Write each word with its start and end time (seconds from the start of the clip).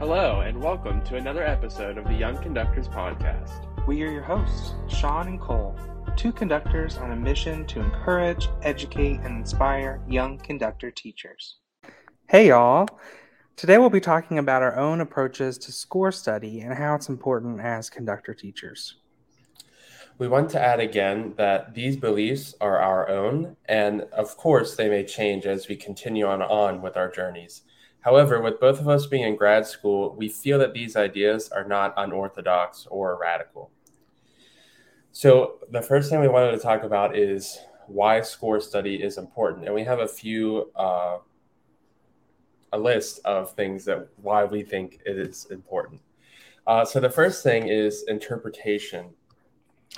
Hello, 0.00 0.40
and 0.40 0.58
welcome 0.62 1.02
to 1.02 1.16
another 1.16 1.44
episode 1.44 1.98
of 1.98 2.06
the 2.06 2.14
Young 2.14 2.42
Conductors 2.42 2.88
Podcast. 2.88 3.86
We 3.86 4.02
are 4.02 4.10
your 4.10 4.22
hosts, 4.22 4.72
Shaun 4.88 5.28
and 5.28 5.38
Kole, 5.38 5.76
two 6.16 6.32
conductors 6.32 6.96
on 6.96 7.12
a 7.12 7.16
mission 7.16 7.66
to 7.66 7.80
encourage, 7.80 8.48
educate, 8.62 9.20
and 9.20 9.36
inspire 9.36 10.00
young 10.08 10.38
conductor 10.38 10.90
teachers. 10.90 11.58
Hey, 12.30 12.48
y'all. 12.48 12.88
Today 13.56 13.76
we'll 13.76 13.90
be 13.90 14.00
talking 14.00 14.38
about 14.38 14.62
our 14.62 14.74
own 14.78 15.02
approaches 15.02 15.58
to 15.58 15.70
score 15.70 16.12
study 16.12 16.60
and 16.60 16.72
how 16.72 16.94
it's 16.94 17.10
important 17.10 17.60
as 17.60 17.90
conductor 17.90 18.32
teachers. 18.32 18.96
We 20.16 20.28
want 20.28 20.48
to 20.52 20.60
add 20.60 20.80
again 20.80 21.34
that 21.36 21.74
these 21.74 21.98
beliefs 21.98 22.54
are 22.58 22.78
our 22.78 23.10
own, 23.10 23.54
and 23.66 24.00
of 24.12 24.38
course, 24.38 24.76
they 24.76 24.88
may 24.88 25.04
change 25.04 25.44
as 25.44 25.68
we 25.68 25.76
continue 25.76 26.24
on, 26.24 26.40
on 26.40 26.80
with 26.80 26.96
our 26.96 27.10
journeys. 27.10 27.64
However, 28.00 28.40
with 28.40 28.60
both 28.60 28.80
of 28.80 28.88
us 28.88 29.06
being 29.06 29.24
in 29.24 29.36
grad 29.36 29.66
school, 29.66 30.14
we 30.16 30.28
feel 30.28 30.58
that 30.58 30.72
these 30.72 30.96
ideas 30.96 31.50
are 31.50 31.64
not 31.64 31.92
unorthodox 31.96 32.86
or 32.90 33.18
radical. 33.20 33.70
So, 35.12 35.58
the 35.70 35.82
first 35.82 36.08
thing 36.08 36.20
we 36.20 36.28
wanted 36.28 36.52
to 36.52 36.58
talk 36.58 36.82
about 36.82 37.16
is 37.16 37.58
why 37.88 38.22
score 38.22 38.60
study 38.60 39.02
is 39.02 39.18
important. 39.18 39.66
And 39.66 39.74
we 39.74 39.84
have 39.84 39.98
a 39.98 40.08
few, 40.08 40.70
uh, 40.76 41.18
a 42.72 42.78
list 42.78 43.20
of 43.24 43.52
things 43.52 43.84
that 43.84 44.08
why 44.22 44.44
we 44.44 44.62
think 44.62 45.00
it 45.04 45.18
is 45.18 45.46
important. 45.50 46.00
Uh, 46.66 46.84
so, 46.84 47.00
the 47.00 47.10
first 47.10 47.42
thing 47.42 47.68
is 47.68 48.04
interpretation. 48.04 49.10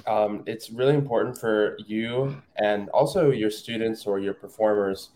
Um, 0.06 0.42
it's 0.46 0.70
really 0.70 0.94
important 0.94 1.38
for 1.38 1.76
you 1.86 2.42
and 2.56 2.88
also 2.88 3.30
your 3.30 3.50
students 3.50 4.06
or 4.06 4.18
your 4.18 4.32
performers 4.34 5.10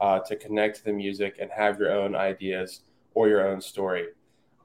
uh, 0.00 0.20
to 0.20 0.36
connect 0.36 0.78
to 0.78 0.84
the 0.84 0.92
music 0.92 1.36
and 1.40 1.50
have 1.50 1.78
your 1.78 1.92
own 1.92 2.14
ideas 2.14 2.82
or 3.14 3.28
your 3.28 3.46
own 3.46 3.60
story. 3.60 4.06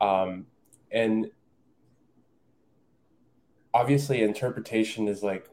Um, 0.02 0.46
and 0.92 1.32
obviously, 3.74 4.22
interpretation 4.22 5.08
is 5.08 5.24
like 5.24 5.50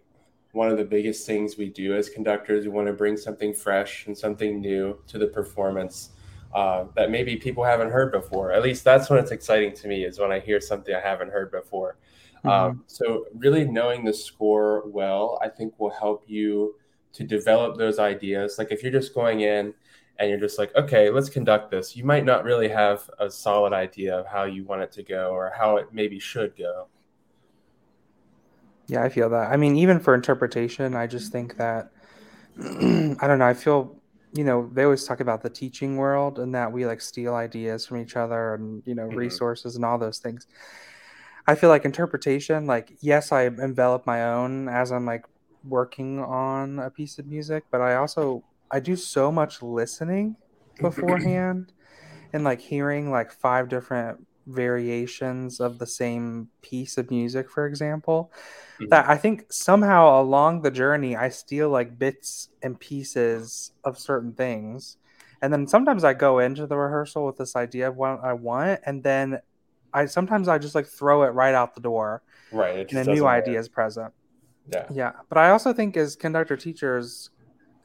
one 0.53 0.69
of 0.69 0.77
the 0.77 0.85
biggest 0.85 1.27
things 1.27 1.57
we 1.57 1.69
do 1.69 1.95
as 1.95 2.09
conductors. 2.09 2.65
We 2.65 2.71
want 2.71 2.89
to 2.89 2.93
bring 2.93 3.17
something 3.17 3.55
fresh 3.55 4.07
and 4.07 4.17
something 4.17 4.61
new 4.61 4.99
to 5.07 5.19
the 5.19 5.29
performance 5.29 6.11
uh, 6.55 6.85
that 6.97 7.11
maybe 7.11 7.37
people 7.37 7.65
haven't 7.65 7.91
heard 7.91 8.11
before. 8.13 8.53
At 8.53 8.63
least 8.63 8.85
that's 8.85 9.09
when 9.09 9.19
it's 9.19 9.31
exciting 9.31 9.73
to 9.75 9.89
me, 9.89 10.05
is 10.05 10.19
when 10.19 10.33
I 10.33 10.41
hear 10.41 10.61
something 10.61 10.95
I 10.95 11.01
haven't 11.01 11.31
heard 11.31 11.51
before. 11.53 11.97
Mm-hmm. 12.39 12.49
Um, 12.49 12.85
so, 12.87 13.27
really 13.35 13.65
knowing 13.65 14.05
the 14.05 14.13
score 14.13 14.89
well, 14.89 15.39
I 15.43 15.49
think 15.49 15.79
will 15.79 15.91
help 15.91 16.25
you 16.27 16.75
to 17.13 17.25
develop 17.25 17.77
those 17.77 17.99
ideas. 17.99 18.57
Like 18.59 18.71
if 18.71 18.83
you're 18.83 18.93
just 18.93 19.15
going 19.15 19.41
in 19.41 19.75
and 20.19 20.31
you're 20.31 20.41
just 20.41 20.59
like, 20.59 20.75
okay, 20.77 21.11
let's 21.11 21.29
conduct 21.29 21.71
this, 21.71 21.97
you 21.97 22.05
might 22.05 22.25
not 22.25 22.45
really 22.45 22.69
have 22.69 23.11
a 23.19 23.31
solid 23.31 23.73
idea 23.73 24.17
of 24.17 24.27
how 24.27 24.45
you 24.45 24.65
want 24.65 24.83
it 24.83 24.93
to 24.93 25.03
go 25.03 25.31
or 25.31 25.53
how 25.57 25.77
it 25.77 25.89
maybe 25.93 26.19
should 26.19 26.57
go. 26.57 26.89
Yeah, 28.87 29.05
I 29.05 29.09
feel 29.09 29.31
that. 29.31 29.53
I 29.53 29.57
mean, 29.57 29.77
even 29.77 30.01
for 30.01 30.15
interpretation, 30.15 30.97
I 30.97 31.07
just 31.07 31.31
think 31.31 31.57
that 31.57 31.93
I 32.59 33.27
don't 33.27 33.39
know. 33.39 33.47
I 33.47 33.55
feel 33.55 33.97
you 34.33 34.45
know 34.45 34.69
they 34.73 34.85
always 34.85 35.05
talk 35.05 35.21
about 35.21 35.43
the 35.43 35.51
teaching 35.51 35.97
world 35.97 36.39
and 36.39 36.55
that 36.55 36.71
we 36.71 36.87
like 36.87 37.01
steal 37.01 37.35
ideas 37.35 37.87
from 37.87 37.99
each 37.99 38.17
other 38.17 38.55
and 38.55 38.83
you 38.87 38.95
know 38.95 39.07
mm-hmm. 39.07 39.17
resources 39.17 39.77
and 39.77 39.85
all 39.85 39.99
those 39.99 40.19
things. 40.19 40.49
I 41.47 41.55
feel 41.55 41.71
like 41.71 41.85
interpretation, 41.85 42.67
like 42.67 42.93
yes, 43.01 43.33
I 43.33 43.45
envelop 43.45 44.07
my 44.07 44.25
own 44.25 44.69
as 44.69 44.91
I'm 44.93 45.07
like 45.07 45.25
working 45.65 46.21
on 46.21 46.79
a 46.79 46.91
piece 46.91 47.19
of 47.19 47.27
music, 47.27 47.65
but 47.71 47.81
I 47.81 47.97
also 47.97 48.45
I 48.71 48.81
do 48.81 48.97
so 48.97 49.33
much 49.33 49.63
listening 49.63 50.37
beforehand 50.81 51.73
and 52.33 52.45
like 52.45 52.61
hearing 52.61 53.11
like 53.11 53.33
five 53.33 53.69
different 53.69 54.27
variations 54.47 55.61
of 55.61 55.79
the 55.79 55.87
same 55.87 56.49
piece 56.63 56.99
of 56.99 57.11
music, 57.11 57.51
for 57.51 57.67
example, 57.67 58.33
mm-hmm. 58.75 58.89
that 58.89 59.09
I 59.09 59.17
think 59.17 59.53
somehow 59.53 60.21
along 60.21 60.63
the 60.63 60.71
journey 60.71 61.17
I 61.17 61.29
steal 61.29 61.71
like 61.71 61.99
bits 61.99 62.49
and 62.63 62.79
pieces 62.79 63.73
of 63.85 63.99
certain 63.99 64.33
things. 64.33 64.97
And 65.43 65.53
then 65.53 65.67
sometimes 65.67 66.05
I 66.05 66.13
go 66.15 66.39
into 66.39 66.67
the 66.67 66.77
rehearsal 66.77 67.25
with 67.25 67.39
this 67.39 67.57
idea 67.57 67.89
of 67.89 67.97
what 67.97 68.23
I 68.23 68.35
want, 68.35 68.81
and 68.85 69.03
then 69.03 69.41
I 69.93 70.07
sometimes 70.07 70.49
I 70.49 70.59
just 70.59 70.75
like 70.75 70.87
throw 70.87 71.23
it 71.23 71.29
right 71.29 71.55
out 71.55 71.75
the 71.75 71.81
door. 71.81 72.23
Right. 72.53 72.91
And 72.93 73.09
a 73.09 73.13
new 73.13 73.27
idea 73.27 73.59
is 73.59 73.69
present. 73.69 74.13
Yeah. 74.71 74.87
Yeah. 74.91 75.13
But 75.29 75.39
I 75.39 75.51
also 75.51 75.73
think 75.73 75.97
as 75.97 76.17
conductor 76.17 76.57
teachers, 76.57 77.31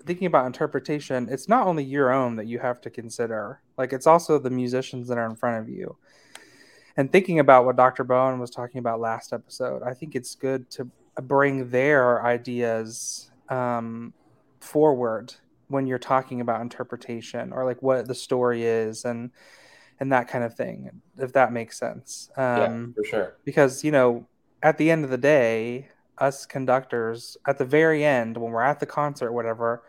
thinking 0.06 0.28
about 0.28 0.46
interpretation, 0.46 1.28
it's 1.30 1.50
not 1.50 1.68
only 1.68 1.84
your 1.84 2.12
own 2.12 2.36
that 2.36 2.48
you 2.48 2.60
have 2.60 2.80
to 2.82 2.90
consider, 2.90 3.62
like 3.78 3.92
it's 3.94 4.08
also 4.08 4.38
the 4.38 4.50
musicians 4.50 5.08
that 5.08 5.18
are 5.18 5.30
in 5.30 5.36
front 5.36 5.62
of 5.62 5.70
you. 5.70 5.98
And 6.98 7.12
thinking 7.12 7.40
about 7.40 7.66
what 7.66 7.76
Dr. 7.76 8.04
Bowen 8.04 8.40
was 8.40 8.50
talking 8.50 8.80
about 8.80 9.02
last 9.02 9.34
episode, 9.34 9.84
I 9.84 9.94
think 9.94 10.16
it's 10.16 10.36
good 10.36 10.70
to 10.72 10.90
bring 11.22 11.70
their 11.70 12.24
ideas 12.26 13.32
um, 13.50 14.14
forward 14.60 15.34
when 15.68 15.88
you're 15.88 16.00
talking 16.00 16.42
about 16.42 16.62
interpretation 16.62 17.52
or 17.52 17.66
like 17.66 17.82
what 17.82 18.08
the 18.08 18.16
story 18.16 18.64
is 18.64 19.06
and 19.06 19.32
and 20.00 20.12
that 20.12 20.28
kind 20.28 20.44
of 20.44 20.54
thing 20.54 21.02
if 21.18 21.34
that 21.34 21.52
makes 21.52 21.78
sense 21.78 22.30
um, 22.38 22.44
yeah 22.44 23.02
for 23.02 23.04
sure 23.04 23.36
because 23.46 23.84
you 23.84 23.92
know 23.92 24.28
at 24.62 24.78
the 24.78 24.92
end 24.92 25.04
of 25.04 25.10
the 25.10 25.18
day 25.18 25.90
us 26.18 26.46
conductors 26.46 27.38
at 27.48 27.58
the 27.58 27.66
very 27.66 28.04
end 28.04 28.38
when 28.38 28.52
we're 28.52 28.62
at 28.62 28.80
the 28.80 28.86
concert 28.86 29.32
whatever 29.32 29.84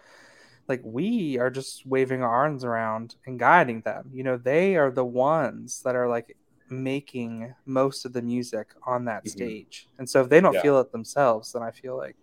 like 0.68 0.80
we 0.84 1.38
are 1.38 1.50
just 1.50 1.86
waving 1.86 2.22
our 2.22 2.32
arms 2.32 2.64
around 2.64 3.16
and 3.26 3.38
guiding 3.38 3.80
them. 3.82 4.10
You 4.12 4.24
know 4.24 4.36
they 4.36 4.76
are 4.76 4.90
the 4.90 5.04
ones 5.04 5.82
that 5.84 5.94
are 5.94 6.08
like 6.08 6.36
making 6.68 7.54
most 7.64 8.04
of 8.04 8.12
the 8.12 8.22
music 8.22 8.68
on 8.84 9.04
that 9.04 9.24
mm-hmm. 9.24 9.38
stage. 9.38 9.88
And 9.98 10.08
so 10.08 10.22
if 10.22 10.28
they 10.28 10.40
don't 10.40 10.54
yeah. 10.54 10.62
feel 10.62 10.80
it 10.80 10.90
themselves 10.90 11.52
then 11.52 11.62
i 11.62 11.70
feel 11.70 11.96
like 11.96 12.16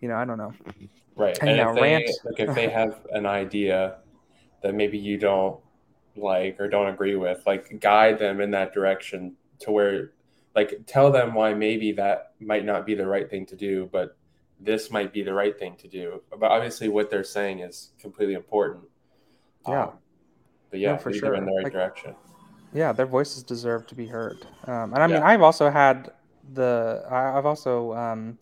you 0.00 0.08
know 0.08 0.16
i 0.16 0.24
don't 0.24 0.38
know. 0.38 0.54
Right. 1.14 1.36
And, 1.40 1.50
and 1.50 1.60
if, 1.60 1.74
they, 1.74 1.82
rant... 1.82 2.10
like 2.24 2.40
if 2.40 2.54
they 2.54 2.68
have 2.68 3.00
an 3.10 3.26
idea 3.26 3.96
that 4.62 4.74
maybe 4.74 4.98
you 4.98 5.18
don't 5.18 5.60
like 6.16 6.58
or 6.60 6.68
don't 6.68 6.88
agree 6.88 7.16
with 7.16 7.42
like 7.46 7.80
guide 7.80 8.18
them 8.18 8.40
in 8.40 8.50
that 8.52 8.72
direction 8.72 9.34
to 9.60 9.70
where 9.70 10.12
like 10.54 10.80
tell 10.86 11.10
them 11.10 11.34
why 11.34 11.54
maybe 11.54 11.92
that 11.92 12.32
might 12.40 12.64
not 12.64 12.86
be 12.86 12.94
the 12.94 13.06
right 13.06 13.28
thing 13.30 13.46
to 13.46 13.56
do 13.56 13.88
but 13.92 14.16
this 14.60 14.90
might 14.90 15.12
be 15.12 15.22
the 15.22 15.34
right 15.34 15.58
thing 15.58 15.74
to 15.76 15.88
do. 15.88 16.22
But 16.30 16.52
obviously 16.52 16.88
what 16.88 17.10
they're 17.10 17.24
saying 17.24 17.58
is 17.58 17.90
completely 17.98 18.34
important. 18.34 18.84
Yeah. 19.66 19.84
Um, 19.84 19.90
but 20.70 20.78
yeah, 20.78 20.96
for 20.96 21.12
sure 21.12 21.34
in 21.34 21.44
the 21.44 21.52
right 21.52 21.64
like, 21.64 21.72
direction. 21.72 22.14
yeah 22.72 22.92
their 22.92 23.06
voices 23.06 23.42
deserve 23.42 23.86
to 23.88 23.94
be 23.94 24.06
heard. 24.06 24.46
Um, 24.66 24.94
and 24.94 25.02
i 25.02 25.06
mean 25.06 25.16
yeah. 25.16 25.26
i've 25.26 25.42
also 25.42 25.70
had 25.70 26.12
the 26.54 27.04
i've 27.10 27.46
also 27.46 27.92
um, 27.92 28.38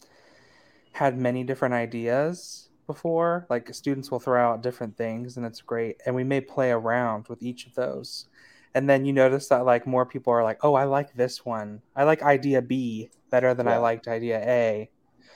had 0.93 1.19
many 1.19 1.45
different 1.45 1.75
ideas 1.75 2.71
before. 2.91 3.47
Like 3.49 3.73
students 3.75 4.11
will 4.11 4.19
throw 4.19 4.43
out 4.43 4.63
different 4.63 4.97
things 4.97 5.37
and 5.37 5.47
it's 5.47 5.61
great. 5.61 6.01
And 6.05 6.15
we 6.15 6.25
may 6.25 6.41
play 6.41 6.71
around 6.71 7.29
with 7.29 7.43
each 7.43 7.67
of 7.67 7.75
those 7.75 8.27
and 8.75 8.89
then 8.89 9.05
you 9.05 9.13
notice 9.13 9.49
that 9.49 9.65
like 9.65 9.87
more 9.87 10.07
people 10.07 10.33
are 10.33 10.45
like 10.45 10.59
oh 10.63 10.75
i 10.75 10.85
like 10.85 11.13
this 11.15 11.45
one 11.45 11.81
i 11.97 12.05
like 12.05 12.23
idea 12.23 12.63
b 12.63 13.11
better 13.31 13.55
than 13.55 13.67
yeah. 13.67 13.75
i 13.75 13.79
liked 13.79 14.09
idea 14.09 14.41
a 14.41 14.89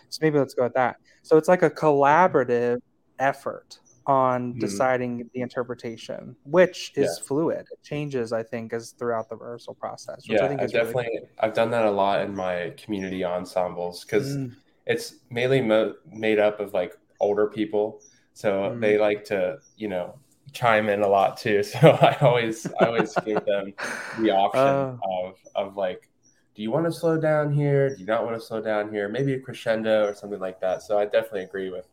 so 0.08 0.18
maybe 0.22 0.38
let's 0.38 0.54
go 0.54 0.64
with 0.64 0.74
that 0.74 0.96
so 1.22 1.36
it's 1.36 1.48
like 1.48 1.62
a 1.62 1.70
collaborative 1.70 2.80
effort 3.18 3.78
on 4.06 4.50
mm-hmm. 4.50 4.60
deciding 4.60 5.28
the 5.32 5.40
interpretation 5.40 6.36
which 6.44 6.92
is 6.96 7.18
yeah. 7.18 7.26
fluid 7.26 7.66
it 7.72 7.82
changes 7.82 8.32
i 8.32 8.42
think 8.42 8.72
as 8.72 8.90
throughout 8.92 9.28
the 9.28 9.36
rehearsal 9.36 9.74
process 9.74 10.22
yeah 10.24 10.44
i 10.44 10.48
think 10.48 10.60
I've 10.60 10.72
definitely 10.72 11.04
really 11.04 11.28
i've 11.40 11.54
done 11.54 11.70
that 11.70 11.86
a 11.86 11.90
lot 11.90 12.20
in 12.20 12.34
my 12.34 12.74
community 12.76 13.24
ensembles 13.24 14.04
because 14.04 14.36
mm. 14.36 14.54
it's 14.86 15.16
mainly 15.30 15.62
mo- 15.62 15.94
made 16.12 16.38
up 16.38 16.60
of 16.60 16.74
like 16.74 16.96
older 17.20 17.46
people 17.46 18.02
so 18.34 18.52
mm. 18.52 18.80
they 18.80 18.98
like 18.98 19.24
to 19.24 19.58
you 19.76 19.88
know 19.88 20.14
chime 20.54 20.88
in 20.88 21.02
a 21.02 21.08
lot 21.08 21.36
too. 21.36 21.62
So 21.74 21.90
I 21.90 22.16
always 22.20 22.66
I 22.80 22.86
always 22.86 23.14
give 23.24 23.44
them 23.44 23.74
the 24.20 24.30
option 24.30 24.60
uh, 24.60 24.96
of 25.12 25.34
of 25.54 25.76
like, 25.76 26.08
do 26.54 26.62
you 26.62 26.70
want 26.70 26.86
to 26.86 26.92
slow 26.92 27.20
down 27.20 27.52
here? 27.52 27.90
Do 27.94 28.00
you 28.00 28.06
not 28.06 28.24
want 28.24 28.40
to 28.40 28.46
slow 28.46 28.60
down 28.62 28.90
here? 28.90 29.08
Maybe 29.08 29.34
a 29.34 29.40
crescendo 29.40 30.06
or 30.06 30.14
something 30.14 30.40
like 30.40 30.60
that. 30.60 30.82
So 30.82 30.98
I 30.98 31.04
definitely 31.04 31.42
agree 31.42 31.70
with 31.70 31.86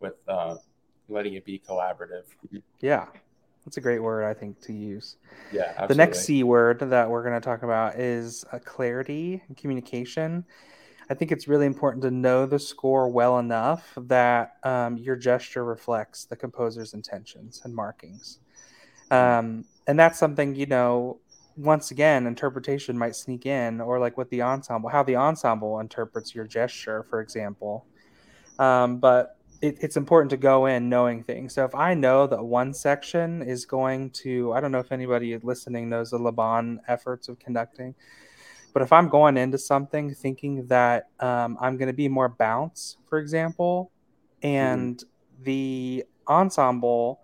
with 0.00 0.14
uh, 0.26 0.56
letting 1.08 1.34
it 1.34 1.44
be 1.44 1.60
collaborative. 1.66 2.24
Yeah. 2.80 3.06
That's 3.64 3.76
a 3.76 3.80
great 3.82 4.02
word, 4.02 4.24
I 4.24 4.32
think, 4.32 4.60
to 4.62 4.72
use. 4.72 5.16
Yeah. 5.52 5.64
Absolutely. 5.64 5.88
The 5.88 5.94
next 5.96 6.20
C 6.20 6.42
word 6.42 6.78
that 6.80 7.10
we're 7.10 7.22
going 7.22 7.34
to 7.34 7.44
talk 7.44 7.62
about 7.62 7.96
is 7.96 8.44
uh, 8.50 8.58
clarity 8.64 9.42
and 9.46 9.56
communication. 9.56 10.44
I 11.10 11.14
think 11.14 11.32
it's 11.32 11.48
really 11.48 11.66
important 11.66 12.02
to 12.02 12.10
know 12.10 12.44
the 12.44 12.58
score 12.58 13.08
well 13.08 13.38
enough 13.38 13.92
that 13.96 14.56
um, 14.62 14.98
your 14.98 15.16
gesture 15.16 15.64
reflects 15.64 16.24
the 16.24 16.36
composer's 16.36 16.92
intentions 16.92 17.62
and 17.64 17.74
markings. 17.74 18.40
Um, 19.10 19.64
and 19.86 19.98
that's 19.98 20.18
something, 20.18 20.54
you 20.54 20.66
know, 20.66 21.18
once 21.56 21.90
again, 21.90 22.26
interpretation 22.26 22.96
might 22.96 23.16
sneak 23.16 23.46
in, 23.46 23.80
or 23.80 23.98
like 23.98 24.18
with 24.18 24.28
the 24.30 24.42
ensemble, 24.42 24.90
how 24.90 25.02
the 25.02 25.16
ensemble 25.16 25.80
interprets 25.80 26.34
your 26.34 26.46
gesture, 26.46 27.02
for 27.08 27.20
example. 27.20 27.86
Um, 28.58 28.98
but 28.98 29.38
it, 29.62 29.78
it's 29.80 29.96
important 29.96 30.30
to 30.30 30.36
go 30.36 30.66
in 30.66 30.88
knowing 30.88 31.24
things. 31.24 31.54
So 31.54 31.64
if 31.64 31.74
I 31.74 31.94
know 31.94 32.26
that 32.26 32.44
one 32.44 32.74
section 32.74 33.42
is 33.42 33.64
going 33.64 34.10
to, 34.10 34.52
I 34.52 34.60
don't 34.60 34.70
know 34.70 34.78
if 34.78 34.92
anybody 34.92 35.36
listening 35.38 35.88
knows 35.88 36.10
the 36.10 36.18
Laban 36.18 36.80
efforts 36.86 37.28
of 37.28 37.38
conducting, 37.38 37.94
but 38.78 38.84
if 38.84 38.92
I'm 38.92 39.08
going 39.08 39.36
into 39.36 39.58
something 39.58 40.14
thinking 40.14 40.64
that 40.68 41.08
um, 41.18 41.58
I'm 41.60 41.76
going 41.78 41.88
to 41.88 41.92
be 41.92 42.06
more 42.06 42.28
bounce, 42.28 42.96
for 43.08 43.18
example, 43.18 43.90
and 44.40 44.98
mm-hmm. 44.98 45.42
the 45.42 46.04
ensemble 46.28 47.18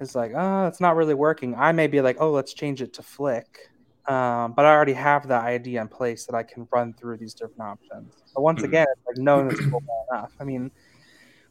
is 0.00 0.14
like, 0.14 0.32
oh, 0.36 0.66
it's 0.66 0.82
not 0.82 0.96
really 0.96 1.14
working, 1.14 1.54
I 1.54 1.72
may 1.72 1.86
be 1.86 2.02
like, 2.02 2.18
oh, 2.20 2.30
let's 2.30 2.52
change 2.52 2.82
it 2.82 2.92
to 2.92 3.02
flick. 3.02 3.70
Um, 4.06 4.52
but 4.52 4.66
I 4.66 4.70
already 4.72 4.92
have 4.92 5.26
the 5.26 5.36
idea 5.36 5.80
in 5.80 5.88
place 5.88 6.26
that 6.26 6.34
I 6.34 6.42
can 6.42 6.68
run 6.70 6.92
through 6.92 7.16
these 7.16 7.32
different 7.32 7.62
options. 7.62 8.12
But 8.34 8.42
once 8.42 8.58
mm-hmm. 8.58 8.66
again, 8.66 8.86
it's 8.92 9.06
like 9.06 9.16
knowing 9.16 9.48
tool 9.48 9.82
well 9.88 10.06
enough. 10.12 10.32
I 10.38 10.44
mean, 10.44 10.70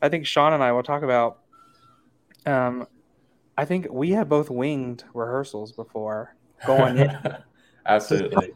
I 0.04 0.10
think 0.10 0.28
Shaun 0.28 0.54
and 0.54 0.62
I 0.62 0.72
will 0.72 0.84
talk 0.84 1.02
about. 1.02 1.40
Um, 2.46 2.86
I 3.58 3.66
think 3.66 3.88
we 3.90 4.12
have 4.12 4.30
both 4.30 4.52
winged 4.52 5.04
rehearsals 5.16 5.72
before 5.72 6.36
going 6.68 7.00
in. 7.00 7.18
Absolutely. 7.86 8.54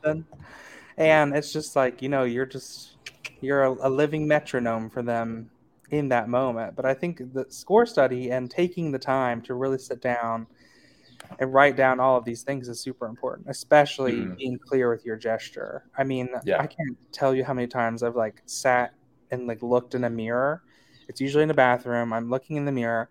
And 0.97 1.35
it's 1.35 1.51
just 1.51 1.75
like 1.75 2.01
you 2.01 2.09
know, 2.09 2.23
you're 2.23 2.45
just 2.45 2.95
you're 3.41 3.63
a, 3.63 3.87
a 3.87 3.89
living 3.89 4.27
metronome 4.27 4.89
for 4.89 5.01
them 5.01 5.49
in 5.91 6.09
that 6.09 6.29
moment. 6.29 6.75
But 6.75 6.85
I 6.85 6.93
think 6.93 7.33
the 7.33 7.45
score 7.49 7.85
study 7.85 8.31
and 8.31 8.49
taking 8.49 8.91
the 8.91 8.99
time 8.99 9.41
to 9.43 9.53
really 9.53 9.77
sit 9.77 10.01
down 10.01 10.47
and 11.39 11.53
write 11.53 11.75
down 11.75 11.99
all 11.99 12.17
of 12.17 12.25
these 12.25 12.43
things 12.43 12.67
is 12.67 12.79
super 12.79 13.07
important, 13.07 13.47
especially 13.49 14.13
mm. 14.13 14.37
being 14.37 14.59
clear 14.59 14.89
with 14.89 15.05
your 15.05 15.15
gesture. 15.15 15.83
I 15.97 16.03
mean, 16.03 16.29
yeah. 16.45 16.61
I 16.61 16.67
can't 16.67 16.97
tell 17.11 17.33
you 17.33 17.43
how 17.43 17.53
many 17.53 17.67
times 17.67 18.03
I've 18.03 18.15
like 18.15 18.41
sat 18.45 18.93
and 19.31 19.47
like 19.47 19.61
looked 19.61 19.95
in 19.95 20.03
a 20.03 20.09
mirror 20.09 20.61
it's 21.07 21.21
usually 21.21 21.43
in 21.43 21.47
the 21.47 21.53
bathroom. 21.53 22.13
I'm 22.13 22.29
looking 22.29 22.57
in 22.57 22.65
the 22.65 22.71
mirror 22.71 23.09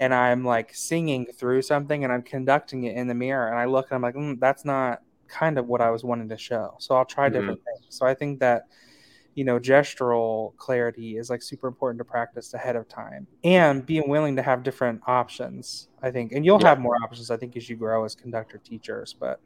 and 0.00 0.12
I'm 0.12 0.44
like 0.44 0.74
singing 0.74 1.26
through 1.26 1.62
something 1.62 2.04
and 2.04 2.12
I'm 2.12 2.22
conducting 2.22 2.84
it 2.84 2.96
in 2.96 3.06
the 3.06 3.14
mirror. 3.14 3.48
And 3.48 3.58
I 3.58 3.64
look 3.64 3.90
and 3.90 3.96
I'm 3.96 4.02
like, 4.02 4.14
mm, 4.14 4.38
that's 4.40 4.64
not 4.64 5.02
kind 5.28 5.58
of 5.58 5.66
what 5.66 5.80
I 5.80 5.90
was 5.90 6.04
wanting 6.04 6.28
to 6.30 6.38
show. 6.38 6.74
So 6.78 6.96
I'll 6.96 7.04
try 7.04 7.28
different 7.28 7.60
mm-hmm. 7.60 7.82
things. 7.82 7.96
So 7.96 8.06
I 8.06 8.14
think 8.14 8.40
that, 8.40 8.68
you 9.34 9.44
know, 9.44 9.58
gestural 9.58 10.56
clarity 10.56 11.18
is 11.18 11.28
like 11.28 11.42
super 11.42 11.68
important 11.68 11.98
to 11.98 12.04
practice 12.04 12.54
ahead 12.54 12.76
of 12.76 12.88
time 12.88 13.26
and 13.44 13.84
being 13.84 14.08
willing 14.08 14.36
to 14.36 14.42
have 14.42 14.62
different 14.62 15.02
options, 15.06 15.88
I 16.02 16.10
think. 16.10 16.32
And 16.32 16.44
you'll 16.44 16.60
yeah. 16.60 16.68
have 16.68 16.80
more 16.80 16.96
options, 17.02 17.30
I 17.30 17.36
think, 17.36 17.56
as 17.56 17.68
you 17.68 17.76
grow 17.76 18.04
as 18.04 18.14
conductor 18.14 18.58
teachers. 18.58 19.14
But 19.18 19.40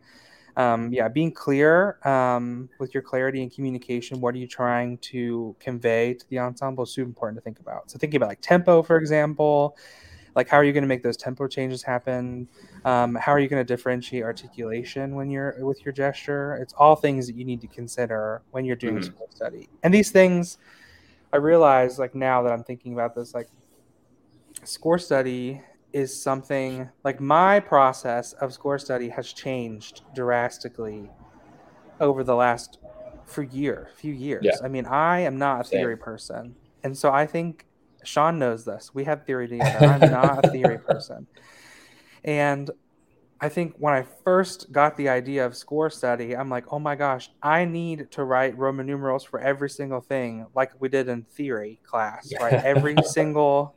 um, 0.57 0.93
yeah, 0.93 1.09
being 1.09 1.33
clear 1.33 1.99
um, 2.07 2.69
with 2.79 2.95
your 2.95 3.03
clarity 3.03 3.43
and 3.43 3.53
communication. 3.53 4.21
What 4.21 4.35
are 4.35 4.39
you 4.39 4.47
trying 4.47 4.99
to 4.99 5.57
convey 5.61 6.15
to 6.15 6.29
the 6.29 6.39
ensemble 6.39 6.85
is 6.85 6.91
super 6.93 7.09
important 7.09 7.39
to 7.39 7.43
think 7.43 7.61
about. 7.61 7.91
So 7.91 7.99
thinking 7.99 8.17
about 8.19 8.29
like 8.29 8.41
tempo, 8.41 8.83
for 8.83 8.97
example, 8.97 9.77
like 10.35 10.49
how 10.49 10.57
are 10.57 10.65
you 10.65 10.73
going 10.73 10.83
to 10.83 10.89
make 10.89 11.03
those 11.03 11.17
tempo 11.17 11.47
changes 11.47 11.83
happen? 11.83 12.49
Um, 12.85 13.15
how 13.15 13.33
are 13.33 13.39
you 13.39 13.49
going 13.49 13.65
to 13.65 13.67
differentiate 13.67 14.23
articulation 14.23 15.15
when 15.15 15.31
you're 15.31 15.55
with 15.65 15.85
your 15.85 15.93
gesture? 15.93 16.55
It's 16.57 16.73
all 16.75 16.97
things 16.97 17.27
that 17.27 17.37
you 17.37 17.45
need 17.45 17.61
to 17.63 17.67
consider 17.67 18.43
when 18.51 18.65
you're 18.65 18.77
doing 18.77 18.99
mm-hmm. 18.99 19.23
a 19.23 19.35
study. 19.35 19.69
And 19.83 19.93
these 19.93 20.11
things, 20.11 20.59
I 21.33 21.37
realize 21.37 21.99
like 21.99 22.15
now 22.15 22.43
that 22.43 22.53
I'm 22.53 22.65
thinking 22.65 22.93
about 22.93 23.15
this, 23.15 23.35
like 23.35 23.49
score 24.65 24.99
study 24.99 25.63
is 25.93 26.21
something 26.21 26.89
like 27.05 27.21
my 27.21 27.61
process 27.61 28.33
of 28.35 28.53
score 28.53 28.79
study 28.79 29.09
has 29.09 29.33
changed 29.33 30.03
drastically 30.15 31.11
over 32.01 32.23
the 32.25 32.35
last 32.35 32.79
for 33.27 33.43
year, 33.43 33.91
few 33.97 34.13
years. 34.13 34.45
Yeah. 34.45 34.57
I 34.63 34.69
mean, 34.69 34.87
I 34.87 35.21
am 35.21 35.39
not 35.39 35.61
a 35.61 35.65
theory 35.65 35.95
Same. 35.95 36.03
person. 36.03 36.55
And 36.83 36.97
so 36.97 37.13
I 37.13 37.27
think 37.27 37.67
Shaun 38.05 38.39
knows 38.39 38.65
this. 38.65 38.91
We 38.95 39.05
have 39.05 39.25
theory 39.25 39.49
together. 39.49 39.87
I'm 39.87 40.01
not 40.13 40.45
a 40.45 40.51
theory 40.51 40.79
person. 40.79 41.27
And 42.25 42.71
I 43.41 43.49
think 43.49 43.75
when 43.79 43.95
I 43.95 44.03
first 44.03 44.71
got 44.71 44.97
the 44.97 45.09
idea 45.09 45.47
of 45.47 45.57
score 45.57 45.89
study, 45.89 46.37
I'm 46.37 46.51
like, 46.51 46.73
oh 46.73 46.79
my 46.79 46.95
gosh, 46.95 47.31
I 47.43 47.65
need 47.65 48.11
to 48.13 48.25
write 48.25 48.57
Roman 48.59 48.87
numerals 48.87 49.25
for 49.25 49.41
every 49.41 49.71
single 49.71 50.01
thing, 50.01 50.47
like 50.55 50.73
we 50.79 50.89
did 50.91 51.09
in 51.09 51.23
theory 51.23 51.81
class, 51.85 52.31
right? 52.39 52.53
Every 52.53 52.97
single 53.05 53.77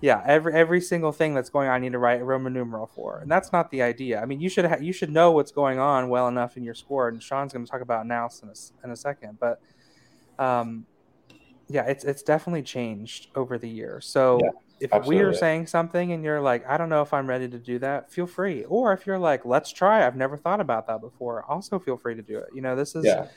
yeah, 0.00 0.22
every 0.24 0.54
every 0.54 0.80
single 0.80 1.12
thing 1.12 1.34
that's 1.34 1.50
going 1.50 1.68
on, 1.68 1.74
I 1.74 1.78
need 1.78 1.92
to 1.92 1.98
write 1.98 2.22
a 2.22 2.24
Roman 2.24 2.54
numeral 2.54 2.86
for, 2.86 3.18
and 3.18 3.30
that's 3.30 3.52
not 3.52 3.70
the 3.70 3.82
idea. 3.82 4.20
I 4.20 4.24
mean, 4.24 4.40
you 4.40 4.48
should 4.48 4.64
ha- 4.64 4.78
you 4.80 4.94
should 4.94 5.10
know 5.10 5.30
what's 5.32 5.52
going 5.52 5.78
on 5.78 6.08
well 6.08 6.26
enough 6.26 6.56
in 6.56 6.64
your 6.64 6.74
score, 6.74 7.08
and 7.08 7.22
Shaun's 7.22 7.52
going 7.52 7.66
to 7.66 7.70
talk 7.70 7.82
about 7.82 8.06
analysis 8.06 8.72
in 8.82 8.88
a, 8.88 8.88
in 8.88 8.92
a 8.92 8.96
second. 8.96 9.38
But, 9.38 9.60
um, 10.38 10.86
yeah, 11.70 11.84
it's 11.84 12.04
it's 12.04 12.22
definitely 12.22 12.62
changed 12.62 13.28
over 13.34 13.56
the 13.56 13.68
years. 13.68 14.06
So 14.06 14.40
yeah, 14.42 14.50
if 14.80 14.92
absolutely. 14.92 15.24
we're 15.24 15.34
saying 15.34 15.68
something 15.68 16.12
and 16.12 16.24
you're 16.24 16.40
like, 16.40 16.68
I 16.68 16.76
don't 16.76 16.88
know 16.88 17.02
if 17.02 17.14
I'm 17.14 17.26
ready 17.26 17.48
to 17.48 17.58
do 17.58 17.78
that, 17.78 18.12
feel 18.12 18.26
free. 18.26 18.64
Or 18.64 18.92
if 18.92 19.06
you're 19.06 19.18
like, 19.18 19.44
let's 19.44 19.72
try, 19.72 20.06
I've 20.06 20.16
never 20.16 20.36
thought 20.36 20.60
about 20.60 20.86
that 20.88 21.00
before, 21.00 21.44
also 21.48 21.78
feel 21.78 21.96
free 21.96 22.16
to 22.16 22.22
do 22.22 22.38
it. 22.38 22.48
You 22.54 22.60
know, 22.60 22.76
this 22.76 22.94
is. 22.94 23.04
Yeah 23.04 23.28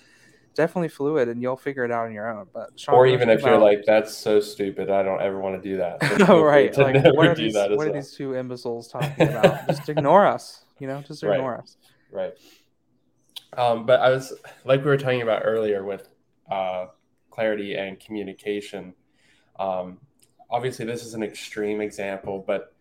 definitely 0.56 0.88
fluid 0.88 1.28
and 1.30 1.42
you'll 1.42 1.58
figure 1.58 1.84
it 1.84 1.92
out 1.92 2.06
on 2.06 2.14
your 2.14 2.30
own. 2.30 2.48
But 2.54 2.80
Shaun, 2.80 2.96
or 2.96 3.08
even 3.08 3.30
if 3.30 3.42
you're 3.42 3.58
like, 3.58 3.84
that's 3.86 4.16
so 4.16 4.40
stupid, 4.40 4.90
I 4.90 5.04
don't 5.04 5.22
ever 5.22 5.40
want 5.40 5.62
to 5.62 5.70
do 5.70 5.78
that. 5.78 5.98
oh, 6.30 6.42
right. 6.44 6.76
Like, 6.78 7.04
what 7.16 7.28
are, 7.28 7.36
these, 7.36 7.56
what 7.56 7.72
well. 7.72 7.90
are 7.90 7.94
these 7.94 8.12
two 8.14 8.34
imbeciles 8.34 8.88
talking 8.88 9.30
about? 9.30 9.68
just 9.68 9.90
ignore 9.90 10.26
us, 10.26 10.64
you 10.80 10.88
know, 10.88 11.02
just 11.02 11.24
ignore 11.24 11.54
right. 11.54 11.60
us. 11.62 11.78
Right. 12.12 12.34
Um, 13.58 13.86
but 13.86 14.00
I 14.00 14.10
was 14.10 14.34
like 14.66 14.80
we 14.82 14.88
were 14.88 14.98
talking 14.98 15.22
about 15.22 15.44
earlier 15.46 15.84
with 15.84 16.10
uh, 16.50 16.88
clarity 17.34 17.76
and 17.76 18.00
communication. 18.00 18.94
Um, 19.60 19.98
obviously, 20.50 20.86
this 20.86 21.04
is 21.04 21.16
an 21.16 21.24
extreme 21.24 21.82
example, 21.82 22.44
but 22.46 22.76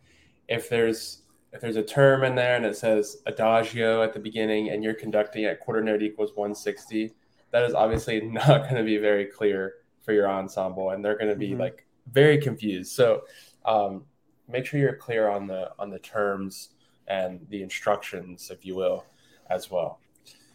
if 0.49 0.69
there's 0.69 1.23
if 1.53 1.61
there's 1.61 1.77
a 1.77 1.83
term 1.83 2.25
in 2.25 2.35
there 2.35 2.57
and 2.57 2.65
it 2.65 2.77
says 2.77 3.19
adagio 3.27 4.03
at 4.03 4.13
the 4.15 4.19
beginning 4.19 4.71
and 4.71 4.83
you're 4.83 4.95
conducting 4.95 5.45
at 5.45 5.61
quarter 5.61 5.83
note 5.83 6.03
equals 6.03 6.31
160 6.35 7.13
that 7.51 7.63
is 7.63 7.75
obviously 7.75 8.21
not 8.41 8.63
going 8.63 8.77
to 8.77 8.83
be 8.83 8.97
very 8.97 9.27
clear 9.27 9.75
for 10.01 10.13
your 10.13 10.31
ensemble 10.31 10.91
and 10.91 11.05
they're 11.05 11.19
going 11.19 11.31
to 11.31 11.37
be 11.37 11.51
mm-hmm. 11.51 11.61
like 11.61 11.87
very 12.11 12.39
confused 12.39 12.93
so 12.93 13.23
um, 13.67 14.05
make 14.49 14.65
sure 14.65 14.81
you're 14.81 14.97
clear 14.97 15.29
on 15.29 15.47
the 15.47 15.71
on 15.79 15.91
the 15.91 15.99
terms 15.99 16.71
and 17.07 17.47
the 17.51 17.63
instructions 17.63 18.51
if 18.51 18.65
you 18.65 18.75
will 18.75 19.05
as 19.51 19.71
well 19.71 20.01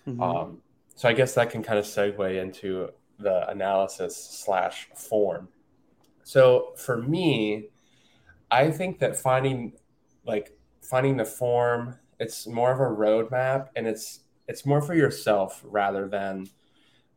mm-hmm. 0.08 0.22
um, 0.22 0.58
so 0.96 1.08
i 1.08 1.14
guess 1.14 1.34
that 1.36 1.52
can 1.52 1.62
kind 1.62 1.78
of 1.78 1.86
segue 1.86 2.42
into 2.42 2.90
the 3.20 3.50
analysis 3.50 4.16
slash 4.16 4.90
form 4.96 5.48
so 6.24 6.74
for 6.76 6.98
me 6.98 7.70
i 8.52 8.70
think 8.70 9.00
that 9.00 9.18
finding 9.18 9.74
like 10.26 10.58
finding 10.82 11.18
the 11.18 11.26
form 11.26 11.96
it's 12.20 12.48
more 12.48 12.72
of 12.72 12.80
a 12.80 12.84
roadmap 12.84 13.70
and 13.76 13.88
it's 13.88 14.22
it's 14.48 14.66
more 14.66 14.82
for 14.82 14.94
yourself 14.94 15.62
rather 15.66 16.08
than 16.08 16.48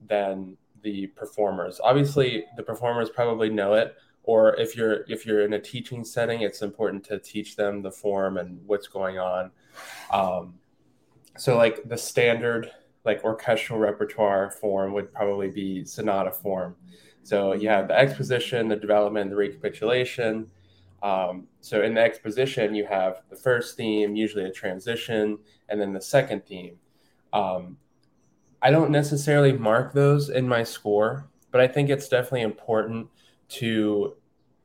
than 0.06 0.56
the 0.82 1.08
performers. 1.08 1.80
Obviously, 1.82 2.44
the 2.56 2.62
performers 2.62 3.10
probably 3.10 3.50
know 3.50 3.74
it, 3.74 3.96
or 4.22 4.56
if 4.56 4.76
you're 4.76 5.04
if 5.08 5.26
you're 5.26 5.42
in 5.42 5.52
a 5.54 5.60
teaching 5.60 6.04
setting, 6.04 6.42
it's 6.42 6.62
important 6.62 7.04
to 7.04 7.18
teach 7.18 7.56
them 7.56 7.82
the 7.82 7.90
form 7.90 8.36
and 8.36 8.60
what's 8.66 8.88
going 8.88 9.18
on. 9.18 9.50
Um, 10.10 10.54
so, 11.36 11.56
like 11.56 11.88
the 11.88 11.98
standard 11.98 12.70
like 13.04 13.24
orchestral 13.24 13.78
repertoire 13.78 14.50
form 14.50 14.92
would 14.92 15.12
probably 15.12 15.48
be 15.48 15.84
sonata 15.84 16.30
form. 16.30 16.76
So 17.22 17.52
you 17.52 17.68
have 17.68 17.88
the 17.88 17.98
exposition, 17.98 18.68
the 18.68 18.76
development, 18.76 19.30
the 19.30 19.36
recapitulation. 19.36 20.50
Um, 21.02 21.46
so 21.60 21.82
in 21.82 21.94
the 21.94 22.00
exposition, 22.00 22.74
you 22.74 22.86
have 22.86 23.22
the 23.30 23.36
first 23.36 23.76
theme, 23.76 24.16
usually 24.16 24.44
a 24.44 24.50
transition, 24.52 25.38
and 25.68 25.80
then 25.80 25.92
the 25.92 26.00
second 26.00 26.44
theme. 26.46 26.76
Um, 27.32 27.78
I 28.62 28.70
don't 28.70 28.90
necessarily 28.90 29.52
mark 29.52 29.92
those 29.92 30.28
in 30.28 30.46
my 30.46 30.62
score, 30.62 31.28
but 31.50 31.60
I 31.60 31.68
think 31.68 31.88
it's 31.88 32.08
definitely 32.08 32.42
important 32.42 33.08
to 33.50 34.16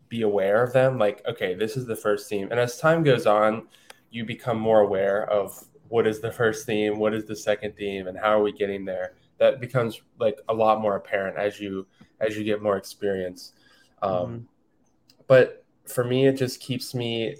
be 0.10 0.22
aware 0.22 0.62
of 0.62 0.74
them. 0.74 0.98
Like, 0.98 1.22
okay, 1.27 1.54
this 1.54 1.77
is 1.77 1.86
the 1.86 1.96
first 1.96 2.30
theme. 2.30 2.50
And 2.51 2.60
as 2.60 2.77
time 2.77 3.04
goes 3.04 3.25
on, 3.25 3.68
you 4.12 4.25
become 4.25 4.60
more 4.60 4.82
aware 4.82 5.30
of 5.30 5.63
what 5.89 6.08
is 6.08 6.20
the 6.20 6.32
first 6.32 6.65
theme, 6.65 7.00
what 7.00 7.13
is 7.13 7.25
the 7.25 7.36
second 7.36 7.75
theme, 7.75 8.08
and 8.08 8.18
how 8.18 8.39
are 8.39 8.44
we 8.44 8.51
getting 8.51 8.86
there. 8.86 9.13
That 9.38 9.60
becomes 9.60 10.01
like 10.20 10.39
a 10.48 10.54
lot 10.54 10.82
more 10.82 10.96
apparent 10.96 11.38
as 11.38 11.60
you 11.60 11.88
as 12.20 12.38
you 12.38 12.44
get 12.44 12.62
more 12.62 12.77
experience. 12.77 13.54
Um, 14.01 14.12
mm-hmm. 14.12 14.38
But 15.27 15.65
for 15.86 16.04
me, 16.04 16.27
it 16.27 16.38
just 16.38 16.60
keeps 16.62 16.96
me 16.96 17.36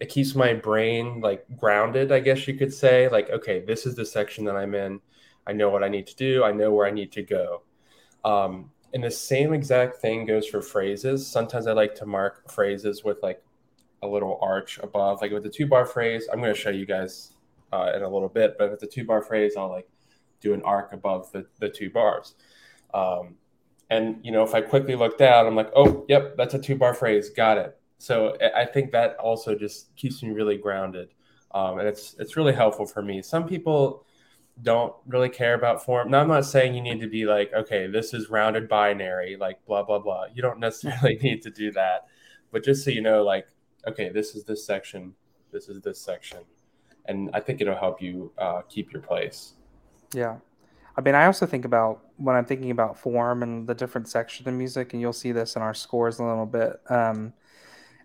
it 0.00 0.08
keeps 0.08 0.34
my 0.34 0.52
brain 0.52 1.20
like 1.20 1.44
grounded, 1.56 2.12
I 2.12 2.20
guess 2.20 2.46
you 2.46 2.54
could 2.54 2.74
say. 2.74 3.08
Like, 3.08 3.30
okay, 3.30 3.60
this 3.60 3.86
is 3.86 3.94
the 3.94 4.04
section 4.04 4.44
that 4.44 4.56
I'm 4.56 4.74
in 4.74 5.00
I 5.46 5.52
know 5.52 5.70
what 5.70 5.84
I 5.84 5.88
need 5.88 6.06
to 6.08 6.16
do. 6.16 6.44
I 6.44 6.52
know 6.52 6.72
where 6.72 6.86
I 6.86 6.90
need 6.90 7.12
to 7.12 7.22
go. 7.22 7.62
Um, 8.24 8.70
and 8.92 9.04
the 9.04 9.10
same 9.10 9.52
exact 9.52 9.96
thing 9.96 10.26
goes 10.26 10.46
for 10.46 10.60
phrases. 10.60 11.26
Sometimes 11.26 11.66
I 11.66 11.72
like 11.72 11.94
to 11.96 12.06
mark 12.06 12.50
phrases 12.50 13.04
with 13.04 13.22
like 13.22 13.42
a 14.02 14.06
little 14.06 14.38
arch 14.42 14.78
above. 14.82 15.20
Like 15.20 15.30
with 15.30 15.44
the 15.44 15.50
two 15.50 15.66
bar 15.66 15.86
phrase, 15.86 16.26
I'm 16.32 16.40
going 16.40 16.54
to 16.54 16.60
show 16.60 16.70
you 16.70 16.86
guys 16.86 17.32
uh, 17.72 17.92
in 17.94 18.02
a 18.02 18.08
little 18.08 18.28
bit, 18.28 18.56
but 18.58 18.70
with 18.70 18.80
the 18.80 18.86
two 18.86 19.04
bar 19.04 19.22
phrase, 19.22 19.54
I'll 19.56 19.70
like 19.70 19.88
do 20.40 20.54
an 20.54 20.62
arc 20.62 20.92
above 20.92 21.30
the, 21.32 21.46
the 21.58 21.68
two 21.68 21.90
bars. 21.90 22.34
Um, 22.94 23.36
and 23.90 24.18
you 24.22 24.32
know, 24.32 24.42
if 24.42 24.54
I 24.54 24.60
quickly 24.60 24.94
look 24.94 25.18
down, 25.18 25.46
I'm 25.46 25.54
like, 25.54 25.70
oh, 25.74 26.04
yep, 26.08 26.36
that's 26.36 26.54
a 26.54 26.58
two 26.58 26.76
bar 26.76 26.94
phrase, 26.94 27.30
got 27.30 27.58
it. 27.58 27.78
So 27.98 28.36
I 28.54 28.66
think 28.66 28.92
that 28.92 29.16
also 29.16 29.54
just 29.54 29.94
keeps 29.96 30.22
me 30.22 30.30
really 30.30 30.58
grounded, 30.58 31.08
um, 31.54 31.78
and 31.78 31.88
it's 31.88 32.14
it's 32.18 32.36
really 32.36 32.52
helpful 32.52 32.84
for 32.84 33.00
me. 33.00 33.22
Some 33.22 33.46
people 33.46 34.04
don't 34.62 34.94
really 35.06 35.28
care 35.28 35.54
about 35.54 35.84
form. 35.84 36.10
Now, 36.10 36.20
I'm 36.20 36.28
not 36.28 36.44
saying 36.44 36.74
you 36.74 36.82
need 36.82 37.00
to 37.00 37.08
be 37.08 37.24
like, 37.24 37.52
okay, 37.54 37.86
this 37.86 38.12
is 38.12 38.28
rounded 38.28 38.68
binary, 38.68 39.36
like 39.36 39.64
blah 39.64 39.82
blah 39.82 39.98
blah. 39.98 40.24
You 40.34 40.42
don't 40.42 40.58
necessarily 40.60 41.16
need 41.22 41.40
to 41.42 41.50
do 41.50 41.72
that, 41.72 42.06
but 42.52 42.62
just 42.64 42.84
so 42.84 42.90
you 42.90 43.00
know, 43.00 43.22
like, 43.22 43.46
okay, 43.86 44.10
this 44.10 44.34
is 44.34 44.44
this 44.44 44.66
section, 44.66 45.14
this 45.50 45.68
is 45.68 45.80
this 45.80 45.98
section, 45.98 46.40
and 47.08 47.30
I 47.34 47.40
think 47.40 47.60
it'll 47.60 47.76
help 47.76 48.02
you 48.02 48.32
uh, 48.38 48.62
keep 48.68 48.92
your 48.92 49.02
place. 49.02 49.54
Yeah. 50.12 50.36
I 50.96 51.00
mean, 51.02 51.14
I 51.14 51.26
also 51.26 51.44
think 51.46 51.64
about 51.64 52.02
when 52.16 52.36
I'm 52.36 52.46
thinking 52.46 52.70
about 52.70 52.98
form 52.98 53.42
and 53.42 53.66
the 53.66 53.74
different 53.74 54.08
sections 54.08 54.46
of 54.46 54.54
music, 54.54 54.92
and 54.92 55.00
you'll 55.00 55.12
see 55.12 55.32
this 55.32 55.56
in 55.56 55.62
our 55.62 55.74
scores 55.74 56.18
a 56.18 56.24
little 56.24 56.46
bit. 56.46 56.80
Um, 56.88 57.34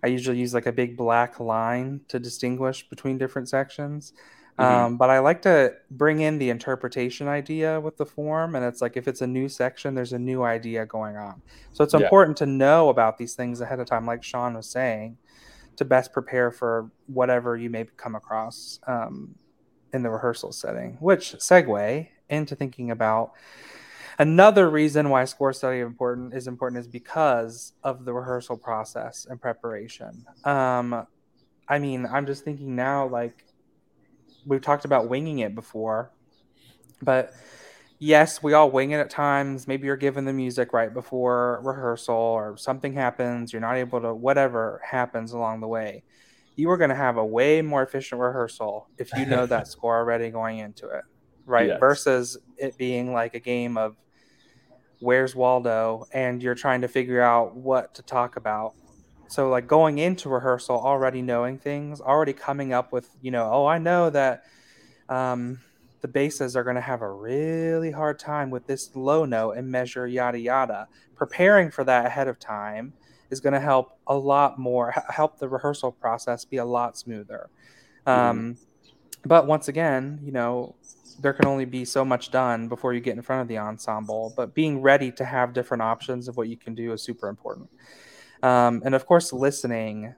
I 0.04 0.08
usually 0.08 0.40
use 0.40 0.54
like 0.54 0.66
a 0.66 0.72
big 0.72 0.98
black 0.98 1.40
line 1.40 2.02
to 2.10 2.20
distinguish 2.20 2.88
between 2.90 3.18
different 3.18 3.48
sections. 3.48 4.14
Mm-hmm. 4.60 4.86
Um, 4.86 4.98
but 4.98 5.10
I 5.10 5.20
like 5.20 5.42
to 5.44 5.74
bring 5.92 6.22
in 6.22 6.38
the 6.38 6.50
interpretation 6.50 7.28
idea 7.28 7.80
with 7.80 7.98
the 7.98 8.06
form. 8.06 8.56
And 8.56 8.66
it's 8.66 8.82
like 8.82 8.98
if 8.98 9.08
it's 9.08 9.22
a 9.22 9.28
new 9.28 9.48
section, 9.48 9.96
there's 9.96 10.14
a 10.14 10.20
new 10.20 10.44
idea 10.44 10.86
going 10.86 11.16
on. 11.16 11.42
So 11.72 11.84
it's 11.84 11.94
yeah. 11.94 12.02
important 12.02 12.38
to 12.38 12.46
know 12.46 12.90
about 12.90 13.18
these 13.18 13.34
things 13.34 13.62
ahead 13.62 13.80
of 13.80 13.88
time, 13.88 14.06
like 14.06 14.24
Shaun 14.24 14.56
was 14.56 14.70
saying, 14.70 15.18
to 15.78 15.86
best 15.86 16.14
prepare 16.14 16.52
for 16.52 16.92
whatever 17.08 17.58
you 17.58 17.70
may 17.70 17.86
come 17.98 18.16
across 18.16 18.80
um, 18.88 19.36
in 19.94 20.04
the 20.04 20.10
rehearsal 20.10 20.52
setting, 20.52 20.98
which 21.00 21.34
segue 21.34 22.08
into 22.30 22.56
thinking 22.56 22.92
about 22.92 23.34
another 24.20 24.70
reason 24.70 25.10
why 25.10 25.26
score 25.26 25.54
study 25.54 25.80
important 25.80 26.34
is 26.34 26.48
important 26.48 26.80
is 26.80 26.88
because 26.88 27.74
of 27.84 28.06
the 28.06 28.14
rehearsal 28.14 28.58
process 28.58 29.26
and 29.30 29.42
preparation. 29.42 30.26
Um, 30.44 31.08
I 31.68 31.80
mean, 31.80 32.06
I'm 32.06 32.26
just 32.26 32.44
thinking 32.44 32.76
now, 32.76 33.08
like 33.08 33.46
we've 34.46 34.62
talked 34.62 34.86
about 34.86 35.10
winging 35.10 35.40
it 35.40 35.56
before, 35.56 36.12
but 37.02 37.34
yes, 38.02 38.42
we 38.42 38.54
all 38.54 38.72
wing 38.72 38.92
it 38.92 38.98
at 38.98 39.12
times. 39.12 39.68
Maybe 39.68 39.86
you're 39.86 39.96
given 39.96 40.26
the 40.26 40.34
music 40.34 40.74
right 40.74 40.92
before 40.92 41.62
rehearsal, 41.64 42.16
or 42.16 42.58
something 42.58 42.94
happens, 42.94 43.54
you're 43.54 43.62
not 43.62 43.76
able 43.76 44.02
to, 44.02 44.14
whatever 44.14 44.82
happens 44.84 45.34
along 45.34 45.62
the 45.62 45.68
way. 45.68 46.04
You 46.56 46.70
are 46.72 46.78
going 46.78 46.90
to 46.90 46.96
have 46.96 47.18
a 47.18 47.26
way 47.26 47.62
more 47.62 47.84
efficient 47.84 48.20
rehearsal 48.20 48.90
if 48.98 49.14
you 49.16 49.26
know 49.26 49.46
that 49.46 49.68
score 49.70 49.96
already 49.98 50.32
going 50.32 50.58
into 50.58 50.90
it, 50.90 51.04
right? 51.46 51.68
Yes. 51.68 51.80
Versus 51.80 52.38
it 52.58 52.76
being 52.78 53.14
like 53.14 53.36
a 53.36 53.40
game 53.40 53.78
of 53.78 53.96
where's 55.00 55.36
Waldo, 55.36 56.08
and 56.12 56.42
you're 56.42 56.56
trying 56.56 56.82
to 56.82 56.88
figure 56.88 57.22
out 57.22 57.56
what 57.56 57.94
to 57.96 58.02
talk 58.02 58.36
about 58.36 58.74
so 59.28 59.48
like 59.48 59.66
going 59.66 59.98
into 59.98 60.28
rehearsal 60.28 60.78
already 60.78 61.22
knowing 61.22 61.58
things 61.58 62.02
already 62.02 62.34
coming 62.34 62.74
up 62.74 62.92
with 62.92 63.10
you 63.22 63.32
know 63.32 63.50
oh 63.50 63.66
i 63.66 63.78
know 63.78 64.10
that 64.10 64.44
um, 65.08 65.62
the 66.02 66.08
basses 66.08 66.56
are 66.56 66.64
going 66.64 66.76
to 66.76 66.82
have 66.82 67.02
a 67.02 67.12
really 67.12 67.92
hard 67.92 68.20
time 68.20 68.50
with 68.50 68.66
this 68.68 68.96
low 68.96 69.26
note 69.26 69.52
and 69.52 69.70
measure 69.70 70.08
yada 70.08 70.40
yada. 70.40 70.88
Preparing 71.16 71.70
for 71.72 71.84
that 71.84 72.06
ahead 72.06 72.28
of 72.28 72.40
time 72.40 72.94
is 73.30 73.40
going 73.40 73.54
to 73.54 73.60
help 73.60 73.98
a 74.08 74.16
lot 74.16 74.60
more 74.60 74.94
help 75.10 75.38
the 75.40 75.48
rehearsal 75.48 75.92
process 75.92 76.44
be 76.44 76.58
a 76.58 76.66
lot 76.66 76.98
smoother. 76.98 77.50
Um, 78.06 78.56
mm. 78.56 78.58
but 79.26 79.46
once 79.46 79.68
again 79.68 80.20
you 80.24 80.32
know 80.32 80.76
there 81.20 81.34
can 81.34 81.46
only 81.46 81.66
be 81.66 81.86
so 81.86 82.04
much 82.04 82.32
done 82.32 82.68
before 82.68 82.94
you 82.94 83.00
get 83.00 83.16
in 83.16 83.22
front 83.22 83.44
of 83.44 83.48
the 83.48 83.60
ensemble 83.60 84.34
but 84.36 84.56
being 84.56 84.82
ready 84.82 85.12
to 85.12 85.24
have 85.24 85.54
different 85.54 85.84
options 85.84 86.28
of 86.28 86.36
what 86.36 86.48
you 86.48 86.58
can 86.58 86.74
do 86.74 86.94
is 86.94 87.04
super 87.04 87.28
important. 87.28 87.70
Um, 88.44 88.82
and 88.84 88.96
of 88.96 89.06
course, 89.06 89.32
listening 89.32 90.16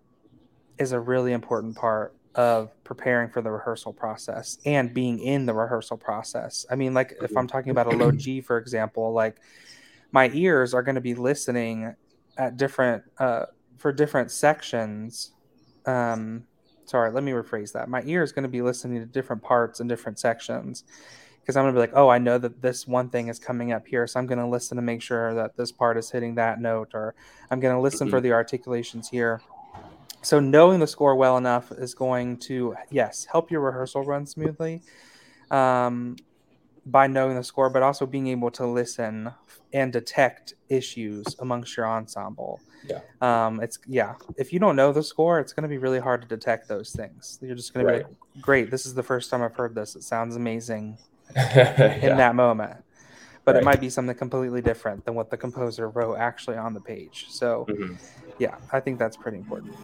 is 0.78 0.92
a 0.92 1.00
really 1.00 1.34
important 1.34 1.76
part 1.76 2.16
of 2.36 2.72
preparing 2.84 3.30
for 3.30 3.42
the 3.42 3.52
rehearsal 3.52 3.94
process 3.94 4.58
and 4.66 4.94
being 4.94 5.20
in 5.20 5.46
the 5.46 5.54
rehearsal 5.54 5.98
process. 5.98 6.66
I 6.72 6.76
mean, 6.76 6.94
like 6.94 7.14
if 7.22 7.36
I'm 7.38 7.48
talking 7.48 7.72
about 7.72 7.88
a 7.88 7.96
low 7.96 8.12
G, 8.12 8.42
for 8.42 8.58
example, 8.58 9.14
like 9.14 9.38
my 10.12 10.30
ears 10.34 10.74
are 10.74 10.84
going 10.84 10.96
to 10.96 11.02
be 11.02 11.16
listening 11.16 11.96
at 12.38 12.58
different 12.58 13.04
uh, 13.20 13.46
for 13.78 13.92
different 13.92 14.32
sections. 14.32 15.32
Um, 15.86 16.46
sorry, 16.86 17.12
let 17.12 17.24
me 17.24 17.32
rephrase 17.32 17.74
that. 17.74 17.90
My 17.90 18.02
ear 18.06 18.24
is 18.24 18.32
going 18.32 18.44
to 18.44 18.50
be 18.50 18.62
listening 18.62 19.00
to 19.00 19.06
different 19.06 19.44
parts 19.44 19.80
and 19.80 19.88
different 19.88 20.18
sections 20.20 20.84
because 21.44 21.58
I'm 21.58 21.64
gonna 21.64 21.74
be 21.74 21.80
like, 21.80 21.92
oh, 21.94 22.08
I 22.08 22.20
know 22.20 22.38
that 22.38 22.62
this 22.62 22.88
one 22.88 23.10
thing 23.10 23.28
is 23.28 23.38
coming 23.38 23.74
up 23.74 23.86
here, 23.86 24.08
so 24.08 24.18
I'm 24.18 24.28
gonna 24.28 24.50
listen 24.50 24.78
to 24.78 24.82
make 24.82 25.02
sure 25.02 25.34
that 25.34 25.58
this 25.58 25.74
part 25.74 25.98
is 25.98 26.10
hitting 26.10 26.36
that 26.36 26.62
note, 26.62 26.92
or 26.94 27.16
I'm 27.52 27.60
gonna 27.60 27.82
listen 27.82 28.08
mm-hmm. 28.08 28.16
for 28.16 28.22
the 28.22 28.32
articulations 28.32 29.10
here. 29.10 29.42
So 30.24 30.40
knowing 30.40 30.80
the 30.80 30.88
score 30.88 31.16
well 31.16 31.38
enough 31.38 31.72
is 31.72 31.94
going 31.94 32.38
to 32.38 32.76
yes 32.90 33.26
help 33.30 33.52
your 33.52 33.62
rehearsal 33.62 34.04
run 34.04 34.26
smoothly 34.26 34.82
um, 35.52 36.16
by 36.86 37.08
knowing 37.08 37.36
the 37.36 37.44
score, 37.44 37.70
but 37.70 37.84
also 37.84 38.06
being 38.06 38.28
able 38.28 38.50
to 38.52 38.66
listen 38.66 39.32
and 39.74 39.92
detect 39.92 40.54
issues 40.70 41.26
amongst 41.40 41.76
your 41.76 41.88
ensemble. 41.88 42.60
Yeah. 42.88 43.00
Um, 43.22 43.62
it's 43.62 43.80
yeah. 43.88 44.16
If 44.38 44.54
you 44.54 44.60
don't 44.60 44.76
know 44.76 44.92
the 44.92 45.04
score, 45.04 45.40
it's 45.40 45.54
going 45.54 45.64
to 45.64 45.70
be 45.70 45.78
really 45.78 46.00
hard 46.00 46.22
to 46.22 46.28
detect 46.28 46.68
those 46.68 46.92
things. 46.92 47.40
You're 47.42 47.56
just 47.56 47.74
going 47.74 47.86
right. 47.86 48.00
to 48.00 48.00
be 48.00 48.04
like, 48.06 48.42
great. 48.42 48.72
This 48.72 48.86
is 48.86 48.94
the 48.94 49.04
first 49.04 49.30
time 49.30 49.42
I've 49.42 49.56
heard 49.56 49.76
this. 49.76 49.96
It 49.96 50.04
sounds 50.04 50.36
amazing 50.36 50.98
yeah. 51.36 51.96
in 51.96 52.18
that 52.18 52.36
moment. 52.36 52.84
But 53.46 53.56
right. 53.56 53.62
it 53.62 53.66
might 53.66 53.82
be 53.82 53.90
something 53.90 54.16
completely 54.16 54.62
different 54.62 55.04
than 55.04 55.16
what 55.16 55.30
the 55.30 55.38
composer 55.38 55.90
wrote 55.90 56.16
actually 56.16 56.56
on 56.56 56.74
the 56.74 56.80
page. 56.80 57.26
So, 57.30 57.66
mm-hmm. 57.70 57.96
yeah, 58.40 58.56
I 58.72 58.80
think 58.80 59.00
that's 59.00 59.18
pretty 59.18 59.38
important. 59.38 59.76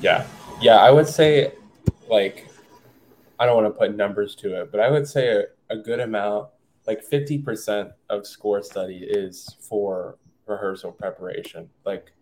Yeah. 0.00 0.26
Yeah. 0.60 0.76
I 0.76 0.90
would 0.90 1.06
say, 1.06 1.52
like, 2.08 2.48
I 3.38 3.46
don't 3.46 3.62
want 3.62 3.72
to 3.72 3.78
put 3.78 3.96
numbers 3.96 4.34
to 4.36 4.60
it, 4.60 4.72
but 4.72 4.80
I 4.80 4.90
would 4.90 5.06
say 5.06 5.28
a, 5.28 5.74
a 5.74 5.76
good 5.76 6.00
amount, 6.00 6.48
like 6.86 7.08
50% 7.08 7.92
of 8.08 8.26
score 8.26 8.62
study 8.62 9.06
is 9.08 9.56
for 9.60 10.18
rehearsal 10.46 10.90
preparation. 10.90 11.70
Like, 11.84 12.12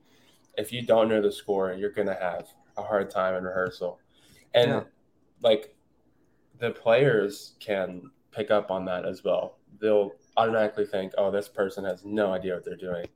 if 0.58 0.72
you 0.72 0.82
don't 0.82 1.08
know 1.08 1.22
the 1.22 1.32
score, 1.32 1.72
you're 1.72 1.92
going 1.92 2.08
to 2.08 2.18
have 2.20 2.46
a 2.76 2.82
hard 2.82 3.10
time 3.10 3.34
in 3.36 3.44
rehearsal. 3.44 4.00
And, 4.54 4.70
yeah. 4.70 4.82
like, 5.40 5.74
the 6.58 6.70
players 6.70 7.54
can 7.60 8.10
pick 8.32 8.50
up 8.50 8.70
on 8.70 8.84
that 8.84 9.04
as 9.04 9.24
well. 9.24 9.58
They'll 9.80 10.12
automatically 10.38 10.86
think, 10.86 11.12
oh, 11.18 11.30
this 11.30 11.48
person 11.48 11.84
has 11.84 12.04
no 12.04 12.32
idea 12.32 12.54
what 12.54 12.64
they're 12.64 12.76
doing. 12.76 13.06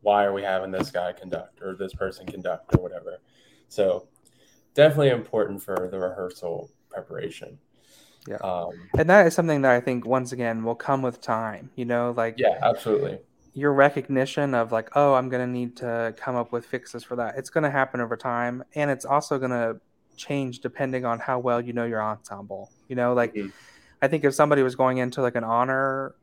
Why 0.00 0.24
are 0.24 0.32
we 0.32 0.42
having 0.42 0.72
this 0.72 0.90
guy 0.90 1.12
conduct 1.12 1.60
or 1.62 1.76
this 1.76 1.92
person 1.92 2.26
conduct 2.26 2.74
or 2.74 2.82
whatever? 2.82 3.20
So, 3.68 4.08
definitely 4.74 5.10
important 5.10 5.62
for 5.62 5.88
the 5.90 5.98
rehearsal 5.98 6.70
preparation. 6.88 7.58
Yeah. 8.26 8.36
Um, 8.36 8.70
and 8.98 9.08
that 9.10 9.26
is 9.26 9.34
something 9.34 9.62
that 9.62 9.70
I 9.70 9.80
think, 9.80 10.06
once 10.06 10.32
again, 10.32 10.64
will 10.64 10.74
come 10.74 11.02
with 11.02 11.20
time. 11.20 11.70
You 11.76 11.84
know, 11.84 12.14
like, 12.16 12.36
yeah, 12.38 12.58
absolutely. 12.62 13.18
Your 13.54 13.74
recognition 13.74 14.54
of, 14.54 14.72
like, 14.72 14.88
oh, 14.96 15.14
I'm 15.14 15.28
going 15.28 15.46
to 15.46 15.52
need 15.52 15.76
to 15.76 16.14
come 16.16 16.36
up 16.36 16.52
with 16.52 16.64
fixes 16.64 17.04
for 17.04 17.16
that. 17.16 17.36
It's 17.36 17.50
going 17.50 17.64
to 17.64 17.70
happen 17.70 18.00
over 18.00 18.16
time. 18.16 18.64
And 18.74 18.90
it's 18.90 19.04
also 19.04 19.38
going 19.38 19.50
to 19.50 19.78
change 20.16 20.60
depending 20.60 21.04
on 21.04 21.18
how 21.18 21.38
well 21.38 21.60
you 21.60 21.72
know 21.72 21.84
your 21.84 22.02
ensemble. 22.02 22.70
You 22.88 22.96
know, 22.96 23.12
like, 23.12 23.34
mm-hmm 23.34 23.50
I 24.02 24.08
think 24.08 24.24
if 24.24 24.34
somebody 24.34 24.64
was 24.64 24.74
going 24.74 24.98
into 24.98 25.22
like 25.22 25.36
an 25.36 25.44
honor 25.44 26.16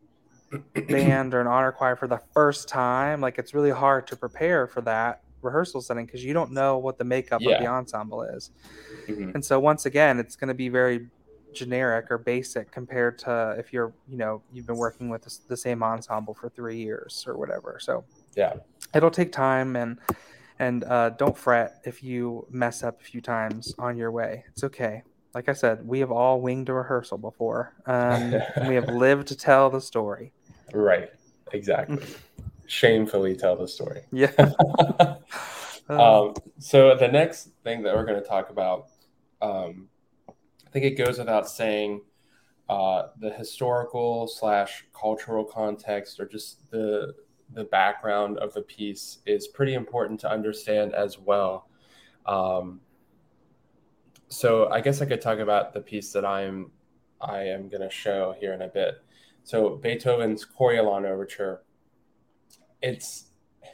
band 0.88 1.34
or 1.34 1.42
an 1.42 1.48
honor 1.48 1.72
choir 1.72 1.96
for 1.96 2.08
the 2.08 2.22
first 2.34 2.68
time, 2.68 3.22
like 3.22 3.38
it's 3.38 3.54
really 3.54 3.72
hard 3.72 4.08
to 4.08 4.16
prepare 4.16 4.68
for 4.68 4.82
that 4.82 5.22
rehearsal 5.42 5.82
setting 5.82 6.06
because 6.06 6.24
you 6.24 6.34
don't 6.34 6.52
know 6.52 6.78
what 6.78 6.98
the 6.98 7.04
makeup 7.04 7.42
yeah. 7.42 7.56
of 7.56 7.62
the 7.62 7.68
ensemble 7.68 8.24
is. 8.24 8.52
Mm-hmm. 9.08 9.32
And 9.36 9.46
so 9.46 9.60
once 9.60 9.86
again, 9.86 10.20
it's 10.20 10.36
going 10.36 10.50
to 10.50 10.54
be 10.54 10.70
very 10.70 11.08
generic 11.54 12.12
or 12.12 12.18
basic 12.18 12.72
compared 12.72 13.18
to 13.20 13.56
if 13.58 13.74
you're, 13.74 13.94
you 14.08 14.18
know, 14.18 14.42
you've 14.52 14.68
been 14.68 14.78
working 14.78 15.10
with 15.10 15.28
the 15.48 15.58
same 15.58 15.82
ensemble 15.82 16.34
for 16.34 16.50
3 16.50 16.78
years 16.78 17.24
or 17.28 17.38
whatever. 17.38 17.78
So 17.82 18.04
yeah. 18.36 18.56
It'll 18.94 19.12
take 19.12 19.32
time 19.32 19.76
and 19.76 20.00
and 20.62 20.84
uh, 20.84 21.12
don't 21.12 21.38
fret 21.38 21.80
if 21.86 22.04
you 22.04 22.46
mess 22.50 22.84
up 22.84 23.00
a 23.00 23.04
few 23.04 23.22
times 23.22 23.74
on 23.80 23.96
your 23.96 24.12
way. 24.12 24.44
It's 24.50 24.64
okay 24.66 25.04
like 25.34 25.48
I 25.50 25.54
said, 25.54 25.88
we 25.88 26.00
have 26.00 26.12
all 26.12 26.42
winged 26.42 26.70
a 26.70 26.74
rehearsal 26.74 27.18
before. 27.18 27.74
Um, 27.86 28.34
and 28.56 28.68
we 28.68 28.76
have 28.76 28.90
lived 28.90 29.28
to 29.28 29.36
tell 29.36 29.70
the 29.70 29.82
story. 29.82 30.32
Right. 30.74 31.10
Exactly. 31.52 32.06
Shamefully 32.68 33.36
tell 33.36 33.56
the 33.56 33.68
story. 33.68 34.02
Yeah. 34.12 34.32
um, 35.90 36.34
so 36.60 36.96
the 36.96 37.08
next 37.08 37.50
thing 37.64 37.84
that 37.84 37.96
we're 37.96 38.06
going 38.06 38.22
to 38.22 38.28
talk 38.28 38.50
about, 38.50 38.88
um, 39.42 39.88
I 40.30 40.70
think 40.72 40.86
it 40.86 40.92
goes 40.92 41.18
without 41.18 41.50
saying, 41.50 42.02
uh, 42.70 43.08
the 43.18 43.32
historical 43.32 44.28
slash 44.28 44.86
cultural 44.94 45.44
context 45.44 46.20
or 46.20 46.28
just 46.28 46.70
the 46.70 47.16
the 47.52 47.64
background 47.64 48.38
of 48.38 48.54
the 48.54 48.62
piece 48.62 49.20
is 49.26 49.48
pretty 49.48 49.74
important 49.74 50.20
to 50.20 50.30
understand 50.30 50.94
as 50.94 51.18
well. 51.18 51.68
Um, 52.28 52.82
so 54.28 54.70
I 54.70 54.82
guess 54.82 55.02
I 55.02 55.06
could 55.06 55.22
talk 55.22 55.40
about 55.40 55.74
the 55.74 55.82
piece 55.82 56.12
that 56.14 56.24
I'm 56.24 56.72
I 57.20 57.42
am 57.42 57.68
going 57.68 57.82
to 57.82 57.90
show 57.90 58.36
here 58.40 58.54
in 58.54 58.62
a 58.62 58.68
bit. 58.68 59.02
So 59.50 59.78
Beethoven's 59.78 60.46
Coriolan 60.46 61.06
Overture. 61.10 61.64
it's 62.84 63.32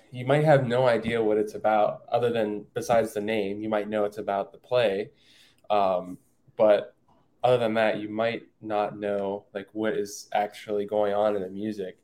you 0.09 0.25
might 0.25 0.45
have 0.45 0.65
no 0.65 0.87
idea 0.87 1.21
what 1.21 1.37
it's 1.37 1.53
about 1.53 2.03
other 2.09 2.31
than 2.31 2.65
besides 2.73 3.13
the 3.13 3.19
name 3.19 3.59
you 3.59 3.67
might 3.67 3.89
know 3.89 4.05
it's 4.05 4.17
about 4.17 4.53
the 4.53 4.57
play. 4.57 5.09
Um, 5.69 6.17
but 6.55 6.95
other 7.43 7.57
than 7.57 7.73
that 7.73 7.99
you 7.99 8.07
might 8.07 8.43
not 8.61 8.97
know 8.97 9.47
like 9.53 9.67
what 9.73 9.95
is 9.95 10.29
actually 10.33 10.85
going 10.85 11.13
on 11.13 11.35
in 11.35 11.41
the 11.41 11.49
music. 11.49 11.97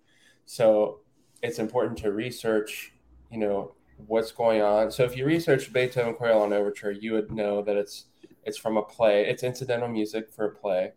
So 0.45 0.99
it's 1.41 1.57
important 1.57 1.97
to 1.99 2.11
research 2.11 2.91
you 3.31 3.37
know 3.37 3.75
what's 4.05 4.33
going 4.33 4.61
on. 4.61 4.91
So 4.91 5.05
if 5.05 5.15
you 5.15 5.25
research 5.25 5.71
beethoven 5.71 6.15
coriolan 6.15 6.51
overture 6.51 6.91
you 6.91 7.13
would 7.13 7.31
know 7.31 7.61
that 7.61 7.77
it's 7.77 8.07
it's 8.43 8.57
from 8.57 8.75
a 8.75 8.83
play. 8.83 9.27
It's 9.29 9.43
incidental 9.43 9.87
music 9.87 10.29
for 10.29 10.47
a 10.47 10.53
play 10.53 10.91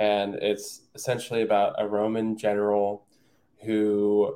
and 0.00 0.36
it's 0.36 0.80
essentially 0.94 1.42
about 1.42 1.74
a 1.78 1.86
roman 1.86 2.36
general 2.36 3.04
who 3.62 4.34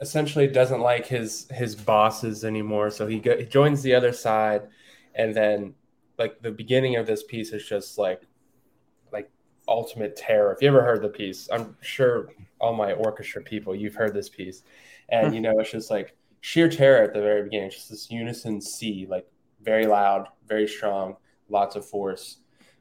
essentially 0.00 0.46
doesn't 0.46 0.80
like 0.80 1.06
his 1.06 1.48
his 1.50 1.74
bosses 1.74 2.44
anymore. 2.44 2.90
So 2.90 3.06
he, 3.08 3.18
go, 3.18 3.36
he 3.36 3.44
joins 3.44 3.82
the 3.82 3.94
other 3.94 4.12
side. 4.12 4.68
And 5.16 5.34
then 5.34 5.74
like 6.18 6.40
the 6.40 6.52
beginning 6.52 6.96
of 6.96 7.06
this 7.06 7.24
piece 7.24 7.52
is 7.52 7.66
just 7.66 7.98
like 7.98 8.22
like 9.12 9.28
ultimate 9.66 10.14
terror. 10.14 10.52
If 10.52 10.62
you 10.62 10.68
ever 10.68 10.82
heard 10.82 11.02
the 11.02 11.08
piece 11.08 11.48
i'm 11.52 11.76
sure 11.80 12.30
all 12.60 12.74
my 12.74 12.92
orchestra 12.92 13.42
people 13.42 13.74
you've 13.74 13.96
heard 13.96 14.14
this 14.14 14.28
piece. 14.28 14.62
And 15.08 15.34
you 15.34 15.40
know 15.40 15.58
it's 15.58 15.72
just 15.72 15.90
like 15.90 16.16
sheer 16.42 16.68
terror 16.68 17.02
at 17.02 17.12
the 17.12 17.20
very 17.20 17.42
beginning. 17.42 17.66
It's 17.66 17.76
just 17.76 17.90
this 17.90 18.10
unison 18.10 18.60
c 18.60 19.04
like 19.10 19.26
very 19.62 19.86
loud 19.86 20.28
very 20.46 20.68
strong 20.68 21.16
lots 21.48 21.74
of 21.74 21.84
force. 21.84 22.38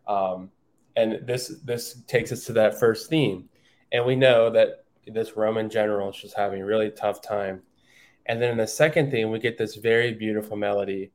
Um, 0.08 0.52
and 0.96 1.26
this 1.26 1.60
this 1.64 2.02
takes 2.08 2.32
us 2.32 2.46
to 2.46 2.54
that 2.54 2.80
first 2.80 3.10
theme 3.10 3.50
and 3.92 4.06
we 4.06 4.16
know 4.16 4.50
that 4.50 4.86
this 5.08 5.38
Roman 5.38 5.70
general 5.70 6.10
is 6.10 6.18
just 6.18 6.36
having 6.36 6.62
a 6.62 6.66
really 6.66 6.90
tough 6.92 7.22
time. 7.22 7.62
And 8.26 8.42
then 8.42 8.52
in 8.52 8.58
the 8.58 8.68
second 8.68 9.12
theme, 9.12 9.32
we 9.32 9.40
get 9.40 9.58
this 9.58 9.76
very 9.76 10.14
beautiful 10.14 10.58
melody. 10.58 11.12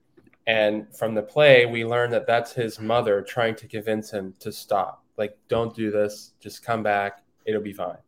And 0.46 0.86
from 0.96 1.14
the 1.14 1.22
play, 1.22 1.66
we 1.66 1.84
learn 1.84 2.10
that 2.10 2.26
that's 2.26 2.52
his 2.52 2.80
mother 2.80 3.20
trying 3.22 3.56
to 3.56 3.68
convince 3.68 4.10
him 4.10 4.34
to 4.40 4.52
stop. 4.52 5.04
Like, 5.16 5.36
don't 5.48 5.74
do 5.74 5.90
this, 5.90 6.32
just 6.40 6.64
come 6.64 6.82
back, 6.82 7.22
it'll 7.44 7.60
be 7.60 7.72
fine. 7.72 7.98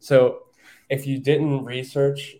So, 0.00 0.46
if 0.88 1.06
you 1.06 1.18
didn't 1.18 1.64
research 1.64 2.36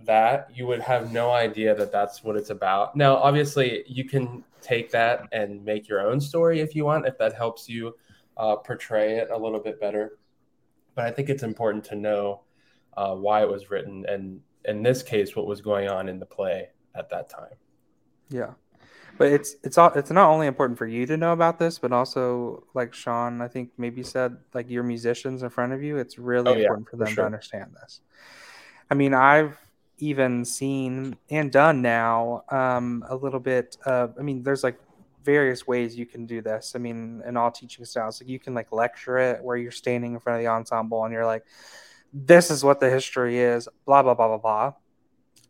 that, 0.00 0.50
you 0.52 0.66
would 0.66 0.82
have 0.82 1.12
no 1.12 1.30
idea 1.30 1.74
that 1.74 1.90
that's 1.90 2.22
what 2.22 2.36
it's 2.36 2.50
about. 2.50 2.94
Now, 2.96 3.16
obviously, 3.16 3.84
you 3.86 4.04
can 4.04 4.44
take 4.60 4.90
that 4.90 5.22
and 5.32 5.64
make 5.64 5.88
your 5.88 6.00
own 6.00 6.20
story 6.20 6.60
if 6.60 6.74
you 6.74 6.84
want, 6.84 7.06
if 7.06 7.16
that 7.16 7.34
helps 7.34 7.66
you 7.66 7.94
uh, 8.36 8.56
portray 8.56 9.18
it 9.18 9.30
a 9.30 9.36
little 9.36 9.60
bit 9.60 9.80
better 9.80 10.18
but 10.94 11.04
I 11.04 11.10
think 11.10 11.28
it's 11.28 11.42
important 11.42 11.84
to 11.84 11.96
know 11.96 12.42
uh, 12.96 13.14
why 13.14 13.42
it 13.42 13.50
was 13.50 13.70
written, 13.70 14.04
and 14.08 14.40
in 14.64 14.82
this 14.82 15.02
case, 15.02 15.34
what 15.34 15.46
was 15.46 15.60
going 15.60 15.88
on 15.88 16.08
in 16.08 16.18
the 16.18 16.26
play 16.26 16.68
at 16.94 17.10
that 17.10 17.28
time. 17.28 17.54
Yeah, 18.30 18.52
but 19.18 19.32
it's 19.32 19.56
it's 19.64 19.76
all 19.76 19.92
it's 19.94 20.10
not 20.10 20.30
only 20.30 20.46
important 20.46 20.78
for 20.78 20.86
you 20.86 21.06
to 21.06 21.16
know 21.16 21.32
about 21.32 21.58
this, 21.58 21.78
but 21.78 21.92
also 21.92 22.64
like 22.74 22.94
Shaun, 22.94 23.40
I 23.40 23.48
think 23.48 23.70
maybe 23.76 24.02
said 24.02 24.36
like 24.54 24.70
your 24.70 24.84
musicians 24.84 25.42
in 25.42 25.50
front 25.50 25.72
of 25.72 25.82
you. 25.82 25.98
It's 25.98 26.18
really 26.18 26.48
oh, 26.48 26.54
important 26.54 26.86
yeah, 26.86 26.90
for 26.90 26.96
them 26.96 27.06
for 27.08 27.14
sure. 27.14 27.22
to 27.24 27.26
understand 27.26 27.72
this. 27.82 28.00
I 28.90 28.94
mean, 28.94 29.14
I've 29.14 29.58
even 29.98 30.44
seen 30.44 31.16
and 31.30 31.50
done 31.50 31.82
now 31.82 32.44
um, 32.50 33.04
a 33.08 33.16
little 33.16 33.40
bit. 33.40 33.76
Of, 33.84 34.14
I 34.18 34.22
mean, 34.22 34.42
there's 34.42 34.62
like 34.62 34.78
various 35.24 35.66
ways 35.66 35.96
you 35.96 36.06
can 36.06 36.26
do 36.26 36.42
this. 36.42 36.72
I 36.74 36.78
mean, 36.78 37.22
in 37.26 37.36
all 37.36 37.50
teaching 37.50 37.84
styles, 37.84 38.20
like 38.20 38.28
you 38.28 38.38
can 38.38 38.54
like 38.54 38.72
lecture 38.72 39.18
it 39.18 39.42
where 39.42 39.56
you're 39.56 39.70
standing 39.70 40.14
in 40.14 40.20
front 40.20 40.36
of 40.38 40.44
the 40.44 40.50
ensemble 40.50 41.04
and 41.04 41.12
you're 41.12 41.26
like, 41.26 41.44
this 42.12 42.50
is 42.50 42.62
what 42.62 42.78
the 42.78 42.90
history 42.90 43.38
is, 43.40 43.68
blah, 43.86 44.02
blah, 44.02 44.14
blah, 44.14 44.28
blah, 44.28 44.38
blah. 44.38 44.72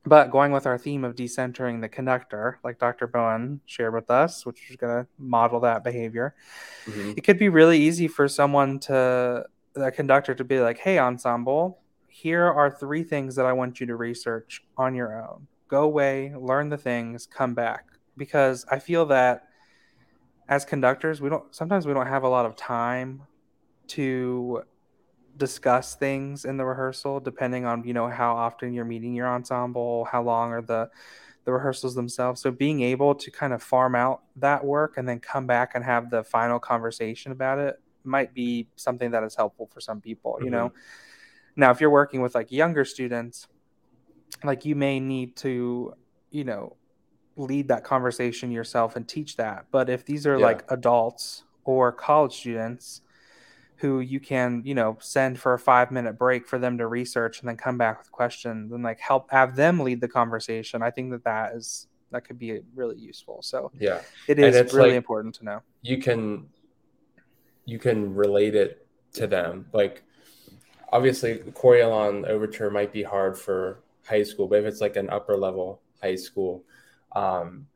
But 0.07 0.31
going 0.31 0.53
with 0.53 0.67
our 0.67 0.77
theme 0.77 1.03
of 1.05 1.15
decentering 1.15 1.81
the 1.81 1.89
conductor, 1.89 2.59
like 2.63 2.79
Dr. 2.79 3.07
Bowen 3.07 3.61
shared 3.65 3.95
with 3.95 4.11
us, 4.11 4.45
which 4.45 4.71
is 4.71 4.77
going 4.77 5.05
to 5.05 5.09
model 5.19 5.61
that 5.61 5.83
behavior, 5.83 6.35
mm-hmm. 6.85 7.13
it 7.17 7.25
could 7.25 7.39
be 7.39 7.49
really 7.49 7.79
easy 7.79 8.07
for 8.07 8.29
someone 8.29 8.79
to, 8.81 9.47
a 9.77 9.91
conductor 9.91 10.35
to 10.35 10.45
be 10.45 10.61
like, 10.61 10.79
hey, 10.79 10.99
ensemble, 10.99 11.81
here 12.09 12.45
are 12.45 12.71
three 12.71 13.03
things 13.03 13.35
that 13.37 13.47
I 13.47 13.53
want 13.53 13.81
you 13.81 13.87
to 13.87 13.97
research 13.97 14.63
on 14.77 14.95
your 14.95 15.21
own. 15.21 15.47
Go 15.69 15.83
away, 15.83 16.35
learn 16.37 16.69
the 16.69 16.77
things, 16.77 17.27
come 17.27 17.55
back. 17.55 17.87
Because 18.17 18.65
I 18.71 18.79
feel 18.79 19.07
that 19.07 19.49
as 20.49 20.65
conductors, 20.65 21.21
we 21.21 21.29
don't 21.29 21.55
sometimes 21.55 21.87
we 21.87 21.95
don't 21.95 22.07
have 22.07 22.23
a 22.23 22.29
lot 22.29 22.47
of 22.47 22.57
time 22.57 23.23
to 23.89 24.63
discuss 25.37 25.95
things 25.97 26.45
in 26.45 26.57
the 26.57 26.65
rehearsal 26.65 27.19
depending 27.19 27.65
on 27.65 27.83
you 27.85 27.93
know 27.93 28.09
how 28.09 28.37
often 28.37 28.73
you're 28.73 28.85
meeting 28.85 29.15
your 29.15 29.27
ensemble 29.27 30.05
how 30.05 30.23
long 30.23 30.53
are 30.53 30.63
the 30.63 30.89
the 31.45 31.53
rehearsals 31.53 31.95
themselves 31.95 32.41
so 32.41 32.51
being 32.51 32.83
able 32.83 33.15
to 33.15 33.31
kind 33.31 33.53
of 33.53 33.63
farm 33.63 33.95
out 33.95 34.23
that 34.37 34.65
work 34.65 34.97
and 34.97 35.09
then 35.09 35.19
come 35.19 35.47
back 35.47 35.73
and 35.75 35.85
have 35.85 36.09
the 36.09 36.23
final 36.23 36.59
conversation 36.59 37.33
about 37.33 37.59
it 37.59 37.81
might 38.05 38.33
be 38.33 38.69
something 38.77 39.11
that 39.11 39.25
is 39.25 39.35
helpful 39.35 39.67
for 39.67 39.81
some 39.81 40.01
people 40.01 40.35
mm-hmm. 40.35 40.45
you 40.45 40.51
know 40.51 40.73
now 41.57 41.71
if 41.71 41.81
you're 41.81 41.91
working 41.91 42.21
with 42.21 42.35
like 42.35 42.53
younger 42.53 42.85
students 42.85 43.49
like 44.45 44.65
you 44.65 44.77
may 44.77 45.01
need 45.01 45.35
to 45.35 45.93
you 46.31 46.45
know 46.45 46.77
lead 47.37 47.69
that 47.69 47.85
conversation 47.85 48.51
yourself 48.51 48.97
and 48.97 49.09
teach 49.09 49.37
that. 49.37 49.67
But 49.71 49.91
if 49.91 50.05
these 50.05 50.27
are 50.27 50.39
yeah. 50.39 50.47
like 50.47 50.65
adults 50.71 51.45
or 51.65 51.93
college 51.93 52.35
students 52.35 53.01
who 53.77 54.01
you 54.01 54.21
can, 54.21 54.63
you 54.65 54.75
know, 54.75 54.97
send 55.01 55.39
for 55.39 55.55
a 55.55 55.59
five 55.59 55.91
minute 55.91 56.19
break 56.19 56.47
for 56.47 56.59
them 56.59 56.79
to 56.79 56.87
research 56.87 57.41
and 57.41 57.49
then 57.49 57.57
come 57.57 57.77
back 57.77 57.99
with 57.99 58.11
questions 58.13 58.73
and 58.73 58.85
like 58.85 59.01
help 59.01 59.31
have 59.31 59.57
them 59.57 59.81
lead 59.81 60.01
the 60.01 60.09
conversation, 60.09 60.83
I 60.83 60.91
think 60.91 61.11
that 61.11 61.25
that 61.25 61.55
is 61.55 61.89
that 62.11 62.25
could 62.25 62.39
be 62.39 62.61
really 62.75 62.97
useful. 62.97 63.43
So 63.43 63.73
yeah, 63.79 64.01
it 64.29 64.39
is 64.39 64.73
really 64.73 64.91
like, 64.91 64.97
important 64.97 65.35
to 65.37 65.45
know. 65.45 65.63
You 65.83 65.99
can 65.99 66.47
you 67.65 67.79
can 67.79 68.15
relate 68.15 68.55
it 68.55 68.87
to 69.15 69.27
them. 69.27 69.67
Like 69.73 70.05
obviously, 70.93 71.39
Coriolan 71.39 72.27
Overture 72.27 72.71
might 72.71 72.93
be 72.93 73.03
hard 73.03 73.37
for 73.37 73.81
high 74.07 74.23
school, 74.23 74.47
but 74.47 74.61
if 74.61 74.65
it's 74.65 74.81
like 74.81 74.97
an 74.97 75.11
upper 75.11 75.37
level 75.37 75.81
high 76.01 76.15
school, 76.15 76.63
um, 77.15 77.67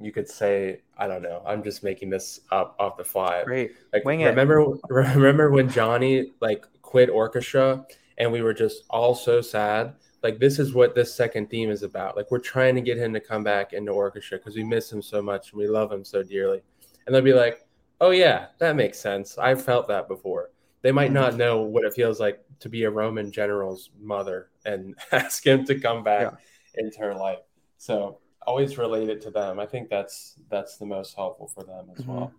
you 0.00 0.12
could 0.12 0.28
say 0.28 0.80
I 0.96 1.06
don't 1.06 1.22
know. 1.22 1.42
I'm 1.46 1.62
just 1.62 1.82
making 1.82 2.10
this 2.10 2.40
up 2.50 2.76
off 2.78 2.96
the 2.96 3.04
fly. 3.04 3.42
Great. 3.44 3.72
Like 3.92 4.04
Wing 4.04 4.22
remember 4.22 4.60
it. 4.60 4.80
remember 4.90 5.50
when 5.50 5.68
Johnny 5.68 6.32
like 6.40 6.66
quit 6.82 7.08
orchestra 7.10 7.86
and 8.18 8.30
we 8.30 8.42
were 8.42 8.54
just 8.54 8.84
all 8.90 9.14
so 9.14 9.40
sad. 9.40 9.94
Like 10.22 10.38
this 10.38 10.58
is 10.58 10.74
what 10.74 10.94
this 10.94 11.14
second 11.14 11.48
theme 11.48 11.70
is 11.70 11.82
about. 11.82 12.16
Like 12.16 12.30
we're 12.30 12.38
trying 12.38 12.74
to 12.74 12.80
get 12.80 12.98
him 12.98 13.12
to 13.14 13.20
come 13.20 13.44
back 13.44 13.72
into 13.72 13.92
orchestra 13.92 14.38
because 14.38 14.56
we 14.56 14.64
miss 14.64 14.90
him 14.90 15.02
so 15.02 15.22
much 15.22 15.52
and 15.52 15.58
we 15.58 15.68
love 15.68 15.92
him 15.92 16.04
so 16.04 16.22
dearly. 16.22 16.62
And 17.06 17.14
they'll 17.14 17.22
be 17.22 17.32
like, 17.32 17.66
"Oh 18.00 18.10
yeah, 18.10 18.48
that 18.58 18.76
makes 18.76 18.98
sense. 18.98 19.38
I've 19.38 19.62
felt 19.62 19.88
that 19.88 20.08
before." 20.08 20.50
They 20.82 20.92
might 20.92 21.12
not 21.12 21.36
know 21.36 21.60
what 21.60 21.84
it 21.84 21.92
feels 21.92 22.20
like 22.20 22.42
to 22.60 22.68
be 22.70 22.84
a 22.84 22.90
Roman 22.90 23.30
general's 23.30 23.90
mother 24.00 24.50
and 24.64 24.94
ask 25.12 25.44
him 25.44 25.64
to 25.66 25.78
come 25.78 26.02
back 26.02 26.32
yeah. 26.32 26.82
into 26.84 26.98
her 27.00 27.14
life. 27.14 27.40
So 27.78 28.18
always 28.46 28.78
relate 28.78 29.08
it 29.08 29.20
to 29.22 29.30
them. 29.30 29.58
I 29.58 29.66
think 29.66 29.88
that's 29.88 30.36
that's 30.48 30.76
the 30.76 30.86
most 30.86 31.14
helpful 31.14 31.46
for 31.46 31.62
them 31.62 31.90
as 31.96 32.02
mm-hmm. 32.02 32.12
well. 32.12 32.32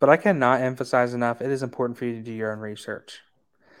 But 0.00 0.10
I 0.10 0.16
cannot 0.16 0.60
emphasize 0.60 1.14
enough. 1.14 1.40
It 1.40 1.50
is 1.50 1.62
important 1.62 1.98
for 1.98 2.04
you 2.04 2.14
to 2.14 2.22
do 2.22 2.32
your 2.32 2.52
own 2.52 2.58
research. 2.58 3.20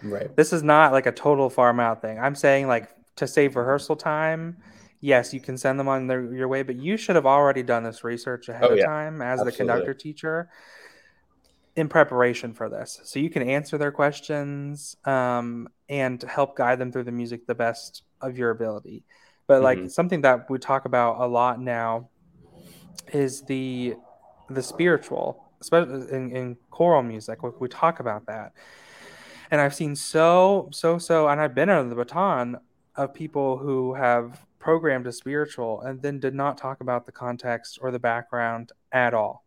Right. 0.02 0.34
This 0.36 0.52
is 0.52 0.62
not 0.62 0.92
like 0.92 1.06
a 1.06 1.12
total 1.12 1.50
farm 1.50 1.80
out 1.80 2.02
thing. 2.02 2.18
I'm 2.18 2.34
saying 2.34 2.66
like 2.66 2.88
to 3.16 3.26
save 3.26 3.56
rehearsal 3.56 3.96
time. 3.96 4.58
Yes, 5.00 5.34
you 5.34 5.40
can 5.40 5.58
send 5.58 5.78
them 5.78 5.86
on 5.86 6.06
their, 6.06 6.32
your 6.32 6.48
way, 6.48 6.62
but 6.62 6.76
you 6.76 6.96
should 6.96 7.16
have 7.16 7.26
already 7.26 7.62
done 7.62 7.82
this 7.82 8.04
research 8.04 8.48
ahead 8.48 8.70
oh, 8.70 8.74
yeah. 8.74 8.84
of 8.84 8.86
time 8.86 9.20
as 9.20 9.40
Absolutely. 9.40 9.50
the 9.50 9.56
conductor 9.56 9.94
teacher 9.94 10.48
in 11.76 11.88
preparation 11.88 12.54
for 12.54 12.68
this. 12.68 13.00
So 13.04 13.18
you 13.18 13.28
can 13.28 13.42
answer 13.42 13.76
their 13.76 13.92
questions 13.92 14.96
um, 15.04 15.68
and 15.88 16.22
help 16.22 16.56
guide 16.56 16.78
them 16.78 16.92
through 16.92 17.04
the 17.04 17.12
music 17.12 17.46
the 17.46 17.54
best 17.54 18.02
of 18.20 18.38
your 18.38 18.50
ability. 18.50 19.04
But 19.46 19.62
like 19.62 19.78
mm-hmm. 19.78 19.88
something 19.88 20.22
that 20.22 20.48
we 20.48 20.58
talk 20.58 20.84
about 20.84 21.20
a 21.20 21.26
lot 21.26 21.60
now 21.60 22.08
is 23.12 23.42
the 23.42 23.94
the 24.50 24.62
spiritual, 24.62 25.44
especially 25.60 26.10
in, 26.14 26.34
in 26.34 26.56
choral 26.70 27.02
music. 27.02 27.42
We, 27.42 27.50
we 27.58 27.68
talk 27.68 28.00
about 28.00 28.26
that, 28.26 28.52
and 29.50 29.60
I've 29.60 29.74
seen 29.74 29.96
so 29.96 30.68
so 30.72 30.98
so, 30.98 31.28
and 31.28 31.40
I've 31.40 31.54
been 31.54 31.68
under 31.68 31.88
the 31.88 31.96
baton 31.96 32.58
of 32.96 33.12
people 33.12 33.58
who 33.58 33.94
have 33.94 34.46
programmed 34.64 35.06
a 35.06 35.12
spiritual 35.12 35.82
and 35.82 36.00
then 36.00 36.18
did 36.18 36.34
not 36.34 36.56
talk 36.56 36.80
about 36.80 37.04
the 37.04 37.12
context 37.12 37.78
or 37.82 37.90
the 37.90 37.98
background 37.98 38.72
at 38.92 39.12
all, 39.12 39.44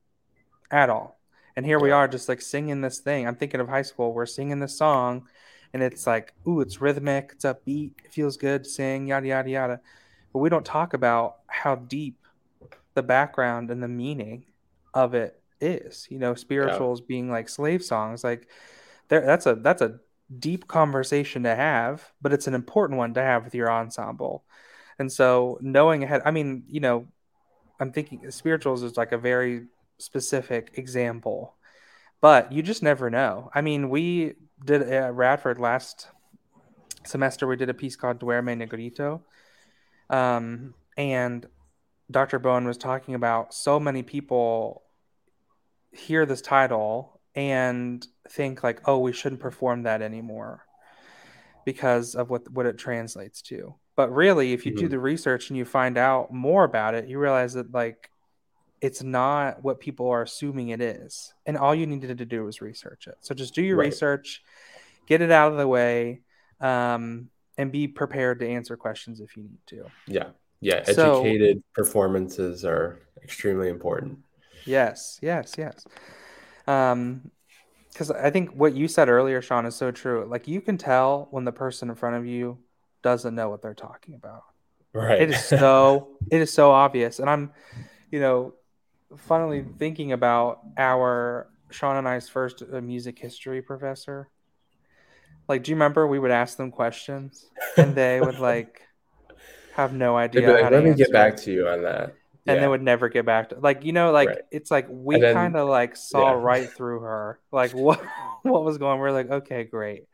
at 0.69 0.89
all. 0.91 1.19
And 1.55 1.65
here 1.65 1.79
we 1.79 1.89
are, 1.89 2.07
just 2.07 2.29
like 2.29 2.39
singing 2.39 2.81
this 2.81 2.99
thing. 2.99 3.27
I'm 3.27 3.35
thinking 3.35 3.59
of 3.59 3.67
high 3.67 3.81
school. 3.81 4.13
We're 4.13 4.27
singing 4.27 4.59
this 4.59 4.77
song, 4.77 5.27
and 5.73 5.83
it's 5.83 6.07
like, 6.07 6.33
ooh, 6.47 6.61
it's 6.61 6.81
rhythmic, 6.81 7.31
it's 7.33 7.45
upbeat, 7.45 7.91
it 8.03 8.11
feels 8.11 8.37
good 8.37 8.63
to 8.63 8.69
sing, 8.69 9.07
yada 9.07 9.27
yada 9.27 9.49
yada. 9.49 9.81
But 10.33 10.39
we 10.39 10.49
don't 10.49 10.65
talk 10.65 10.93
about 10.93 11.37
how 11.47 11.75
deep 11.75 12.17
the 12.93 13.03
background 13.03 13.71
and 13.71 13.81
the 13.81 13.87
meaning 13.87 14.45
of 14.93 15.13
it 15.13 15.41
is. 15.61 16.07
You 16.09 16.19
know, 16.19 16.35
spirituals 16.35 17.01
yeah. 17.01 17.05
being 17.07 17.31
like 17.31 17.49
slave 17.49 17.83
songs, 17.83 18.23
like 18.23 18.47
there 19.09 19.21
that's 19.21 19.45
a 19.45 19.55
that's 19.55 19.81
a 19.81 19.99
deep 20.39 20.67
conversation 20.67 21.43
to 21.43 21.55
have, 21.55 22.11
but 22.21 22.33
it's 22.33 22.47
an 22.47 22.53
important 22.53 22.97
one 22.97 23.13
to 23.13 23.21
have 23.21 23.45
with 23.45 23.55
your 23.55 23.71
ensemble. 23.71 24.43
And 24.99 25.11
so 25.11 25.59
knowing 25.61 26.03
ahead, 26.03 26.21
I 26.25 26.31
mean, 26.31 26.63
you 26.67 26.79
know, 26.79 27.07
I'm 27.79 27.91
thinking 27.91 28.29
spirituals 28.31 28.83
is 28.83 28.97
like 28.97 29.11
a 29.11 29.17
very 29.17 29.67
specific 29.99 30.71
example, 30.75 31.55
but 32.21 32.51
you 32.51 32.61
just 32.61 32.83
never 32.83 33.09
know. 33.09 33.49
I 33.53 33.61
mean, 33.61 33.89
we 33.89 34.33
did 34.63 34.81
at 34.81 35.13
Radford 35.13 35.59
last 35.59 36.07
semester, 37.05 37.47
we 37.47 37.55
did 37.55 37.69
a 37.69 37.73
piece 37.73 37.95
called 37.95 38.19
Duerme 38.19 38.57
Negrito. 38.57 39.23
Um, 40.09 40.73
and 40.97 41.45
Dr. 42.09 42.39
Bowen 42.39 42.65
was 42.65 42.77
talking 42.77 43.15
about 43.15 43.53
so 43.53 43.79
many 43.79 44.03
people 44.03 44.83
hear 45.91 46.25
this 46.25 46.41
title 46.41 47.19
and 47.35 48.05
think 48.29 48.63
like, 48.63 48.81
oh, 48.85 48.99
we 48.99 49.13
shouldn't 49.13 49.41
perform 49.41 49.83
that 49.83 50.01
anymore 50.01 50.65
because 51.65 52.15
of 52.15 52.29
what 52.29 52.49
what 52.51 52.65
it 52.65 52.77
translates 52.77 53.41
to. 53.43 53.75
But 53.95 54.11
really, 54.11 54.53
if 54.53 54.65
you 54.65 54.71
mm-hmm. 54.71 54.81
do 54.81 54.87
the 54.87 54.99
research 54.99 55.49
and 55.49 55.57
you 55.57 55.65
find 55.65 55.97
out 55.97 56.31
more 56.31 56.63
about 56.63 56.95
it, 56.95 57.07
you 57.07 57.19
realize 57.19 57.53
that 57.53 57.73
like 57.73 58.09
it's 58.81 59.01
not 59.01 59.63
what 59.63 59.79
people 59.79 60.09
are 60.09 60.21
assuming 60.21 60.69
it 60.69 60.81
is. 60.81 61.33
And 61.45 61.57
all 61.57 61.73
you 61.73 61.87
needed 61.87 62.17
to 62.17 62.25
do 62.25 62.43
was 62.43 62.61
research 62.61 63.07
it. 63.07 63.17
So 63.21 63.33
just 63.33 63.55
do 63.55 63.61
your 63.61 63.77
right. 63.77 63.85
research, 63.85 64.43
get 65.07 65.21
it 65.21 65.31
out 65.31 65.51
of 65.51 65.57
the 65.57 65.67
way, 65.67 66.21
um, 66.61 67.29
and 67.57 67.71
be 67.71 67.87
prepared 67.87 68.39
to 68.39 68.47
answer 68.47 68.77
questions 68.77 69.19
if 69.19 69.35
you 69.35 69.43
need 69.43 69.59
to. 69.67 69.85
Yeah. 70.05 70.29
Yeah. 70.61 70.83
Educated 70.87 71.57
so, 71.57 71.63
performances 71.73 72.65
are 72.65 72.99
extremely 73.23 73.69
important. 73.69 74.19
Yes. 74.65 75.19
Yes. 75.21 75.55
Yes. 75.57 75.85
Um, 76.67 77.31
because 77.91 78.11
I 78.11 78.29
think 78.29 78.51
what 78.51 78.75
you 78.75 78.87
said 78.87 79.09
earlier, 79.09 79.41
Shaun, 79.41 79.65
is 79.65 79.75
so 79.75 79.89
true. 79.89 80.27
Like 80.29 80.47
you 80.47 80.61
can 80.61 80.77
tell 80.77 81.29
when 81.31 81.45
the 81.45 81.51
person 81.51 81.89
in 81.89 81.95
front 81.95 82.15
of 82.15 82.27
you 82.27 82.59
doesn't 83.01 83.33
know 83.33 83.49
what 83.49 83.63
they're 83.63 83.73
talking 83.73 84.13
about. 84.13 84.43
Right. 84.93 85.21
It 85.21 85.31
is 85.31 85.43
so 85.43 86.09
it 86.29 86.41
is 86.41 86.53
so 86.53 86.69
obvious. 86.69 87.17
And 87.17 87.27
I'm, 87.27 87.51
you 88.11 88.19
know, 88.19 88.53
funnily 89.15 89.65
thinking 89.77 90.11
about 90.11 90.59
our 90.77 91.47
Shaun 91.69 91.97
and 91.97 92.07
I's 92.07 92.27
first 92.29 92.61
uh, 92.61 92.81
music 92.81 93.19
history 93.19 93.61
professor. 93.61 94.29
Like, 95.47 95.63
do 95.63 95.71
you 95.71 95.75
remember 95.75 96.07
we 96.07 96.19
would 96.19 96.31
ask 96.31 96.57
them 96.57 96.71
questions 96.71 97.45
and 97.77 97.95
they 97.95 98.19
would 98.19 98.39
like 98.39 98.81
have 99.75 99.93
no 99.93 100.17
idea. 100.17 100.51
Like, 100.51 100.71
Let 100.71 100.83
me 100.83 100.93
get 100.93 101.11
back 101.11 101.37
to 101.37 101.51
you 101.51 101.67
on 101.67 101.83
that 101.83 102.15
and 102.47 102.55
yeah. 102.55 102.61
they 102.61 102.67
would 102.67 102.81
never 102.81 103.09
get 103.09 103.25
back 103.25 103.49
to 103.49 103.59
like 103.59 103.83
you 103.83 103.91
know 103.91 104.11
like 104.11 104.29
right. 104.29 104.37
it's 104.51 104.71
like 104.71 104.87
we 104.89 105.19
kind 105.19 105.55
of 105.55 105.67
like 105.67 105.95
saw 105.95 106.31
yeah. 106.31 106.41
right 106.41 106.69
through 106.69 107.01
her 107.01 107.39
like 107.51 107.71
what 107.73 108.01
what 108.43 108.63
was 108.63 108.77
going 108.77 108.99
we're 108.99 109.11
like 109.11 109.29
okay 109.29 109.63
great 109.65 110.05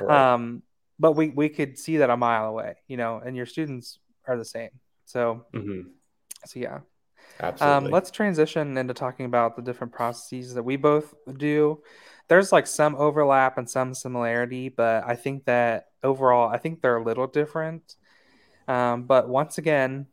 right. 0.00 0.32
um 0.32 0.62
but 0.98 1.12
we 1.12 1.28
we 1.28 1.48
could 1.48 1.78
see 1.78 1.98
that 1.98 2.10
a 2.10 2.16
mile 2.16 2.46
away 2.46 2.74
you 2.88 2.96
know 2.96 3.20
and 3.24 3.36
your 3.36 3.46
students 3.46 3.98
are 4.26 4.38
the 4.38 4.44
same 4.44 4.70
so 5.04 5.44
mm-hmm. 5.52 5.88
so 6.46 6.58
yeah 6.58 6.80
Absolutely. 7.40 7.86
Um, 7.88 7.92
let's 7.92 8.10
transition 8.10 8.76
into 8.78 8.94
talking 8.94 9.26
about 9.26 9.56
the 9.56 9.62
different 9.62 9.92
processes 9.92 10.54
that 10.54 10.62
we 10.62 10.76
both 10.76 11.14
do. 11.36 11.82
There's 12.28 12.52
like 12.52 12.66
some 12.66 12.94
overlap 12.96 13.58
and 13.58 13.68
some 13.68 13.92
similarity, 13.94 14.68
but 14.68 15.04
I 15.06 15.16
think 15.16 15.44
that 15.44 15.88
overall, 16.02 16.48
I 16.48 16.58
think 16.58 16.80
they're 16.80 16.96
a 16.96 17.02
little 17.04 17.26
different. 17.26 17.96
Um, 18.66 19.04
but 19.04 19.28
once 19.28 19.58
again, 19.58 20.06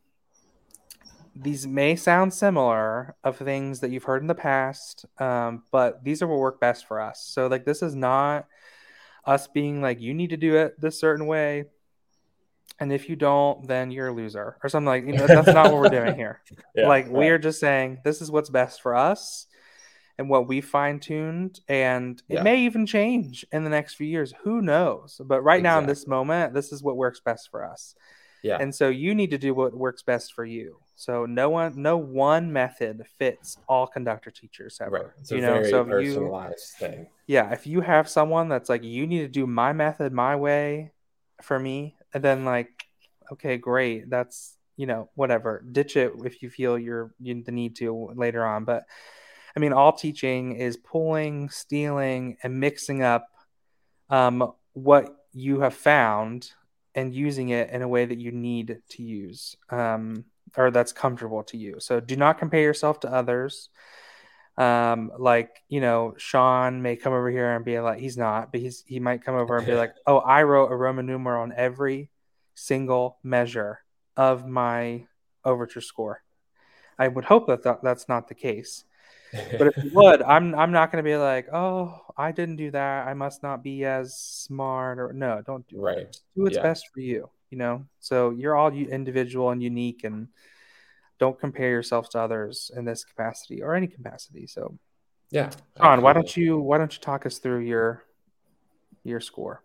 these 1.34 1.66
may 1.66 1.96
sound 1.96 2.34
similar 2.34 3.16
of 3.24 3.38
things 3.38 3.80
that 3.80 3.90
you've 3.90 4.04
heard 4.04 4.20
in 4.20 4.26
the 4.26 4.34
past, 4.34 5.06
um, 5.18 5.62
but 5.70 6.04
these 6.04 6.20
are 6.20 6.26
what 6.26 6.38
work 6.38 6.60
best 6.60 6.86
for 6.86 7.00
us. 7.00 7.24
So, 7.24 7.46
like, 7.46 7.64
this 7.64 7.82
is 7.82 7.94
not 7.94 8.46
us 9.24 9.46
being 9.46 9.80
like, 9.80 10.00
you 10.00 10.12
need 10.12 10.30
to 10.30 10.36
do 10.36 10.56
it 10.56 10.78
this 10.78 11.00
certain 11.00 11.26
way. 11.26 11.64
And 12.78 12.92
if 12.92 13.08
you 13.08 13.16
don't, 13.16 13.66
then 13.68 13.90
you're 13.90 14.08
a 14.08 14.12
loser 14.12 14.56
or 14.62 14.68
something 14.68 14.86
like, 14.86 15.06
you 15.06 15.12
know, 15.12 15.26
that's 15.26 15.46
not 15.46 15.66
what 15.72 15.80
we're 15.80 15.88
doing 15.88 16.16
here. 16.16 16.40
Yeah, 16.74 16.88
like, 16.88 17.04
right. 17.04 17.14
we 17.14 17.28
are 17.28 17.38
just 17.38 17.60
saying 17.60 17.98
this 18.02 18.22
is 18.22 18.30
what's 18.30 18.48
best 18.48 18.80
for 18.80 18.96
us 18.96 19.46
and 20.18 20.28
what 20.28 20.48
we 20.48 20.60
fine 20.60 21.00
tuned. 21.00 21.60
And 21.68 22.20
it 22.28 22.42
may 22.42 22.64
even 22.64 22.86
change 22.86 23.44
in 23.52 23.64
the 23.64 23.70
next 23.70 23.94
few 23.94 24.06
years. 24.06 24.32
Who 24.42 24.62
knows? 24.62 25.20
But 25.22 25.42
right 25.42 25.60
exactly. 25.60 25.62
now, 25.62 25.78
in 25.80 25.86
this 25.86 26.06
moment, 26.06 26.54
this 26.54 26.72
is 26.72 26.82
what 26.82 26.96
works 26.96 27.20
best 27.20 27.50
for 27.50 27.64
us. 27.64 27.94
Yeah. 28.42 28.58
And 28.58 28.74
so 28.74 28.88
you 28.88 29.14
need 29.14 29.30
to 29.30 29.38
do 29.38 29.54
what 29.54 29.74
works 29.74 30.02
best 30.02 30.32
for 30.32 30.44
you. 30.44 30.78
So 30.96 31.26
no 31.26 31.50
one, 31.50 31.80
no 31.80 31.96
one 31.96 32.52
method 32.52 33.04
fits 33.18 33.58
all 33.68 33.86
conductor 33.86 34.30
teachers 34.30 34.78
ever. 34.80 34.90
Right. 34.90 35.06
It's 35.20 35.30
you 35.30 35.40
know, 35.40 35.62
so 35.62 35.84
personalized 35.84 36.74
you, 36.80 36.86
thing. 36.86 37.06
Yeah. 37.26 37.52
If 37.52 37.66
you 37.66 37.80
have 37.80 38.08
someone 38.08 38.48
that's 38.48 38.68
like, 38.68 38.82
you 38.82 39.06
need 39.06 39.20
to 39.20 39.28
do 39.28 39.46
my 39.46 39.72
method 39.72 40.12
my 40.12 40.36
way 40.36 40.92
for 41.40 41.58
me, 41.58 41.96
and 42.12 42.22
then 42.22 42.44
like, 42.44 42.70
okay, 43.32 43.56
great. 43.56 44.10
That's 44.10 44.56
you 44.76 44.86
know 44.86 45.10
whatever. 45.14 45.64
Ditch 45.70 45.96
it 45.96 46.12
if 46.24 46.42
you 46.42 46.50
feel 46.50 46.78
you're 46.78 47.14
you 47.20 47.42
the 47.42 47.52
need 47.52 47.76
to 47.76 48.10
later 48.14 48.44
on. 48.44 48.64
But 48.64 48.84
I 49.56 49.60
mean, 49.60 49.72
all 49.72 49.92
teaching 49.92 50.56
is 50.56 50.76
pulling, 50.76 51.50
stealing, 51.50 52.38
and 52.42 52.58
mixing 52.58 53.02
up 53.02 53.28
um, 54.08 54.52
what 54.72 55.14
you 55.32 55.60
have 55.60 55.74
found 55.74 56.50
and 56.94 57.14
using 57.14 57.50
it 57.50 57.70
in 57.70 57.82
a 57.82 57.88
way 57.88 58.04
that 58.04 58.18
you 58.18 58.30
need 58.32 58.80
to 58.90 59.02
use 59.02 59.56
um, 59.70 60.24
or 60.56 60.70
that's 60.70 60.92
comfortable 60.92 61.42
to 61.44 61.56
you. 61.56 61.76
So 61.78 62.00
do 62.00 62.16
not 62.16 62.38
compare 62.38 62.60
yourself 62.60 63.00
to 63.00 63.12
others. 63.12 63.70
Um, 64.62 65.10
like 65.18 65.62
you 65.68 65.80
know, 65.80 66.14
Shaun 66.18 66.82
may 66.82 66.96
come 66.96 67.12
over 67.12 67.30
here 67.30 67.56
and 67.56 67.64
be 67.64 67.80
like, 67.80 67.98
he's 67.98 68.16
not, 68.16 68.52
but 68.52 68.60
he's 68.60 68.84
he 68.86 69.00
might 69.00 69.24
come 69.24 69.34
over 69.34 69.56
and 69.56 69.66
be 69.66 69.74
like, 69.82 69.94
oh, 70.06 70.18
I 70.18 70.44
wrote 70.44 70.70
a 70.70 70.76
Roman 70.76 71.06
numeral 71.06 71.42
on 71.42 71.52
every 71.56 72.10
single 72.54 73.18
measure 73.22 73.80
of 74.16 74.46
my 74.46 75.06
overture 75.44 75.80
score. 75.80 76.22
I 76.98 77.08
would 77.08 77.24
hope 77.24 77.48
that 77.48 77.64
th- 77.64 77.78
that's 77.82 78.08
not 78.08 78.28
the 78.28 78.34
case. 78.34 78.84
But 79.32 79.68
if 79.68 79.76
you 79.84 79.90
would, 79.94 80.22
I'm 80.22 80.54
I'm 80.54 80.70
not 80.70 80.92
going 80.92 81.02
to 81.02 81.08
be 81.08 81.16
like, 81.16 81.48
oh, 81.52 81.98
I 82.16 82.32
didn't 82.32 82.56
do 82.56 82.70
that. 82.70 83.08
I 83.08 83.14
must 83.14 83.42
not 83.42 83.62
be 83.62 83.84
as 83.84 84.16
smart 84.16 84.98
or 84.98 85.12
no, 85.12 85.42
don't 85.44 85.66
do 85.66 85.80
right. 85.80 85.98
It. 85.98 86.20
Do 86.36 86.42
what's 86.42 86.56
yeah. 86.56 86.62
best 86.62 86.88
for 86.92 87.00
you. 87.00 87.30
You 87.50 87.58
know, 87.58 87.86
so 88.00 88.30
you're 88.30 88.56
all 88.56 88.72
individual 88.72 89.50
and 89.50 89.62
unique, 89.62 90.04
and 90.04 90.28
don't 91.22 91.38
compare 91.38 91.70
yourself 91.70 92.10
to 92.10 92.18
others 92.18 92.72
in 92.76 92.84
this 92.84 93.04
capacity 93.04 93.62
or 93.62 93.76
any 93.76 93.86
capacity. 93.86 94.44
So, 94.44 94.76
yeah, 95.30 95.50
Shaun, 95.78 96.02
why 96.02 96.12
don't 96.14 96.36
you 96.36 96.58
why 96.58 96.78
don't 96.78 96.92
you 96.92 97.00
talk 97.00 97.26
us 97.26 97.38
through 97.38 97.60
your 97.60 98.02
your 99.04 99.20
score? 99.20 99.62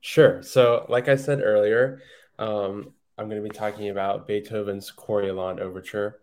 Sure. 0.00 0.42
So, 0.42 0.86
like 0.88 1.06
I 1.08 1.14
said 1.14 1.40
earlier, 1.40 2.02
um, 2.40 2.92
I'm 3.16 3.28
going 3.28 3.40
to 3.40 3.48
be 3.48 3.54
talking 3.54 3.90
about 3.90 4.26
Beethoven's 4.26 4.90
Coriolan 4.90 5.60
Overture. 5.60 6.18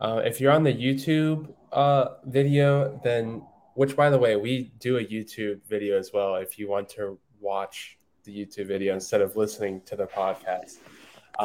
Uh, 0.00 0.22
if 0.24 0.40
you're 0.40 0.52
on 0.52 0.62
the 0.62 0.72
YouTube 0.72 1.52
uh, 1.72 2.04
video, 2.24 3.00
then 3.02 3.42
which 3.74 3.96
by 3.96 4.10
the 4.10 4.18
way, 4.18 4.36
we 4.36 4.72
do 4.78 4.98
a 4.98 5.04
YouTube 5.04 5.66
video 5.66 5.98
as 5.98 6.12
well. 6.14 6.36
If 6.36 6.56
you 6.56 6.70
want 6.70 6.88
to 6.90 7.18
watch 7.40 7.98
the 8.22 8.32
YouTube 8.32 8.68
video 8.68 8.94
instead 8.94 9.22
of 9.22 9.34
listening 9.34 9.80
to 9.86 9.96
the 9.96 10.06
podcast. 10.06 10.78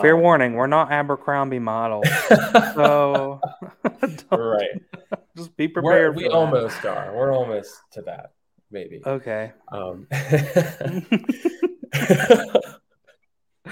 Fair 0.02 0.16
um, 0.16 0.22
warning, 0.22 0.54
we're 0.54 0.68
not 0.68 0.92
Abercrombie 0.92 1.60
models, 1.60 2.08
so 2.76 3.42
right. 4.32 4.82
Just 5.36 5.58
be 5.58 5.68
prepared. 5.68 6.16
We're, 6.16 6.24
we 6.24 6.30
almost 6.30 6.86
are. 6.86 7.14
We're 7.16 7.34
almost 7.34 7.74
to 7.94 8.04
that, 8.04 8.34
maybe. 8.70 9.02
Okay. 9.06 9.52
Um, 9.72 10.08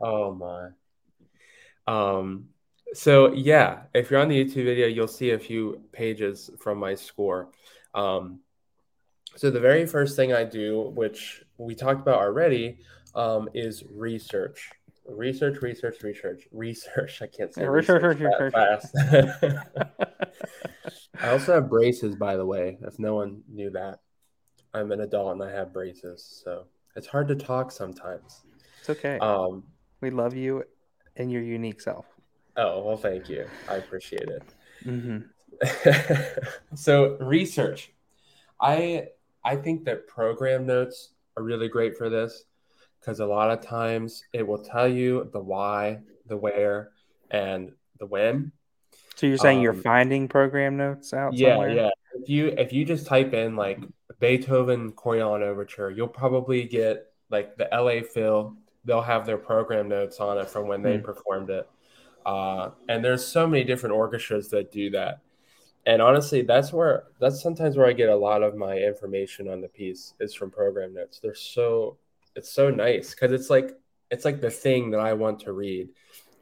oh 0.00 0.34
my. 0.34 0.70
Um, 1.86 2.48
so 2.92 3.32
yeah, 3.32 3.82
if 3.94 4.10
you're 4.10 4.20
on 4.20 4.28
the 4.28 4.44
YouTube 4.44 4.64
video, 4.64 4.88
you'll 4.88 5.06
see 5.06 5.30
a 5.30 5.38
few 5.38 5.80
pages 5.92 6.50
from 6.58 6.78
my 6.78 6.94
score. 6.94 7.50
Um, 7.94 8.40
so 9.36 9.50
the 9.50 9.60
very 9.60 9.86
first 9.86 10.16
thing 10.16 10.32
I 10.32 10.44
do, 10.44 10.92
which 10.94 11.44
we 11.58 11.74
talked 11.74 12.00
about 12.00 12.18
already, 12.18 12.78
um, 13.14 13.48
is 13.54 13.84
research. 13.90 14.70
Research, 15.08 15.62
research, 15.62 16.02
research, 16.02 16.48
research. 16.52 17.22
I 17.22 17.26
can't 17.26 17.54
say 17.54 17.62
yeah, 17.62 17.68
research, 17.68 18.20
research, 18.20 18.52
fast. 18.52 18.94
I 21.20 21.30
also 21.30 21.54
have 21.54 21.70
braces, 21.70 22.16
by 22.16 22.36
the 22.36 22.44
way. 22.44 22.76
If 22.82 22.98
no 22.98 23.14
one 23.14 23.42
knew 23.48 23.70
that, 23.70 24.00
I'm 24.74 24.92
an 24.92 25.00
adult 25.00 25.32
and 25.32 25.42
I 25.42 25.50
have 25.50 25.72
braces, 25.72 26.42
so 26.44 26.66
it's 26.96 27.06
hard 27.06 27.28
to 27.28 27.34
talk 27.34 27.70
sometimes. 27.70 28.42
It's 28.80 28.90
okay. 28.90 29.18
Um, 29.20 29.64
we 30.00 30.10
love 30.10 30.34
you 30.34 30.64
and 31.16 31.30
your 31.30 31.42
unique 31.42 31.80
self. 31.80 32.06
Oh, 32.56 32.82
well, 32.82 32.96
thank 32.96 33.28
you. 33.28 33.46
I 33.68 33.76
appreciate 33.76 34.28
it. 34.28 34.42
Mm-hmm. 34.84 36.74
so, 36.74 37.16
research. 37.18 37.92
I 38.60 39.08
I 39.44 39.56
think 39.56 39.84
that 39.84 40.08
program 40.08 40.66
notes 40.66 41.10
are 41.36 41.42
really 41.42 41.68
great 41.68 41.96
for 41.96 42.10
this 42.10 42.44
because 43.00 43.20
a 43.20 43.26
lot 43.26 43.50
of 43.50 43.60
times 43.60 44.24
it 44.32 44.46
will 44.46 44.58
tell 44.62 44.88
you 44.88 45.28
the 45.32 45.40
why, 45.40 46.00
the 46.26 46.36
where, 46.36 46.90
and 47.30 47.72
the 47.98 48.06
when. 48.06 48.52
So 49.14 49.26
you're 49.26 49.38
saying 49.38 49.58
um, 49.58 49.62
you're 49.64 49.74
finding 49.74 50.28
program 50.28 50.76
notes 50.76 51.12
out? 51.14 51.32
Yeah, 51.34 51.52
somewhere? 51.54 51.70
yeah. 51.72 51.90
If 52.14 52.28
you 52.28 52.48
if 52.48 52.72
you 52.72 52.84
just 52.84 53.06
type 53.06 53.32
in 53.32 53.56
like 53.56 53.78
Beethoven 54.20 54.92
Coriolan 54.92 55.42
Overture. 55.42 55.90
You'll 55.90 56.08
probably 56.08 56.64
get 56.64 57.06
like 57.30 57.56
the 57.56 57.68
LA 57.72 58.02
Phil. 58.02 58.54
They'll 58.84 59.02
have 59.02 59.26
their 59.26 59.36
program 59.38 59.88
notes 59.88 60.20
on 60.20 60.38
it 60.38 60.48
from 60.48 60.68
when 60.68 60.82
they 60.82 60.96
Hmm. 60.96 61.04
performed 61.04 61.50
it. 61.50 61.68
Uh, 62.24 62.70
and 62.88 63.04
there's 63.04 63.24
so 63.24 63.46
many 63.46 63.62
different 63.64 63.94
orchestras 63.94 64.48
that 64.50 64.72
do 64.72 64.90
that. 64.90 65.20
And 65.86 66.02
honestly, 66.02 66.42
that's 66.42 66.72
where 66.72 67.04
that's 67.20 67.40
sometimes 67.40 67.76
where 67.76 67.86
I 67.86 67.92
get 67.92 68.08
a 68.08 68.16
lot 68.16 68.42
of 68.42 68.56
my 68.56 68.76
information 68.76 69.48
on 69.48 69.60
the 69.60 69.68
piece 69.68 70.14
is 70.18 70.34
from 70.34 70.50
program 70.50 70.94
notes. 70.94 71.20
They're 71.22 71.34
so 71.34 71.98
it's 72.36 72.52
so 72.52 72.70
nice 72.70 73.10
because 73.10 73.32
it's 73.32 73.50
like 73.50 73.72
it's 74.10 74.24
like 74.24 74.40
the 74.40 74.50
thing 74.50 74.90
that 74.90 75.00
I 75.00 75.14
want 75.14 75.40
to 75.40 75.52
read. 75.52 75.88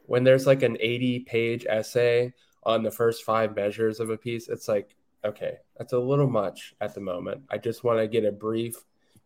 When 0.05 0.23
there's 0.23 0.45
like 0.45 0.61
an 0.61 0.77
80 0.79 1.21
page 1.21 1.65
essay 1.67 2.33
on 2.63 2.83
the 2.83 2.91
first 2.91 3.23
five 3.23 3.55
measures 3.55 3.99
of 3.99 4.11
a 4.11 4.17
piece, 4.17 4.49
it's 4.49 4.67
like, 4.67 4.95
okay, 5.23 5.57
that's 5.77 5.93
a 5.93 5.99
little 5.99 6.29
much 6.29 6.75
at 6.79 6.93
the 6.93 7.01
moment. 7.01 7.41
I 7.49 7.57
just 7.57 7.83
want 7.83 7.99
to 7.99 8.07
get 8.07 8.23
a 8.23 8.31
brief 8.31 8.75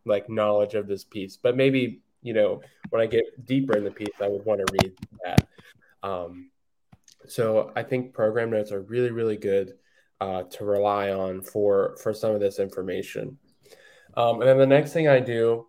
like 0.06 0.30
knowledge 0.30 0.76
of 0.76 0.88
this 0.88 1.04
piece. 1.04 1.36
But 1.36 1.58
maybe, 1.58 2.02
you 2.22 2.34
know, 2.34 2.62
when 2.92 3.02
I 3.02 3.08
get 3.08 3.46
deeper 3.46 3.76
in 3.76 3.84
the 3.84 3.92
piece, 3.92 4.22
I 4.22 4.28
would 4.28 4.46
want 4.46 4.66
to 4.66 4.74
read 4.82 4.94
that. 5.26 5.48
Um, 6.02 6.50
so 7.28 7.74
I 7.76 7.84
think 7.84 8.14
program 8.14 8.52
notes 8.52 8.72
are 8.72 8.82
really, 8.82 9.12
really 9.12 9.38
good 9.38 9.74
uh, 10.22 10.44
to 10.44 10.66
rely 10.66 11.12
on 11.12 11.42
for 11.42 11.98
for 12.02 12.14
some 12.14 12.34
of 12.34 12.40
this 12.40 12.60
information. 12.60 13.38
Um, 14.16 14.40
and 14.40 14.50
then 14.50 14.58
the 14.58 14.66
next 14.66 14.94
thing 14.94 15.08
I 15.08 15.20
do 15.20 15.68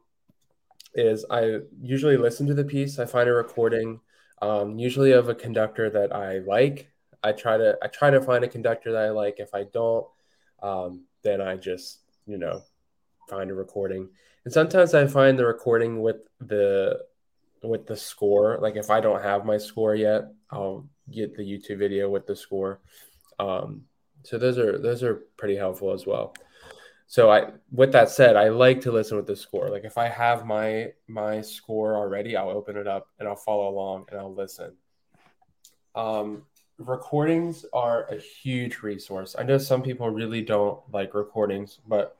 is 0.94 1.24
I 1.30 1.58
usually 1.80 2.16
listen 2.16 2.46
to 2.46 2.54
the 2.54 2.64
piece. 2.64 2.98
I 2.98 3.06
find 3.06 3.28
a 3.28 3.32
recording, 3.32 4.00
um, 4.42 4.78
usually 4.78 5.12
of 5.12 5.28
a 5.28 5.34
conductor 5.34 5.90
that 5.90 6.14
I 6.14 6.38
like. 6.38 6.90
I 7.22 7.32
try 7.32 7.58
to 7.58 7.78
I 7.82 7.88
try 7.88 8.10
to 8.10 8.20
find 8.20 8.44
a 8.44 8.48
conductor 8.48 8.92
that 8.92 9.02
I 9.02 9.10
like. 9.10 9.38
If 9.38 9.54
I 9.54 9.64
don't, 9.64 10.06
um, 10.62 11.04
then 11.22 11.40
I 11.40 11.56
just 11.56 12.00
you 12.26 12.38
know 12.38 12.62
find 13.28 13.50
a 13.50 13.54
recording. 13.54 14.08
And 14.44 14.52
sometimes 14.52 14.94
I 14.94 15.06
find 15.06 15.38
the 15.38 15.46
recording 15.46 16.02
with 16.02 16.16
the 16.40 17.00
with 17.62 17.86
the 17.86 17.96
score. 17.96 18.58
Like 18.60 18.76
if 18.76 18.90
I 18.90 19.00
don't 19.00 19.22
have 19.22 19.44
my 19.44 19.58
score 19.58 19.94
yet, 19.94 20.32
I'll 20.50 20.88
get 21.10 21.36
the 21.36 21.42
YouTube 21.42 21.78
video 21.78 22.08
with 22.08 22.26
the 22.26 22.36
score. 22.36 22.80
Um, 23.38 23.84
so 24.22 24.38
those 24.38 24.58
are 24.58 24.78
those 24.78 25.02
are 25.02 25.22
pretty 25.36 25.56
helpful 25.56 25.92
as 25.92 26.06
well. 26.06 26.34
So 27.10 27.28
I 27.28 27.48
with 27.72 27.90
that 27.90 28.08
said, 28.08 28.36
I 28.36 28.50
like 28.50 28.82
to 28.82 28.92
listen 28.92 29.16
with 29.16 29.26
the 29.26 29.34
score. 29.34 29.68
Like 29.68 29.82
if 29.82 29.98
I 29.98 30.06
have 30.06 30.46
my 30.46 30.92
my 31.08 31.40
score 31.40 31.96
already, 31.96 32.36
I'll 32.36 32.50
open 32.50 32.76
it 32.76 32.86
up 32.86 33.08
and 33.18 33.28
I'll 33.28 33.34
follow 33.34 33.68
along 33.68 34.06
and 34.12 34.20
I'll 34.20 34.32
listen. 34.32 34.74
Um, 35.96 36.44
recordings 36.78 37.66
are 37.72 38.04
a 38.04 38.16
huge 38.16 38.82
resource. 38.82 39.34
I 39.36 39.42
know 39.42 39.58
some 39.58 39.82
people 39.82 40.08
really 40.08 40.40
don't 40.40 40.78
like 40.92 41.12
recordings, 41.12 41.80
but 41.84 42.16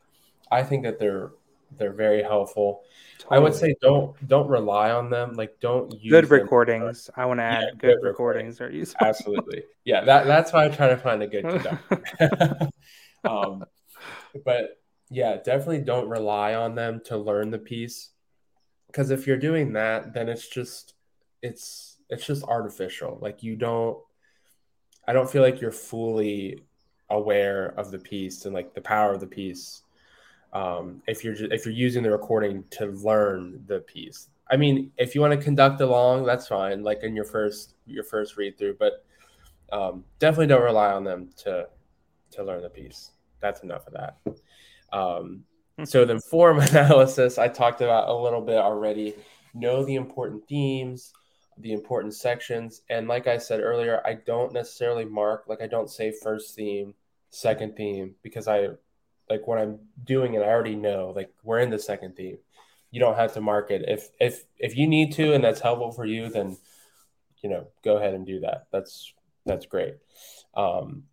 I 0.50 0.64
think 0.64 0.82
that 0.82 0.98
they're 0.98 1.30
they're 1.78 1.92
very 1.92 2.24
helpful. 2.24 2.82
I 3.30 3.38
would 3.38 3.54
say 3.54 3.76
don't 3.80 4.16
don't 4.26 4.48
rely 4.48 4.90
on 4.90 5.08
them. 5.08 5.34
Like 5.34 5.60
don't 5.60 5.92
use 6.02 6.10
good 6.10 6.30
recordings. 6.30 7.08
I 7.14 7.26
want 7.26 7.38
to 7.38 7.44
add 7.44 7.62
Yeah, 7.62 7.70
good, 7.78 7.80
good 8.00 8.08
recordings 8.08 8.60
are 8.60 8.68
useful. 8.68 9.06
Absolutely, 9.06 9.62
yeah. 9.84 10.00
That 10.00 10.26
that's 10.26 10.52
why 10.52 10.64
I 10.64 10.68
try 10.68 10.88
to 10.88 10.96
find 10.96 11.22
a 11.22 11.28
good 11.28 11.44
conductor. 11.48 12.70
um, 13.24 13.64
but 14.44 14.79
yeah, 15.10 15.36
definitely 15.36 15.80
don't 15.80 16.08
rely 16.08 16.54
on 16.54 16.74
them 16.74 17.00
to 17.06 17.16
learn 17.16 17.50
the 17.50 17.58
piece 17.58 18.10
because 18.86 19.10
if 19.10 19.26
you're 19.26 19.36
doing 19.36 19.72
that, 19.74 20.12
then 20.14 20.28
it's 20.28 20.48
just 20.48 20.94
it's 21.42 21.98
it's 22.08 22.26
just 22.26 22.44
artificial. 22.44 23.18
Like 23.20 23.42
you 23.42 23.56
don't, 23.56 23.98
I 25.06 25.12
don't 25.12 25.30
feel 25.30 25.42
like 25.42 25.60
you're 25.60 25.70
fully 25.72 26.64
aware 27.08 27.68
of 27.78 27.90
the 27.90 27.98
piece 27.98 28.44
and 28.44 28.54
like 28.54 28.74
the 28.74 28.80
power 28.80 29.12
of 29.12 29.20
the 29.20 29.26
piece. 29.26 29.82
Um, 30.52 31.02
if 31.06 31.24
you're 31.24 31.34
ju- 31.34 31.48
if 31.50 31.64
you're 31.64 31.74
using 31.74 32.02
the 32.02 32.10
recording 32.10 32.64
to 32.70 32.86
learn 32.86 33.62
the 33.66 33.80
piece, 33.80 34.28
I 34.50 34.56
mean, 34.56 34.92
if 34.96 35.14
you 35.14 35.20
want 35.20 35.32
to 35.32 35.44
conduct 35.44 35.80
along, 35.80 36.24
that's 36.24 36.48
fine. 36.48 36.82
Like 36.82 37.02
in 37.02 37.14
your 37.14 37.24
first 37.24 37.74
your 37.86 38.04
first 38.04 38.36
read 38.36 38.58
through, 38.58 38.76
but 38.78 39.04
um, 39.72 40.04
definitely 40.18 40.48
don't 40.48 40.62
rely 40.62 40.92
on 40.92 41.04
them 41.04 41.30
to 41.38 41.68
to 42.32 42.44
learn 42.44 42.62
the 42.62 42.70
piece. 42.70 43.12
That's 43.40 43.62
enough 43.62 43.86
of 43.86 43.94
that. 43.94 44.18
Um, 44.92 45.44
so 45.84 46.04
then 46.04 46.20
form 46.20 46.60
analysis, 46.60 47.38
I 47.38 47.48
talked 47.48 47.80
about 47.80 48.08
a 48.08 48.14
little 48.14 48.40
bit 48.40 48.56
already. 48.56 49.14
Know 49.54 49.84
the 49.84 49.96
important 49.96 50.46
themes, 50.48 51.12
the 51.58 51.72
important 51.72 52.14
sections, 52.14 52.82
and 52.88 53.08
like 53.08 53.26
I 53.26 53.38
said 53.38 53.60
earlier, 53.60 54.00
I 54.04 54.14
don't 54.14 54.52
necessarily 54.52 55.04
mark 55.04 55.44
like 55.48 55.60
I 55.60 55.66
don't 55.66 55.90
say 55.90 56.12
first 56.12 56.54
theme, 56.54 56.94
second 57.30 57.76
theme 57.76 58.14
because 58.22 58.46
I 58.46 58.68
like 59.28 59.46
when 59.46 59.58
I'm 59.58 59.78
doing 60.04 60.34
it, 60.34 60.42
I 60.42 60.48
already 60.48 60.76
know 60.76 61.12
like 61.14 61.32
we're 61.42 61.60
in 61.60 61.70
the 61.70 61.78
second 61.78 62.16
theme. 62.16 62.38
You 62.90 63.00
don't 63.00 63.16
have 63.16 63.34
to 63.34 63.40
mark 63.40 63.70
it 63.70 63.84
if 63.88 64.08
if 64.20 64.44
if 64.58 64.76
you 64.76 64.86
need 64.86 65.12
to 65.14 65.32
and 65.34 65.42
that's 65.42 65.60
helpful 65.60 65.92
for 65.92 66.04
you, 66.04 66.28
then 66.28 66.56
you 67.42 67.50
know 67.50 67.66
go 67.84 67.96
ahead 67.96 68.14
and 68.14 68.26
do 68.26 68.40
that. 68.40 68.66
That's 68.72 69.12
that's 69.46 69.66
great. 69.66 69.94
Um, 70.54 71.04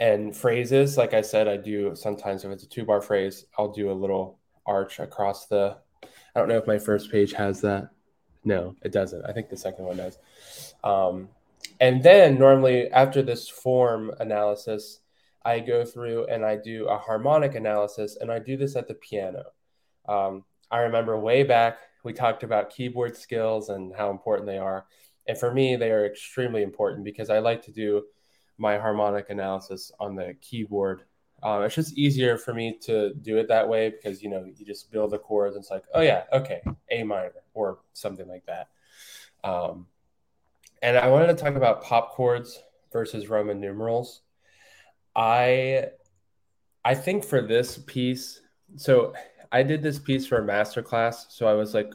and 0.00 0.36
phrases, 0.36 0.96
like 0.96 1.14
I 1.14 1.22
said, 1.22 1.48
I 1.48 1.56
do 1.56 1.94
sometimes 1.94 2.44
if 2.44 2.50
it's 2.50 2.64
a 2.64 2.68
two 2.68 2.84
bar 2.84 3.00
phrase, 3.00 3.46
I'll 3.56 3.72
do 3.72 3.90
a 3.90 3.92
little 3.92 4.38
arch 4.66 4.98
across 4.98 5.46
the. 5.46 5.76
I 6.02 6.38
don't 6.38 6.48
know 6.48 6.58
if 6.58 6.66
my 6.66 6.78
first 6.78 7.10
page 7.10 7.32
has 7.32 7.60
that. 7.62 7.90
No, 8.44 8.76
it 8.82 8.92
doesn't. 8.92 9.24
I 9.24 9.32
think 9.32 9.48
the 9.48 9.56
second 9.56 9.84
one 9.84 9.96
does. 9.96 10.18
Um, 10.84 11.28
and 11.80 12.02
then 12.02 12.38
normally 12.38 12.88
after 12.90 13.22
this 13.22 13.48
form 13.48 14.12
analysis, 14.20 15.00
I 15.44 15.60
go 15.60 15.84
through 15.84 16.26
and 16.26 16.44
I 16.44 16.56
do 16.56 16.86
a 16.86 16.98
harmonic 16.98 17.54
analysis, 17.54 18.16
and 18.20 18.30
I 18.30 18.38
do 18.38 18.56
this 18.56 18.76
at 18.76 18.88
the 18.88 18.94
piano. 18.94 19.44
Um, 20.08 20.44
I 20.70 20.80
remember 20.80 21.18
way 21.18 21.42
back 21.42 21.78
we 22.04 22.12
talked 22.12 22.42
about 22.42 22.70
keyboard 22.70 23.16
skills 23.16 23.68
and 23.68 23.94
how 23.94 24.10
important 24.10 24.46
they 24.46 24.58
are. 24.58 24.86
And 25.26 25.36
for 25.36 25.52
me, 25.52 25.76
they 25.76 25.90
are 25.90 26.06
extremely 26.06 26.62
important 26.62 27.04
because 27.04 27.28
I 27.28 27.38
like 27.40 27.62
to 27.62 27.72
do 27.72 28.04
my 28.58 28.78
harmonic 28.78 29.30
analysis 29.30 29.92
on 29.98 30.14
the 30.14 30.34
keyboard. 30.40 31.02
Um, 31.42 31.62
it's 31.62 31.76
just 31.76 31.96
easier 31.96 32.36
for 32.36 32.52
me 32.52 32.76
to 32.82 33.14
do 33.14 33.38
it 33.38 33.48
that 33.48 33.68
way 33.68 33.90
because 33.90 34.22
you 34.22 34.28
know 34.28 34.44
you 34.44 34.66
just 34.66 34.90
build 34.90 35.12
the 35.12 35.18
chords 35.18 35.54
and 35.54 35.62
it's 35.62 35.70
like, 35.70 35.84
oh 35.94 36.00
yeah, 36.00 36.24
okay, 36.32 36.60
A 36.90 37.04
minor 37.04 37.32
or 37.54 37.78
something 37.92 38.26
like 38.28 38.44
that. 38.46 38.68
Um, 39.44 39.86
and 40.82 40.96
I 40.98 41.08
wanted 41.08 41.28
to 41.28 41.34
talk 41.34 41.54
about 41.54 41.82
pop 41.82 42.12
chords 42.12 42.60
versus 42.92 43.28
Roman 43.28 43.60
numerals. 43.60 44.22
I 45.14 45.90
I 46.84 46.94
think 46.94 47.24
for 47.24 47.40
this 47.40 47.78
piece, 47.86 48.40
so 48.76 49.14
I 49.52 49.62
did 49.62 49.82
this 49.82 49.98
piece 49.98 50.26
for 50.26 50.38
a 50.38 50.44
master 50.44 50.82
class, 50.82 51.26
so 51.30 51.46
I 51.46 51.54
was 51.54 51.74
like 51.74 51.92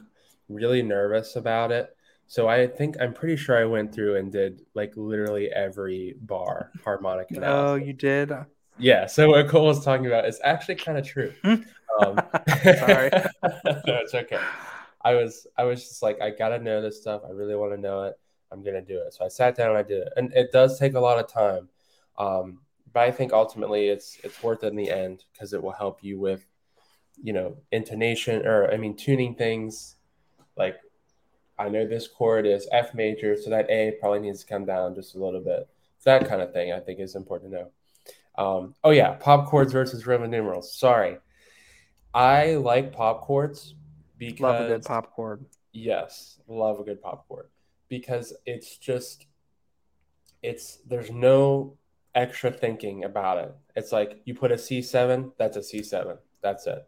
really 0.48 0.82
nervous 0.82 1.36
about 1.36 1.72
it. 1.72 1.94
So 2.34 2.48
I 2.48 2.66
think 2.66 2.96
I'm 3.00 3.14
pretty 3.14 3.36
sure 3.36 3.56
I 3.56 3.64
went 3.64 3.94
through 3.94 4.16
and 4.16 4.32
did 4.32 4.62
like 4.74 4.92
literally 4.96 5.50
every 5.52 6.16
bar 6.20 6.72
harmonic 6.82 7.28
Oh, 7.40 7.76
you 7.76 7.92
did. 7.92 8.32
Yeah. 8.76 9.06
So 9.06 9.28
what 9.28 9.46
Kole 9.46 9.66
was 9.66 9.84
talking 9.84 10.06
about 10.06 10.26
is 10.26 10.40
actually 10.42 10.74
kind 10.74 10.98
of 10.98 11.06
true. 11.06 11.32
Hmm. 11.44 11.54
Um, 12.00 12.20
Sorry. 12.60 13.10
no, 13.44 14.00
it's 14.00 14.14
okay. 14.14 14.40
I 15.04 15.14
was 15.14 15.46
I 15.56 15.62
was 15.62 15.84
just 15.84 16.02
like 16.02 16.20
I 16.20 16.30
gotta 16.30 16.58
know 16.58 16.82
this 16.82 17.00
stuff. 17.00 17.22
I 17.24 17.30
really 17.30 17.54
want 17.54 17.72
to 17.72 17.80
know 17.80 18.02
it. 18.02 18.14
I'm 18.50 18.64
gonna 18.64 18.82
do 18.82 18.98
it. 18.98 19.14
So 19.14 19.24
I 19.24 19.28
sat 19.28 19.54
down 19.54 19.68
and 19.68 19.78
I 19.78 19.84
did 19.84 19.98
it, 19.98 20.12
and 20.16 20.32
it 20.32 20.50
does 20.50 20.76
take 20.76 20.94
a 20.94 21.00
lot 21.00 21.20
of 21.20 21.28
time. 21.28 21.68
Um, 22.18 22.62
but 22.92 23.04
I 23.04 23.12
think 23.12 23.32
ultimately 23.32 23.86
it's 23.86 24.18
it's 24.24 24.42
worth 24.42 24.64
it 24.64 24.72
in 24.72 24.76
the 24.76 24.90
end 24.90 25.22
because 25.32 25.52
it 25.52 25.62
will 25.62 25.70
help 25.70 26.02
you 26.02 26.18
with, 26.18 26.44
you 27.22 27.32
know, 27.32 27.58
intonation 27.70 28.44
or 28.44 28.72
I 28.72 28.76
mean 28.76 28.96
tuning 28.96 29.36
things. 29.36 29.94
Like 30.56 30.78
I 31.58 31.68
know 31.68 31.86
this 31.86 32.08
chord 32.08 32.46
is 32.46 32.68
F 32.72 32.94
major, 32.94 33.36
so 33.36 33.50
that 33.50 33.70
A 33.70 33.92
probably 34.00 34.20
needs 34.20 34.40
to 34.40 34.46
come 34.46 34.64
down 34.64 34.94
just 34.94 35.14
a 35.14 35.18
little 35.18 35.40
bit. 35.40 35.68
That 36.04 36.28
kind 36.28 36.42
of 36.42 36.52
thing 36.52 36.72
I 36.72 36.80
think 36.80 37.00
is 37.00 37.14
important 37.14 37.52
to 37.52 37.58
know. 37.58 37.70
Um, 38.36 38.74
oh 38.84 38.90
yeah, 38.90 39.12
pop 39.12 39.46
chords 39.46 39.72
versus 39.72 40.06
Roman 40.06 40.30
numerals. 40.30 40.76
Sorry, 40.76 41.18
I 42.12 42.56
like 42.56 42.92
pop 42.92 43.22
chords 43.22 43.74
because 44.18 44.40
Love 44.40 44.64
a 44.64 44.68
good 44.68 44.82
pop 44.84 45.12
chord. 45.12 45.44
Yes, 45.72 46.40
love 46.46 46.80
a 46.80 46.84
good 46.84 47.00
pop 47.00 47.26
chord 47.28 47.48
because 47.88 48.32
it's 48.44 48.76
just 48.76 49.26
it's 50.42 50.78
there's 50.86 51.10
no 51.10 51.76
extra 52.14 52.50
thinking 52.50 53.04
about 53.04 53.38
it. 53.38 53.54
It's 53.74 53.92
like 53.92 54.20
you 54.24 54.34
put 54.34 54.52
a 54.52 54.56
C7, 54.56 55.32
that's 55.38 55.56
a 55.56 55.60
C7. 55.60 56.18
That's 56.42 56.66
it. 56.66 56.86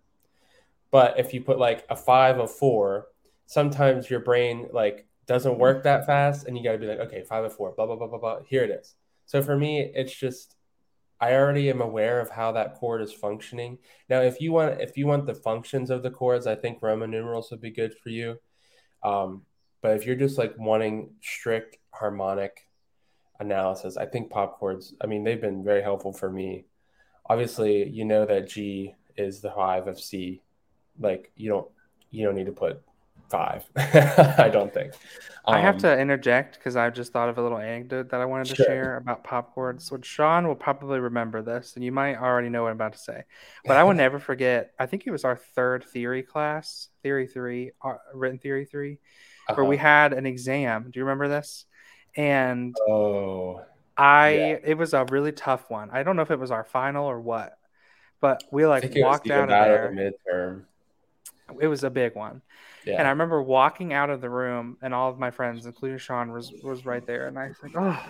But 0.90 1.18
if 1.18 1.34
you 1.34 1.40
put 1.40 1.58
like 1.58 1.84
a 1.90 1.96
5 1.96 2.38
of 2.38 2.50
4, 2.50 3.06
sometimes 3.46 4.10
your 4.10 4.20
brain 4.20 4.68
like 4.72 5.06
doesn't 5.26 5.58
work 5.58 5.84
that 5.84 6.06
fast 6.06 6.46
and 6.46 6.56
you 6.56 6.64
got 6.64 6.72
to 6.72 6.78
be 6.78 6.86
like, 6.86 7.00
okay, 7.00 7.22
5 7.22 7.44
of 7.44 7.54
4, 7.54 7.72
blah 7.72 7.86
blah 7.86 7.96
blah 7.96 8.06
blah 8.06 8.18
blah. 8.18 8.38
Here 8.46 8.64
it 8.64 8.70
is. 8.70 8.94
So 9.26 9.42
for 9.42 9.56
me, 9.56 9.80
it's 9.94 10.14
just 10.14 10.56
I 11.20 11.32
already 11.32 11.70
am 11.70 11.80
aware 11.80 12.20
of 12.20 12.30
how 12.30 12.52
that 12.52 12.74
chord 12.74 13.00
is 13.00 13.12
functioning. 13.12 13.78
Now, 14.08 14.20
if 14.20 14.40
you 14.40 14.52
want 14.52 14.80
if 14.80 14.96
you 14.96 15.06
want 15.06 15.26
the 15.26 15.34
functions 15.34 15.90
of 15.90 16.02
the 16.02 16.10
chords, 16.10 16.46
I 16.46 16.54
think 16.54 16.82
Roman 16.82 17.10
numerals 17.10 17.50
would 17.50 17.60
be 17.60 17.70
good 17.70 17.94
for 17.94 18.10
you. 18.10 18.38
Um, 19.02 19.42
but 19.82 19.96
if 19.96 20.06
you're 20.06 20.16
just 20.16 20.38
like 20.38 20.54
wanting 20.58 21.10
strict 21.22 21.78
harmonic 21.90 22.68
analysis, 23.40 23.96
I 23.96 24.06
think 24.06 24.30
pop 24.30 24.58
chords, 24.58 24.94
I 25.00 25.06
mean, 25.06 25.24
they've 25.24 25.40
been 25.40 25.64
very 25.64 25.82
helpful 25.82 26.12
for 26.12 26.30
me. 26.30 26.66
Obviously, 27.28 27.88
you 27.88 28.04
know 28.04 28.26
that 28.26 28.48
G 28.48 28.94
is 29.16 29.40
the 29.40 29.50
five 29.50 29.86
of 29.88 30.00
C. 30.00 30.42
Like 30.98 31.32
you 31.36 31.48
don't 31.48 31.68
you 32.10 32.24
don't 32.24 32.36
need 32.36 32.46
to 32.46 32.52
put 32.52 32.82
five. 33.30 33.64
I 33.76 34.48
don't 34.52 34.72
think. 34.72 34.92
I 35.48 35.60
have 35.60 35.76
Um, 35.76 35.80
to 35.82 35.98
interject 35.98 36.56
because 36.58 36.74
I 36.74 36.90
just 36.90 37.12
thought 37.12 37.28
of 37.28 37.38
a 37.38 37.42
little 37.42 37.58
anecdote 37.58 38.10
that 38.10 38.20
I 38.20 38.24
wanted 38.24 38.48
to 38.48 38.56
Sure. 38.56 38.66
share 38.66 38.96
about 38.96 39.22
pop 39.24 39.54
chords. 39.54 39.90
Which 39.92 40.04
Shaun 40.04 40.48
will 40.48 40.56
probably 40.56 40.98
remember 40.98 41.40
this, 41.42 41.74
and 41.76 41.84
you 41.84 41.92
might 41.92 42.16
already 42.16 42.48
know 42.48 42.62
what 42.64 42.70
I'm 42.70 42.76
about 42.76 42.94
to 42.94 42.98
say. 42.98 43.24
But 43.64 43.76
I 43.76 43.84
will 43.84 43.94
never 43.94 44.18
forget. 44.18 44.72
I 44.78 44.86
think 44.86 45.06
it 45.06 45.10
was 45.12 45.24
our 45.24 45.36
third 45.36 45.84
theory 45.84 46.22
class, 46.22 46.88
theory 47.02 47.26
three, 47.28 47.72
uh, 47.82 47.94
written 48.14 48.38
theory 48.38 48.64
three, 48.64 48.98
where 49.54 49.64
we 49.64 49.76
uh-huh. 49.76 49.84
had 49.84 50.12
an 50.12 50.26
exam. 50.26 50.90
Do 50.90 50.98
you 50.98 51.04
remember 51.04 51.28
this? 51.28 51.64
And 52.16 52.74
Oh, 52.88 53.62
I, 53.96 54.30
Yeah. 54.30 54.58
it 54.64 54.78
was 54.78 54.94
a 54.94 55.04
really 55.04 55.32
tough 55.32 55.70
one. 55.70 55.90
I 55.92 56.02
don't 56.02 56.16
know 56.16 56.22
if 56.22 56.30
it 56.30 56.38
was 56.40 56.50
our 56.50 56.64
final 56.64 57.06
or 57.06 57.20
what, 57.20 57.56
but 58.20 58.42
we 58.50 58.66
like 58.66 58.82
think 58.82 58.96
it 58.96 59.02
was 59.02 59.10
walked 59.12 59.30
out 59.30 59.44
of 59.44 59.48
there. 59.50 59.92
the 59.94 60.00
midterm. 60.32 60.64
It 61.60 61.66
was 61.68 61.84
a 61.84 61.90
big 61.90 62.14
one. 62.14 62.42
Yeah. 62.84 62.98
And 62.98 63.06
I 63.06 63.10
remember 63.10 63.42
walking 63.42 63.92
out 63.92 64.10
of 64.10 64.20
the 64.20 64.30
room, 64.30 64.76
and 64.82 64.94
all 64.94 65.10
of 65.10 65.18
my 65.18 65.30
friends, 65.30 65.66
including 65.66 65.98
Shaun, 65.98 66.32
was 66.32 66.52
was 66.62 66.84
right 66.84 67.04
there. 67.06 67.26
And 67.26 67.38
I 67.38 67.48
was 67.48 67.56
like, 67.62 67.72
"Oh," 67.76 68.00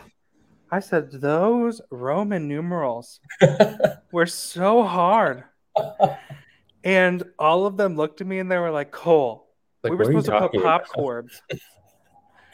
I 0.70 0.81
said, 0.81 1.11
"Those 1.11 1.81
Roman 1.90 2.49
numerals 2.49 3.20
were 4.12 4.27
so 4.27 4.83
hard." 4.83 5.44
And 6.85 7.25
all 7.38 7.66
of 7.66 7.77
them 7.77 7.96
looked 7.96 8.20
at 8.20 8.27
me, 8.27 8.38
and 8.38 8.51
they 8.51 8.59
were 8.59 8.70
like, 8.70 8.92
"Kole, 8.92 9.46
Like, 9.83 9.90
we 9.92 9.96
were 9.96 10.05
what 10.05 10.09
are 10.09 10.12
you 10.12 10.20
supposed 10.20 10.27
to 10.27 10.33
put 10.33 10.38
talking 10.38 10.62
pop 10.62 10.87
about? 10.94 11.25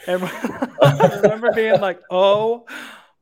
And 0.07 0.25
I 0.83 1.21
remember 1.23 1.53
being 1.53 1.81
like, 1.81 2.01
"Oh 2.11 2.67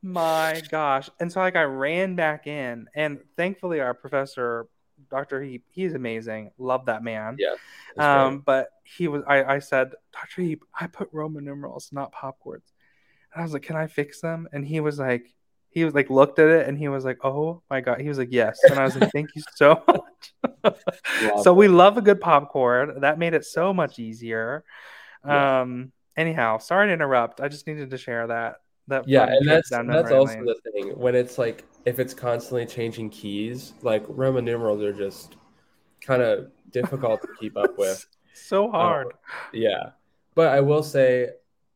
my 0.01 0.61
gosh!" 0.69 1.09
And 1.19 1.31
so 1.31 1.39
like 1.39 1.55
I 1.55 1.63
ran 1.63 2.15
back 2.15 2.47
in, 2.47 2.87
and 2.95 3.19
thankfully 3.37 3.79
our 3.81 3.93
professor, 3.93 4.67
Dr. 5.09 5.41
Heap, 5.41 5.65
he's 5.69 5.93
amazing. 5.93 6.51
Love 6.57 6.85
that 6.85 7.03
man. 7.03 7.35
Yeah. 7.39 7.55
That's 7.95 7.97
great. 7.97 8.05
Um, 8.05 8.39
but 8.39 8.69
he 8.83 9.07
was 9.07 9.23
I, 9.27 9.43
I 9.43 9.59
said, 9.59 9.91
Dr. 10.13 10.41
Heap, 10.41 10.63
I 10.79 10.87
put 10.87 11.09
Roman 11.11 11.45
numerals, 11.45 11.89
not 11.91 12.11
pop 12.11 12.39
chords. 12.39 12.71
And 13.33 13.41
I 13.41 13.43
was 13.43 13.53
like, 13.53 13.63
Can 13.63 13.75
I 13.75 13.87
fix 13.87 14.21
them? 14.21 14.47
And 14.51 14.65
he 14.65 14.79
was 14.79 14.99
like, 14.99 15.33
he 15.69 15.85
was 15.85 15.93
like 15.93 16.09
looked 16.09 16.39
at 16.39 16.49
it 16.49 16.67
and 16.67 16.77
he 16.77 16.87
was 16.87 17.05
like, 17.05 17.23
Oh 17.23 17.61
my 17.69 17.81
god. 17.81 18.01
He 18.01 18.09
was 18.09 18.17
like, 18.17 18.31
Yes. 18.31 18.59
And 18.63 18.79
I 18.79 18.83
was 18.83 18.95
like, 18.95 19.11
Thank 19.11 19.29
you 19.35 19.43
so 19.55 19.81
much. 19.87 20.75
So 21.43 21.53
we 21.53 21.67
love 21.67 21.97
a 21.97 22.01
good 22.01 22.21
pop 22.21 22.49
chord. 22.49 23.01
That 23.01 23.17
made 23.19 23.33
it 23.33 23.45
so 23.45 23.73
much 23.73 23.99
easier. 23.99 24.63
Yeah. 25.25 25.61
Um 25.61 25.91
anyhow, 26.17 26.57
sorry 26.57 26.87
to 26.87 26.93
interrupt. 26.93 27.41
I 27.41 27.47
just 27.47 27.67
needed 27.67 27.89
to 27.91 27.97
share 27.97 28.27
that. 28.27 28.57
That 28.87 29.07
yeah, 29.07 29.25
and 29.25 29.47
that's 29.47 29.69
that's 29.69 30.11
also 30.11 30.33
lane. 30.33 30.45
the 30.45 30.55
thing 30.71 30.89
when 30.99 31.15
it's 31.15 31.37
like 31.37 31.63
if 31.85 31.99
it's 31.99 32.13
constantly 32.13 32.65
changing 32.65 33.09
keys, 33.09 33.73
like 33.81 34.03
Roman 34.07 34.45
numerals 34.45 34.81
are 34.81 34.93
just 34.93 35.35
kind 36.01 36.21
of 36.21 36.51
difficult 36.71 37.21
to 37.21 37.27
keep 37.39 37.57
up 37.57 37.77
with. 37.77 38.05
so 38.33 38.65
um, 38.65 38.71
hard. 38.71 39.07
Yeah. 39.53 39.91
But 40.35 40.49
I 40.49 40.61
will 40.61 40.83
say, 40.83 41.29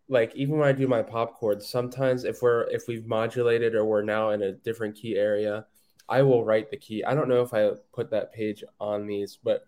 like, 0.07 0.35
even 0.35 0.57
when 0.57 0.67
I 0.67 0.71
do 0.71 0.87
my 0.87 1.01
pop 1.01 1.35
chords, 1.35 1.67
sometimes 1.67 2.23
if 2.23 2.41
we're 2.41 2.63
if 2.69 2.87
we've 2.87 3.05
modulated 3.05 3.75
or 3.75 3.85
we're 3.85 4.03
now 4.03 4.29
in 4.31 4.43
a 4.43 4.51
different 4.51 4.95
key 4.95 5.15
area, 5.15 5.65
I 6.07 6.21
will 6.21 6.45
write 6.45 6.69
the 6.69 6.77
key. 6.77 7.03
I 7.03 7.15
don't 7.15 7.29
know 7.29 7.41
if 7.41 7.53
I 7.53 7.71
put 7.93 8.11
that 8.11 8.33
page 8.33 8.63
on 8.79 9.07
these, 9.07 9.37
but 9.43 9.65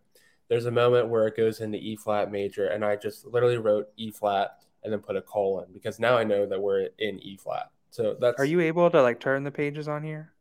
there's 0.50 0.65
a 0.65 0.71
moment 0.71 1.10
where 1.10 1.28
it 1.28 1.36
goes 1.36 1.60
into 1.60 1.78
E 1.78 1.95
flat 1.95 2.32
major, 2.32 2.67
and 2.67 2.86
I 2.86 2.95
just 2.95 3.26
literally 3.26 3.58
wrote 3.58 3.89
E 3.97 4.12
flat 4.12 4.60
and 4.84 4.93
then 4.93 5.00
put 5.00 5.17
a 5.17 5.21
colon 5.21 5.67
because 5.73 6.00
now 6.00 6.17
I 6.17 6.23
know 6.23 6.45
that 6.45 6.62
we're 6.62 6.89
in 7.00 7.19
E 7.19 7.38
flat. 7.38 7.71
So 7.97 8.15
that's 8.19 8.39
Are 8.39 8.45
you 8.45 8.62
able 8.62 8.91
to 8.91 9.01
like 9.01 9.19
turn 9.19 9.43
the 9.43 9.49
pages 9.49 9.88
on 9.88 10.03
here? 10.03 10.31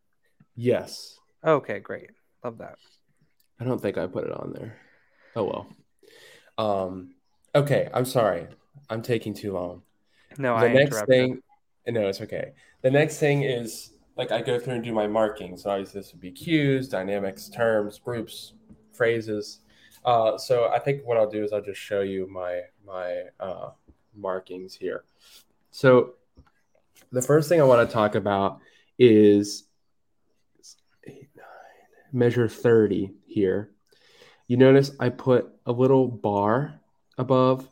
yes. 0.57 1.19
Okay, 1.43 1.79
great. 1.79 2.11
Love 2.45 2.59
that. 2.59 2.77
I 3.59 3.65
don't 3.65 3.81
think 3.81 3.97
I 3.97 4.07
put 4.07 4.25
it 4.25 4.33
on 4.33 4.53
there. 4.53 4.77
Oh 5.35 5.45
well. 5.45 5.67
Um 6.59 7.15
okay, 7.55 7.89
I'm 7.95 8.05
sorry. 8.05 8.47
I'm 8.91 9.01
taking 9.01 9.33
too 9.33 9.55
long. 9.55 9.81
No, 10.37 10.55
the 10.55 10.69
I 10.69 10.69
next 10.69 11.01
thing 11.07 11.41
no 11.89 12.09
it's 12.09 12.21
okay 12.21 12.53
the 12.83 12.91
next 12.91 13.19
thing 13.19 13.43
is 13.43 13.93
like 14.17 14.33
i 14.33 14.43
go 14.43 14.59
through 14.59 14.75
and 14.75 14.85
do 14.85 14.93
my 14.93 15.07
marking 15.07 15.57
so 15.57 15.71
obviously 15.71 16.01
this 16.01 16.13
would 16.13 16.21
be 16.21 16.33
cues 16.33 16.89
dynamics 16.89 17.49
terms 17.49 17.99
groups 17.99 18.55
phrases 18.93 19.61
uh, 20.05 20.37
so 20.37 20.69
i 20.69 20.79
think 20.79 21.03
what 21.05 21.17
i'll 21.17 21.31
do 21.31 21.45
is 21.45 21.53
i'll 21.53 21.63
just 21.63 21.81
show 21.81 22.01
you 22.01 22.27
my 22.27 22.61
my 22.85 23.23
uh, 23.41 23.71
markings 24.15 24.75
here 24.75 25.05
so 25.71 26.15
the 27.13 27.23
first 27.23 27.49
thing 27.49 27.61
i 27.61 27.65
want 27.65 27.89
to 27.89 27.93
talk 27.93 28.15
about 28.15 28.61
is 28.99 29.65
eight, 31.07 31.29
nine, 31.37 31.47
measure 32.13 32.49
30 32.49 33.13
here 33.27 33.71
you 34.49 34.57
notice 34.57 34.91
i 35.01 35.09
put 35.09 35.49
a 35.67 35.73
little 35.73 36.09
bar 36.09 36.81
above 37.19 37.69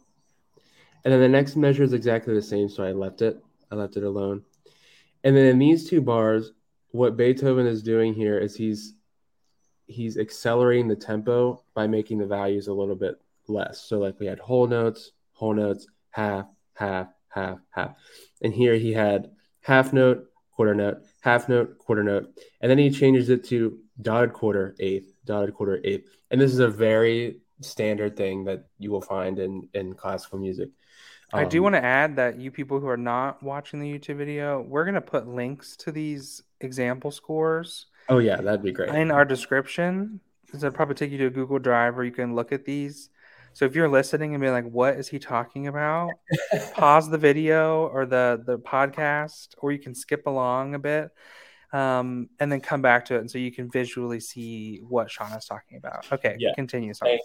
and 1.05 1.13
then 1.13 1.21
the 1.21 1.29
next 1.29 1.57
measure 1.57 1.83
is 1.83 1.93
exactly 1.93 2.35
the 2.35 2.43
same, 2.43 2.69
so 2.69 2.83
I 2.83 2.93
left 2.93 3.21
it. 3.21 3.43
I 3.71 3.75
left 3.75 3.97
it 3.97 4.05
alone. 4.05 4.43
And 5.23 5.37
then 5.37 5.47
in 5.47 5.59
these 5.59 5.89
two 5.89 6.01
bars, 6.01 6.53
what 6.93 7.17
Beethoven 7.17 7.67
is 7.67 7.83
doing 7.83 8.15
here 8.15 8.39
is 8.39 8.57
he's 8.57 8.95
he's 9.87 10.17
accelerating 10.17 10.89
the 10.89 10.97
tempo 10.97 11.63
by 11.75 11.87
making 11.87 12.17
the 12.17 12.27
values 12.27 12.69
a 12.69 12.73
little 12.73 12.95
bit 12.95 13.21
less. 13.49 13.83
So 13.83 13.99
like 13.99 14.19
we 14.19 14.25
had 14.25 14.39
whole 14.39 14.67
notes, 14.67 15.13
whole 15.35 15.53
notes, 15.53 15.87
half, 16.09 16.47
half, 16.73 17.09
half, 17.35 17.59
half. 17.71 17.97
And 18.43 18.53
here 18.55 18.75
he 18.75 18.93
had 18.93 19.31
half 19.61 19.93
note, 19.93 20.27
quarter 20.53 20.75
note, 20.75 20.99
half 21.23 21.49
note, 21.49 21.79
quarter 21.79 22.03
note. 22.05 22.29
And 22.61 22.71
then 22.71 22.79
he 22.79 22.91
changes 22.91 23.29
it 23.31 23.45
to 23.45 23.79
dotted 24.01 24.33
quarter, 24.33 24.75
eighth, 24.81 25.13
dotted 25.25 25.55
quarter, 25.55 25.81
eighth. 25.85 26.09
And 26.31 26.41
this 26.41 26.53
is 26.53 26.59
a 26.61 26.69
very 26.69 27.41
standard 27.61 28.17
thing 28.17 28.45
that 28.45 28.67
you 28.79 28.91
will 28.91 29.01
find 29.01 29.39
in 29.39 29.69
in 29.75 29.95
classical 29.95 30.39
music. 30.39 30.71
I 31.33 31.45
do 31.45 31.59
Um, 31.59 31.65
want 31.65 31.75
to 31.77 31.85
add 31.85 32.17
that 32.17 32.39
you 32.39 32.51
people 32.51 32.79
who 32.81 32.89
are 32.89 32.97
not 32.97 33.43
watching 33.43 33.81
the 33.81 33.91
YouTube 33.93 34.17
video, 34.17 34.61
we're 34.63 34.85
going 34.85 34.95
to 34.95 35.01
put 35.01 35.27
links 35.27 35.77
to 35.79 35.91
these 35.93 36.43
example 36.61 37.11
scores 37.11 37.87
Oh 38.09 38.19
yeah, 38.19 38.41
that'd 38.41 38.63
be 38.63 38.73
great. 38.73 38.91
in 38.95 39.11
our 39.11 39.25
description. 39.25 40.21
It'll 40.53 40.71
probably 40.71 40.95
take 40.95 41.11
you 41.11 41.19
to 41.19 41.27
a 41.27 41.31
Google 41.31 41.59
Drive 41.59 41.97
where 41.97 42.05
you 42.05 42.13
can 42.13 42.35
look 42.37 42.53
at 42.53 42.65
these. 42.65 43.09
So 43.55 43.65
if 43.65 43.75
you're 43.77 43.89
listening 43.89 44.35
and 44.35 44.43
be 44.43 44.51
like, 44.51 44.65
"What 44.65 44.95
is 44.97 45.09
he 45.09 45.19
talking 45.19 45.69
about?" 45.69 46.11
Pause 46.73 47.11
the 47.11 47.19
video 47.19 47.87
or 47.87 48.05
the 48.05 48.43
the 48.45 48.59
podcast, 48.59 49.55
or 49.59 49.71
you 49.73 49.79
can 49.79 49.95
skip 49.95 50.27
along 50.27 50.75
a 50.75 50.79
bit, 50.79 51.11
um, 51.73 52.29
and 52.41 52.51
then 52.51 52.61
come 52.61 52.83
back 52.83 53.05
to 53.07 53.15
it, 53.15 53.21
and 53.21 53.31
so 53.31 53.39
you 53.39 53.53
can 53.53 53.71
visually 53.71 54.19
see 54.21 54.81
what 54.89 55.11
Shaun 55.11 55.33
is 55.33 55.47
talking 55.47 55.79
about. 55.79 56.11
Okay, 56.13 56.37
Yeah. 56.39 56.53
continue. 56.55 56.93
Sorry. 56.95 57.21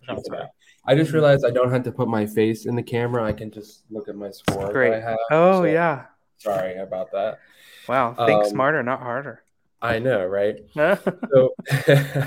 I 0.86 0.96
just 0.96 1.12
realized 1.14 1.46
I 1.46 1.52
don't 1.52 1.72
have 1.72 1.84
to 1.84 1.92
put 1.92 2.08
my 2.08 2.26
face 2.26 2.66
in 2.66 2.76
the 2.76 2.84
camera. 2.84 3.24
I 3.24 3.34
can 3.34 3.52
just 3.52 3.84
look 3.90 4.08
at 4.08 4.16
my 4.16 4.30
score 4.30 4.72
Great. 4.72 5.02
have. 5.02 5.18
Oh 5.32 5.62
So, 5.62 5.64
yeah. 5.64 6.06
Sorry 6.38 6.78
about 6.78 7.12
that. 7.12 7.40
Wow. 7.88 8.14
Think 8.14 8.44
Um, 8.44 8.50
smarter, 8.50 8.82
not 8.84 9.02
harder. 9.02 9.44
I 9.82 10.00
know, 10.00 10.26
right? 10.26 10.60
So, 11.32 11.54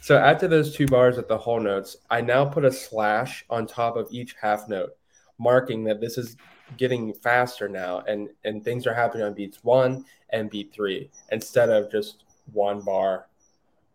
so 0.00 0.18
after 0.18 0.48
those 0.48 0.74
two 0.74 0.86
bars 0.86 1.18
at 1.18 1.28
the 1.28 1.38
whole 1.38 1.60
notes, 1.60 1.96
I 2.10 2.20
now 2.20 2.44
put 2.44 2.64
a 2.64 2.72
slash 2.72 3.44
on 3.50 3.66
top 3.66 3.96
of 3.96 4.06
each 4.10 4.34
half 4.40 4.68
note, 4.68 4.90
marking 5.38 5.84
that 5.84 6.00
this 6.00 6.18
is 6.18 6.36
getting 6.76 7.14
faster 7.14 7.68
now, 7.68 8.00
and 8.06 8.28
and 8.44 8.62
things 8.62 8.86
are 8.86 8.94
happening 8.94 9.24
on 9.24 9.34
beats 9.34 9.64
one 9.64 10.04
and 10.30 10.50
beat 10.50 10.72
three 10.72 11.10
instead 11.32 11.70
of 11.70 11.90
just 11.90 12.24
one 12.52 12.82
bar, 12.82 13.26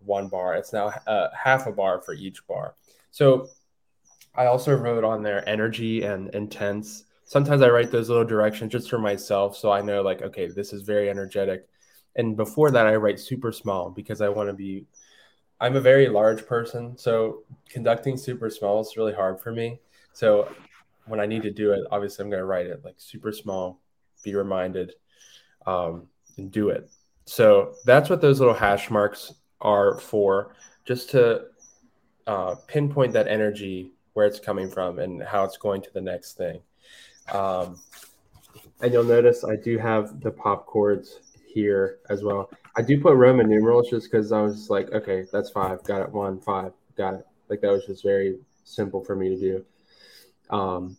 one 0.03 0.27
bar. 0.27 0.55
It's 0.55 0.73
now 0.73 0.87
uh, 1.07 1.29
half 1.35 1.67
a 1.67 1.71
bar 1.71 2.01
for 2.01 2.13
each 2.13 2.45
bar. 2.47 2.75
So 3.11 3.49
I 4.35 4.47
also 4.47 4.75
wrote 4.75 5.03
on 5.03 5.21
there 5.21 5.47
energy 5.47 6.03
and 6.03 6.33
intense. 6.33 7.05
Sometimes 7.25 7.61
I 7.61 7.69
write 7.69 7.91
those 7.91 8.09
little 8.09 8.25
directions 8.25 8.71
just 8.71 8.89
for 8.89 8.99
myself, 8.99 9.55
so 9.55 9.71
I 9.71 9.81
know 9.81 10.01
like 10.01 10.21
okay, 10.21 10.47
this 10.47 10.73
is 10.73 10.81
very 10.81 11.09
energetic. 11.09 11.67
And 12.15 12.37
before 12.37 12.71
that, 12.71 12.85
I 12.85 12.95
write 12.95 13.19
super 13.19 13.51
small 13.51 13.89
because 13.89 14.21
I 14.21 14.29
want 14.29 14.49
to 14.49 14.53
be. 14.53 14.85
I'm 15.59 15.75
a 15.75 15.81
very 15.81 16.09
large 16.09 16.45
person, 16.45 16.97
so 16.97 17.43
conducting 17.69 18.17
super 18.17 18.49
small 18.49 18.81
is 18.81 18.97
really 18.97 19.13
hard 19.13 19.39
for 19.39 19.51
me. 19.51 19.79
So 20.11 20.53
when 21.05 21.19
I 21.19 21.25
need 21.25 21.41
to 21.43 21.51
do 21.51 21.71
it, 21.71 21.85
obviously 21.89 22.23
I'm 22.23 22.29
going 22.29 22.41
to 22.41 22.45
write 22.45 22.67
it 22.67 22.83
like 22.83 22.95
super 22.97 23.31
small, 23.31 23.79
be 24.23 24.35
reminded, 24.35 24.93
um, 25.65 26.07
and 26.37 26.51
do 26.51 26.69
it. 26.69 26.89
So 27.25 27.75
that's 27.85 28.09
what 28.09 28.19
those 28.19 28.39
little 28.39 28.53
hash 28.53 28.89
marks 28.89 29.33
are 29.61 29.99
for, 29.99 30.55
just 30.83 31.09
to 31.11 31.45
uh, 32.27 32.55
pinpoint 32.67 33.13
that 33.13 33.27
energy, 33.27 33.93
where 34.13 34.25
it's 34.25 34.39
coming 34.39 34.69
from, 34.69 34.99
and 34.99 35.23
how 35.23 35.45
it's 35.45 35.57
going 35.57 35.81
to 35.83 35.93
the 35.93 36.01
next 36.01 36.33
thing. 36.33 36.59
Um, 37.31 37.79
and 38.81 38.91
you'll 38.91 39.05
notice 39.05 39.45
I 39.45 39.55
do 39.55 39.77
have 39.77 40.19
the 40.19 40.31
pop 40.31 40.65
chords 40.65 41.19
here 41.53 41.99
as 42.09 42.23
well. 42.23 42.49
I 42.75 42.81
do 42.81 42.99
put 42.99 43.15
Roman 43.15 43.47
numerals 43.47 43.89
just 43.89 44.11
because 44.11 44.31
I 44.31 44.41
was 44.41 44.69
like, 44.69 44.91
okay, 44.91 45.25
that's 45.31 45.49
five, 45.49 45.83
got 45.83 46.01
it, 46.01 46.11
one, 46.11 46.39
five, 46.39 46.73
got 46.97 47.13
it. 47.15 47.27
Like 47.49 47.61
that 47.61 47.71
was 47.71 47.85
just 47.85 48.03
very 48.03 48.37
simple 48.63 49.03
for 49.03 49.15
me 49.15 49.29
to 49.29 49.39
do. 49.39 49.65
Um, 50.49 50.97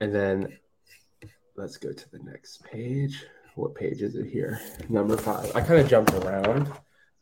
and 0.00 0.14
then 0.14 0.58
let's 1.56 1.76
go 1.76 1.92
to 1.92 2.10
the 2.10 2.18
next 2.18 2.64
page. 2.64 3.24
What 3.54 3.74
page 3.74 4.02
is 4.02 4.14
it 4.14 4.26
here? 4.26 4.60
Number 4.88 5.16
five. 5.16 5.54
I 5.54 5.60
kind 5.60 5.80
of 5.80 5.88
jumped 5.88 6.12
around. 6.14 6.70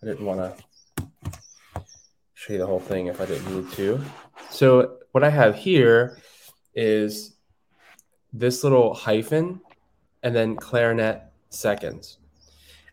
I 0.03 0.07
didn't 0.07 0.25
want 0.25 0.41
to 0.41 1.07
show 2.35 2.53
you 2.53 2.59
the 2.59 2.67
whole 2.67 2.81
thing 2.81 3.07
if 3.07 3.21
I 3.21 3.27
didn't 3.27 3.55
need 3.55 3.73
to. 3.73 4.01
So 4.51 4.99
what 5.13 5.25
I 5.25 5.31
have 5.31 5.57
here 5.57 6.19
is 6.75 7.37
this 8.33 8.63
little 8.63 8.95
hyphen 8.95 9.61
and 10.23 10.35
then 10.35 10.57
clarinet 10.57 11.28
seconds. 11.51 12.19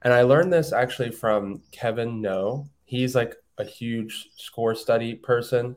And 0.02 0.14
I 0.14 0.22
learned 0.22 0.54
this 0.54 0.72
actually 0.72 1.12
from 1.12 1.62
Kevin 1.72 2.22
Noe. 2.22 2.70
He's 2.86 3.16
like 3.16 3.36
a 3.58 3.64
huge 3.64 4.30
score 4.36 4.76
study 4.76 5.16
person. 5.16 5.76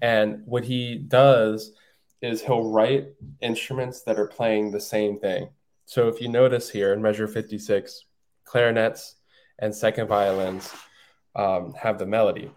And 0.00 0.42
what 0.46 0.64
he 0.64 0.96
does 0.96 1.72
is 2.22 2.42
he'll 2.42 2.70
write 2.70 3.08
instruments 3.40 4.02
that 4.02 4.18
are 4.18 4.26
playing 4.26 4.70
the 4.70 4.80
same 4.80 5.18
thing. 5.18 5.50
So 5.84 6.08
if 6.08 6.20
you 6.20 6.28
notice 6.28 6.68
here 6.68 6.92
in 6.92 7.02
measure 7.02 7.28
56, 7.28 8.04
clarinets 8.44 9.16
and 9.58 9.74
second 9.74 10.08
violins 10.08 10.72
um, 11.36 11.74
have 11.74 11.98
the 11.98 12.06
melody. 12.06 12.50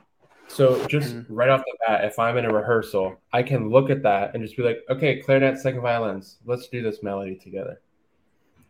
So 0.48 0.86
just 0.88 1.16
mm-hmm. 1.16 1.34
right 1.34 1.50
off 1.50 1.62
the 1.62 1.78
bat, 1.88 2.04
if 2.04 2.20
I'm 2.20 2.38
in 2.38 2.46
a 2.46 2.54
rehearsal, 2.54 3.18
I 3.32 3.42
can 3.44 3.70
look 3.70 3.90
at 3.90 4.04
that 4.04 4.34
and 4.34 4.44
just 4.44 4.58
be 4.58 4.64
like, 4.64 4.80
okay, 4.90 5.22
clarinet, 5.22 5.60
second 5.60 5.82
violins, 5.82 6.38
let's 6.46 6.68
do 6.68 6.82
this 6.82 7.02
melody 7.02 7.36
together. 7.36 7.82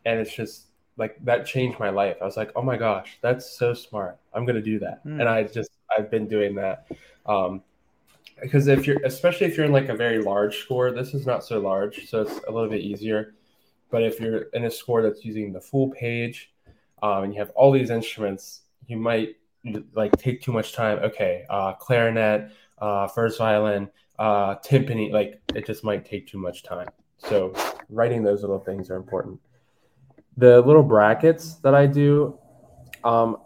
And 0.05 0.19
it's 0.19 0.33
just 0.33 0.67
like 0.97 1.17
that 1.23 1.45
changed 1.45 1.79
my 1.79 1.89
life. 1.89 2.17
I 2.21 2.25
was 2.25 2.37
like, 2.37 2.51
oh 2.55 2.61
my 2.61 2.77
gosh, 2.77 3.17
that's 3.21 3.57
so 3.57 3.73
smart. 3.73 4.17
I'm 4.33 4.45
gonna 4.45 4.61
do 4.61 4.79
that. 4.79 5.05
Mm. 5.05 5.19
And 5.19 5.29
I 5.29 5.43
just 5.43 5.71
I've 5.95 6.11
been 6.11 6.27
doing 6.27 6.55
that. 6.55 6.87
Um, 7.25 7.63
because 8.41 8.67
if 8.67 8.87
you're 8.87 8.99
especially 9.05 9.47
if 9.47 9.55
you're 9.55 9.65
in 9.65 9.71
like 9.71 9.89
a 9.89 9.95
very 9.95 10.21
large 10.21 10.57
score, 10.57 10.91
this 10.91 11.13
is 11.13 11.25
not 11.25 11.43
so 11.43 11.59
large, 11.59 12.07
so 12.09 12.21
it's 12.21 12.39
a 12.47 12.51
little 12.51 12.69
bit 12.69 12.81
easier. 12.81 13.35
But 13.89 14.03
if 14.03 14.19
you're 14.19 14.43
in 14.53 14.65
a 14.65 14.71
score 14.71 15.01
that's 15.01 15.23
using 15.23 15.53
the 15.53 15.61
full 15.61 15.89
page, 15.91 16.51
um, 17.03 17.25
and 17.25 17.33
you 17.33 17.39
have 17.39 17.51
all 17.51 17.71
these 17.71 17.89
instruments, 17.89 18.61
you 18.87 18.97
might 18.97 19.35
like 19.93 20.11
take 20.17 20.41
too 20.41 20.51
much 20.51 20.73
time. 20.73 20.99
Okay, 20.99 21.45
uh, 21.49 21.73
clarinet, 21.73 22.51
uh, 22.79 23.07
first 23.07 23.37
violin, 23.37 23.89
uh, 24.17 24.55
timpani, 24.55 25.11
like 25.11 25.41
it 25.55 25.65
just 25.65 25.83
might 25.83 26.05
take 26.05 26.27
too 26.27 26.39
much 26.39 26.63
time. 26.63 26.87
So 27.17 27.53
writing 27.89 28.23
those 28.23 28.41
little 28.41 28.59
things 28.59 28.89
are 28.89 28.95
important. 28.95 29.39
The 30.41 30.59
little 30.61 30.81
brackets 30.81 31.55
that 31.63 31.75
I 31.75 31.85
do, 31.85 32.37
um, 33.03 33.37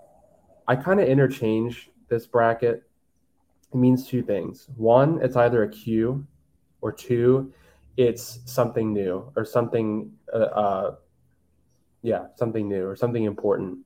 I 0.66 0.78
kind 0.78 1.02
of 1.02 1.10
interchange 1.10 1.90
this 2.08 2.26
bracket. 2.26 2.84
It 3.74 3.78
means 3.78 4.08
two 4.08 4.24
things. 4.24 4.70
One, 4.78 5.20
it's 5.22 5.36
either 5.36 5.64
a 5.64 5.70
cue, 5.70 6.26
or 6.86 6.92
two, 6.92 7.52
it's 7.98 8.40
something 8.46 8.94
new 8.94 9.32
or 9.36 9.44
something, 9.44 10.12
uh, 10.32 10.38
uh, 10.38 10.96
yeah, 12.04 12.28
something 12.36 12.70
new 12.70 12.86
or 12.86 12.96
something 12.96 13.24
important. 13.24 13.80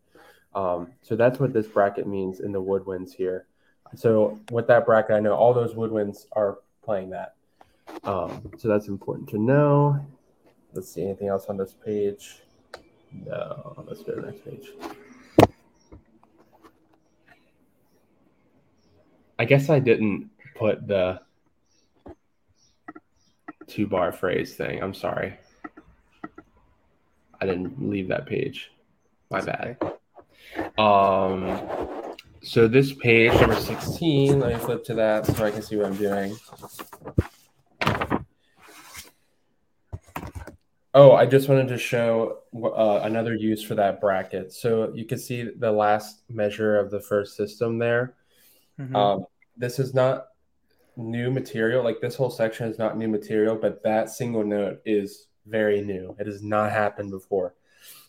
Um, 0.53 0.91
so 1.01 1.15
that's 1.15 1.39
what 1.39 1.53
this 1.53 1.65
bracket 1.65 2.05
means 2.05 2.41
in 2.41 2.51
the 2.51 2.61
woodwinds 2.61 3.13
here. 3.13 3.47
So 3.95 4.37
with 4.51 4.67
that 4.67 4.85
bracket, 4.85 5.15
I 5.15 5.19
know 5.21 5.33
all 5.33 5.53
those 5.53 5.73
woodwinds 5.73 6.25
are 6.33 6.59
playing 6.83 7.09
that. 7.11 7.35
Um, 8.03 8.51
so 8.57 8.67
that's 8.67 8.87
important 8.87 9.29
to 9.29 9.37
know. 9.37 10.05
Let's 10.73 10.91
see 10.91 11.03
anything 11.03 11.29
else 11.29 11.45
on 11.45 11.55
this 11.55 11.73
page. 11.73 12.41
No, 13.11 13.83
let's 13.87 14.03
go 14.03 14.15
to 14.15 14.21
the 14.21 14.27
next 14.27 14.45
page. 14.45 14.71
I 19.37 19.45
guess 19.45 19.69
I 19.69 19.79
didn't 19.79 20.29
put 20.55 20.85
the 20.87 21.21
two 23.67 23.87
bar 23.87 24.11
phrase 24.11 24.55
thing. 24.55 24.81
I'm 24.81 24.93
sorry. 24.93 25.37
I 27.39 27.45
didn't 27.45 27.89
leave 27.89 28.09
that 28.09 28.25
page. 28.25 28.71
My 29.31 29.41
bad. 29.41 29.77
Um, 30.77 31.59
so 32.41 32.67
this 32.67 32.91
page 32.93 33.31
number 33.33 33.55
16, 33.55 34.39
let 34.39 34.53
me 34.53 34.59
flip 34.59 34.83
to 34.85 34.93
that 34.95 35.25
so 35.25 35.45
I 35.45 35.51
can 35.51 35.61
see 35.61 35.77
what 35.77 35.85
I'm 35.85 35.95
doing. 35.95 36.35
Oh, 40.93 41.11
I 41.11 41.27
just 41.27 41.47
wanted 41.47 41.67
to 41.67 41.77
show 41.77 42.39
uh, 42.55 43.01
another 43.03 43.35
use 43.35 43.63
for 43.63 43.75
that 43.75 44.01
bracket. 44.01 44.51
So 44.51 44.91
you 44.95 45.05
can 45.05 45.19
see 45.19 45.43
the 45.43 45.71
last 45.71 46.23
measure 46.29 46.79
of 46.79 46.89
the 46.89 46.99
first 46.99 47.35
system 47.35 47.77
there. 47.77 48.15
Mm-hmm. 48.79 48.95
Um, 48.95 49.25
this 49.55 49.77
is 49.77 49.93
not 49.93 50.27
new 50.97 51.29
material. 51.29 51.83
Like 51.83 52.01
this 52.01 52.15
whole 52.15 52.31
section 52.31 52.67
is 52.67 52.79
not 52.79 52.97
new 52.97 53.07
material, 53.07 53.55
but 53.55 53.83
that 53.83 54.09
single 54.09 54.43
note 54.43 54.81
is 54.83 55.27
very 55.45 55.81
new. 55.81 56.15
It 56.19 56.25
has 56.25 56.41
not 56.41 56.71
happened 56.71 57.11
before. 57.11 57.53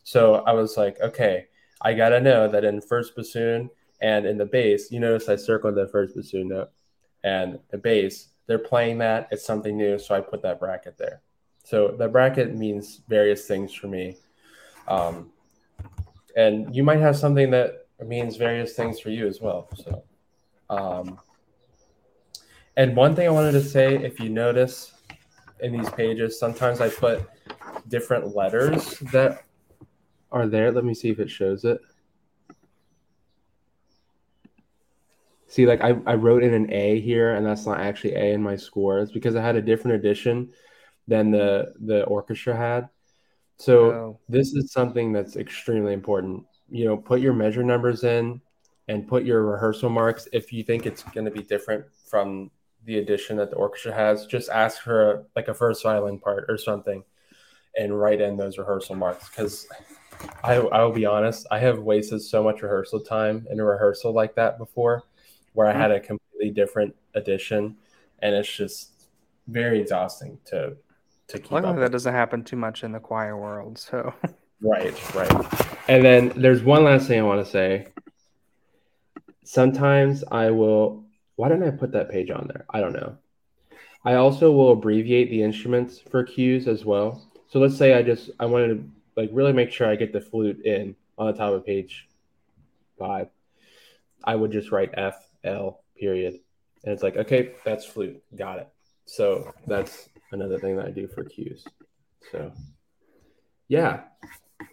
So 0.02 0.36
I 0.46 0.52
was 0.52 0.78
like, 0.78 0.98
okay, 1.00 1.48
I 1.82 1.92
got 1.92 2.10
to 2.10 2.20
know 2.20 2.48
that 2.48 2.64
in 2.64 2.80
first 2.80 3.14
bassoon 3.14 3.68
and 4.00 4.24
in 4.24 4.38
the 4.38 4.46
bass, 4.46 4.90
you 4.90 5.00
notice 5.00 5.28
I 5.28 5.36
circled 5.36 5.74
the 5.74 5.88
first 5.88 6.16
bassoon 6.16 6.48
note 6.48 6.70
and 7.22 7.58
the 7.70 7.78
bass, 7.78 8.28
they're 8.46 8.58
playing 8.58 8.98
that. 8.98 9.28
It's 9.30 9.44
something 9.44 9.76
new. 9.76 9.98
So 9.98 10.14
I 10.14 10.20
put 10.20 10.42
that 10.42 10.58
bracket 10.58 10.96
there. 10.96 11.20
So 11.70 11.94
the 11.96 12.08
bracket 12.08 12.56
means 12.56 13.00
various 13.06 13.46
things 13.46 13.72
for 13.72 13.86
me. 13.86 14.16
Um, 14.88 15.30
and 16.34 16.74
you 16.74 16.82
might 16.82 16.98
have 16.98 17.16
something 17.16 17.48
that 17.52 17.86
means 18.04 18.34
various 18.36 18.72
things 18.72 18.98
for 18.98 19.10
you 19.10 19.28
as 19.28 19.40
well. 19.40 19.68
So, 19.76 20.02
um, 20.68 21.20
and 22.76 22.96
one 22.96 23.14
thing 23.14 23.28
I 23.28 23.30
wanted 23.30 23.52
to 23.52 23.62
say, 23.62 23.94
if 23.94 24.18
you 24.18 24.30
notice 24.30 24.94
in 25.60 25.72
these 25.72 25.88
pages, 25.90 26.40
sometimes 26.40 26.80
I 26.80 26.88
put 26.88 27.22
different 27.86 28.34
letters 28.34 28.98
that 29.12 29.44
are 30.32 30.48
there. 30.48 30.72
Let 30.72 30.84
me 30.84 30.92
see 30.92 31.10
if 31.10 31.20
it 31.20 31.30
shows 31.30 31.64
it. 31.64 31.80
See, 35.46 35.66
like 35.66 35.82
I, 35.82 35.94
I 36.04 36.16
wrote 36.16 36.42
in 36.42 36.52
an 36.52 36.72
A 36.72 36.98
here, 36.98 37.36
and 37.36 37.46
that's 37.46 37.64
not 37.64 37.78
actually 37.78 38.14
A 38.14 38.32
in 38.32 38.42
my 38.42 38.56
score. 38.56 38.98
It's 38.98 39.12
because 39.12 39.36
I 39.36 39.42
had 39.42 39.54
a 39.54 39.62
different 39.62 39.94
edition 39.98 40.50
than 41.10 41.32
the 41.32 41.74
the 41.80 42.04
orchestra 42.04 42.56
had. 42.56 42.88
So 43.58 43.90
wow. 43.90 44.18
this 44.28 44.54
is 44.54 44.72
something 44.72 45.12
that's 45.12 45.36
extremely 45.36 45.92
important. 45.92 46.44
You 46.70 46.86
know, 46.86 46.96
put 46.96 47.20
your 47.20 47.34
measure 47.34 47.64
numbers 47.64 48.04
in 48.04 48.40
and 48.88 49.06
put 49.06 49.24
your 49.24 49.44
rehearsal 49.44 49.90
marks 49.90 50.28
if 50.32 50.52
you 50.52 50.62
think 50.62 50.86
it's 50.86 51.02
going 51.02 51.26
to 51.26 51.30
be 51.30 51.42
different 51.42 51.84
from 52.08 52.50
the 52.86 52.98
edition 52.98 53.36
that 53.36 53.50
the 53.50 53.56
orchestra 53.56 53.92
has. 53.92 54.24
Just 54.24 54.48
ask 54.48 54.80
for 54.82 55.26
like 55.36 55.48
a 55.48 55.54
first 55.54 55.82
violin 55.82 56.18
part 56.18 56.46
or 56.48 56.56
something 56.56 57.02
and 57.76 58.00
write 58.00 58.20
in 58.20 58.36
those 58.36 58.56
rehearsal 58.56 58.94
marks 58.94 59.28
because 59.28 59.66
I, 60.44 60.54
I 60.54 60.82
will 60.84 60.92
be 60.92 61.06
honest, 61.06 61.46
I 61.50 61.58
have 61.58 61.80
wasted 61.80 62.22
so 62.22 62.42
much 62.42 62.62
rehearsal 62.62 63.00
time 63.00 63.46
in 63.50 63.58
a 63.60 63.64
rehearsal 63.64 64.12
like 64.12 64.36
that 64.36 64.58
before 64.58 65.02
where 65.54 65.66
I 65.66 65.72
mm-hmm. 65.72 65.80
had 65.80 65.90
a 65.90 66.00
completely 66.00 66.50
different 66.50 66.94
edition 67.14 67.76
and 68.22 68.34
it's 68.34 68.56
just 68.56 69.08
very 69.48 69.80
exhausting 69.80 70.38
to 70.46 70.76
to 71.30 71.38
keep 71.38 71.50
Luckily, 71.50 71.80
that 71.80 71.92
doesn't 71.92 72.12
happen 72.12 72.44
too 72.44 72.56
much 72.56 72.84
in 72.84 72.92
the 72.92 73.00
choir 73.00 73.36
world. 73.36 73.78
So 73.78 74.14
right, 74.60 75.14
right. 75.14 75.64
And 75.88 76.04
then 76.04 76.32
there's 76.36 76.62
one 76.62 76.84
last 76.84 77.08
thing 77.08 77.18
I 77.18 77.22
want 77.22 77.44
to 77.44 77.50
say. 77.50 77.88
Sometimes 79.44 80.22
I 80.30 80.50
will. 80.50 81.04
Why 81.36 81.48
didn't 81.48 81.66
I 81.66 81.70
put 81.70 81.92
that 81.92 82.10
page 82.10 82.30
on 82.30 82.46
there? 82.52 82.66
I 82.70 82.80
don't 82.80 82.92
know. 82.92 83.16
I 84.04 84.14
also 84.14 84.52
will 84.52 84.72
abbreviate 84.72 85.30
the 85.30 85.42
instruments 85.42 85.98
for 85.98 86.22
cues 86.24 86.68
as 86.68 86.84
well. 86.84 87.26
So 87.48 87.58
let's 87.58 87.76
say 87.76 87.94
I 87.94 88.02
just 88.02 88.30
I 88.38 88.46
wanted 88.46 88.68
to 88.68 88.90
like 89.16 89.30
really 89.32 89.52
make 89.52 89.72
sure 89.72 89.88
I 89.88 89.96
get 89.96 90.12
the 90.12 90.20
flute 90.20 90.64
in 90.64 90.94
on 91.18 91.26
the 91.26 91.32
top 91.32 91.52
of 91.52 91.66
page 91.66 92.08
five. 92.98 93.28
I 94.22 94.36
would 94.36 94.52
just 94.52 94.70
write 94.70 94.90
F 94.94 95.16
L 95.42 95.82
period, 95.98 96.40
and 96.84 96.92
it's 96.92 97.02
like 97.02 97.16
okay, 97.16 97.52
that's 97.64 97.84
flute, 97.84 98.22
got 98.36 98.58
it. 98.58 98.68
So 99.06 99.52
that's 99.66 100.08
another 100.32 100.58
thing 100.58 100.76
that 100.76 100.86
I 100.86 100.90
do 100.90 101.08
for 101.08 101.24
cues. 101.24 101.64
So, 102.30 102.52
yeah, 103.68 104.00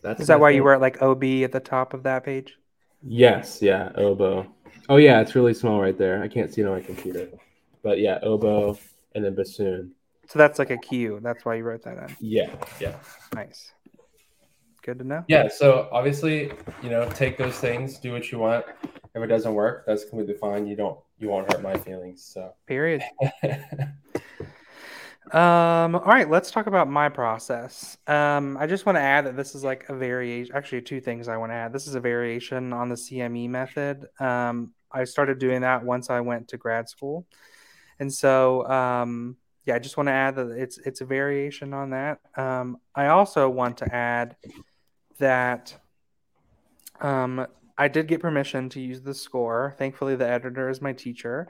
that's 0.01 0.21
is 0.21 0.27
that 0.27 0.39
why 0.39 0.49
thing. 0.49 0.57
you 0.57 0.63
were 0.63 0.73
at 0.73 0.81
like 0.81 1.01
OB 1.01 1.23
at 1.23 1.51
the 1.51 1.59
top 1.59 1.93
of 1.93 2.03
that 2.03 2.23
page? 2.23 2.57
Yes, 3.01 3.61
yeah, 3.61 3.91
oboe. 3.95 4.47
Oh 4.89 4.97
yeah, 4.97 5.21
it's 5.21 5.35
really 5.35 5.53
small 5.53 5.81
right 5.81 5.97
there. 5.97 6.21
I 6.23 6.27
can't 6.27 6.53
see 6.53 6.61
it 6.61 6.67
on 6.67 6.73
my 6.73 6.81
computer, 6.81 7.29
but 7.83 7.99
yeah, 7.99 8.19
oboe 8.23 8.77
and 9.15 9.23
then 9.23 9.35
bassoon. 9.35 9.93
So 10.27 10.39
that's 10.39 10.59
like 10.59 10.71
a 10.71 10.77
cue. 10.77 11.19
That's 11.23 11.45
why 11.45 11.55
you 11.55 11.63
wrote 11.63 11.83
that 11.83 11.97
in. 11.97 12.15
Yeah, 12.19 12.53
yeah. 12.79 12.95
Nice. 13.33 13.71
Good 14.83 14.99
to 14.99 15.05
know. 15.05 15.25
Yeah. 15.27 15.47
So 15.47 15.89
obviously, 15.91 16.51
you 16.81 16.89
know, 16.89 17.09
take 17.09 17.37
those 17.37 17.57
things, 17.57 17.97
do 17.97 18.11
what 18.11 18.31
you 18.31 18.39
want. 18.39 18.65
If 19.15 19.23
it 19.23 19.27
doesn't 19.27 19.53
work, 19.53 19.85
that's 19.87 20.05
completely 20.05 20.35
fine. 20.35 20.67
You 20.67 20.75
don't, 20.75 20.99
you 21.17 21.29
won't 21.29 21.51
hurt 21.51 21.61
my 21.61 21.75
feelings. 21.77 22.23
So. 22.23 22.53
Period. 22.67 23.03
Um, 25.31 25.95
all 25.95 26.05
right, 26.05 26.29
let's 26.29 26.51
talk 26.51 26.67
about 26.67 26.89
my 26.89 27.09
process. 27.09 27.97
Um, 28.07 28.55
I 28.57 28.65
just 28.65 28.85
want 28.85 28.97
to 28.97 29.01
add 29.01 29.25
that 29.25 29.35
this 29.35 29.55
is 29.55 29.63
like 29.63 29.89
a 29.89 29.95
variation. 29.95 30.55
Actually, 30.55 30.83
two 30.83 31.01
things 31.01 31.27
I 31.27 31.35
want 31.35 31.51
to 31.51 31.55
add. 31.55 31.73
This 31.73 31.85
is 31.85 31.95
a 31.95 31.99
variation 31.99 32.71
on 32.71 32.87
the 32.87 32.95
CME 32.95 33.49
method. 33.49 34.07
Um, 34.21 34.73
I 34.89 35.03
started 35.03 35.37
doing 35.37 35.61
that 35.61 35.83
once 35.83 36.09
I 36.09 36.21
went 36.21 36.47
to 36.49 36.57
grad 36.57 36.87
school, 36.87 37.25
and 37.99 38.13
so 38.13 38.65
um, 38.69 39.35
yeah, 39.65 39.75
I 39.75 39.79
just 39.79 39.97
want 39.97 40.07
to 40.07 40.13
add 40.13 40.35
that 40.37 40.49
it's 40.51 40.77
it's 40.77 41.01
a 41.01 41.05
variation 41.05 41.73
on 41.73 41.89
that. 41.89 42.19
Um, 42.37 42.77
I 42.95 43.07
also 43.07 43.49
want 43.49 43.79
to 43.79 43.93
add 43.93 44.37
that 45.19 45.75
um, 47.01 47.45
I 47.77 47.89
did 47.89 48.07
get 48.07 48.21
permission 48.21 48.69
to 48.69 48.79
use 48.79 49.01
the 49.01 49.13
score. 49.13 49.75
Thankfully, 49.77 50.15
the 50.15 50.27
editor 50.27 50.69
is 50.69 50.81
my 50.81 50.93
teacher. 50.93 51.49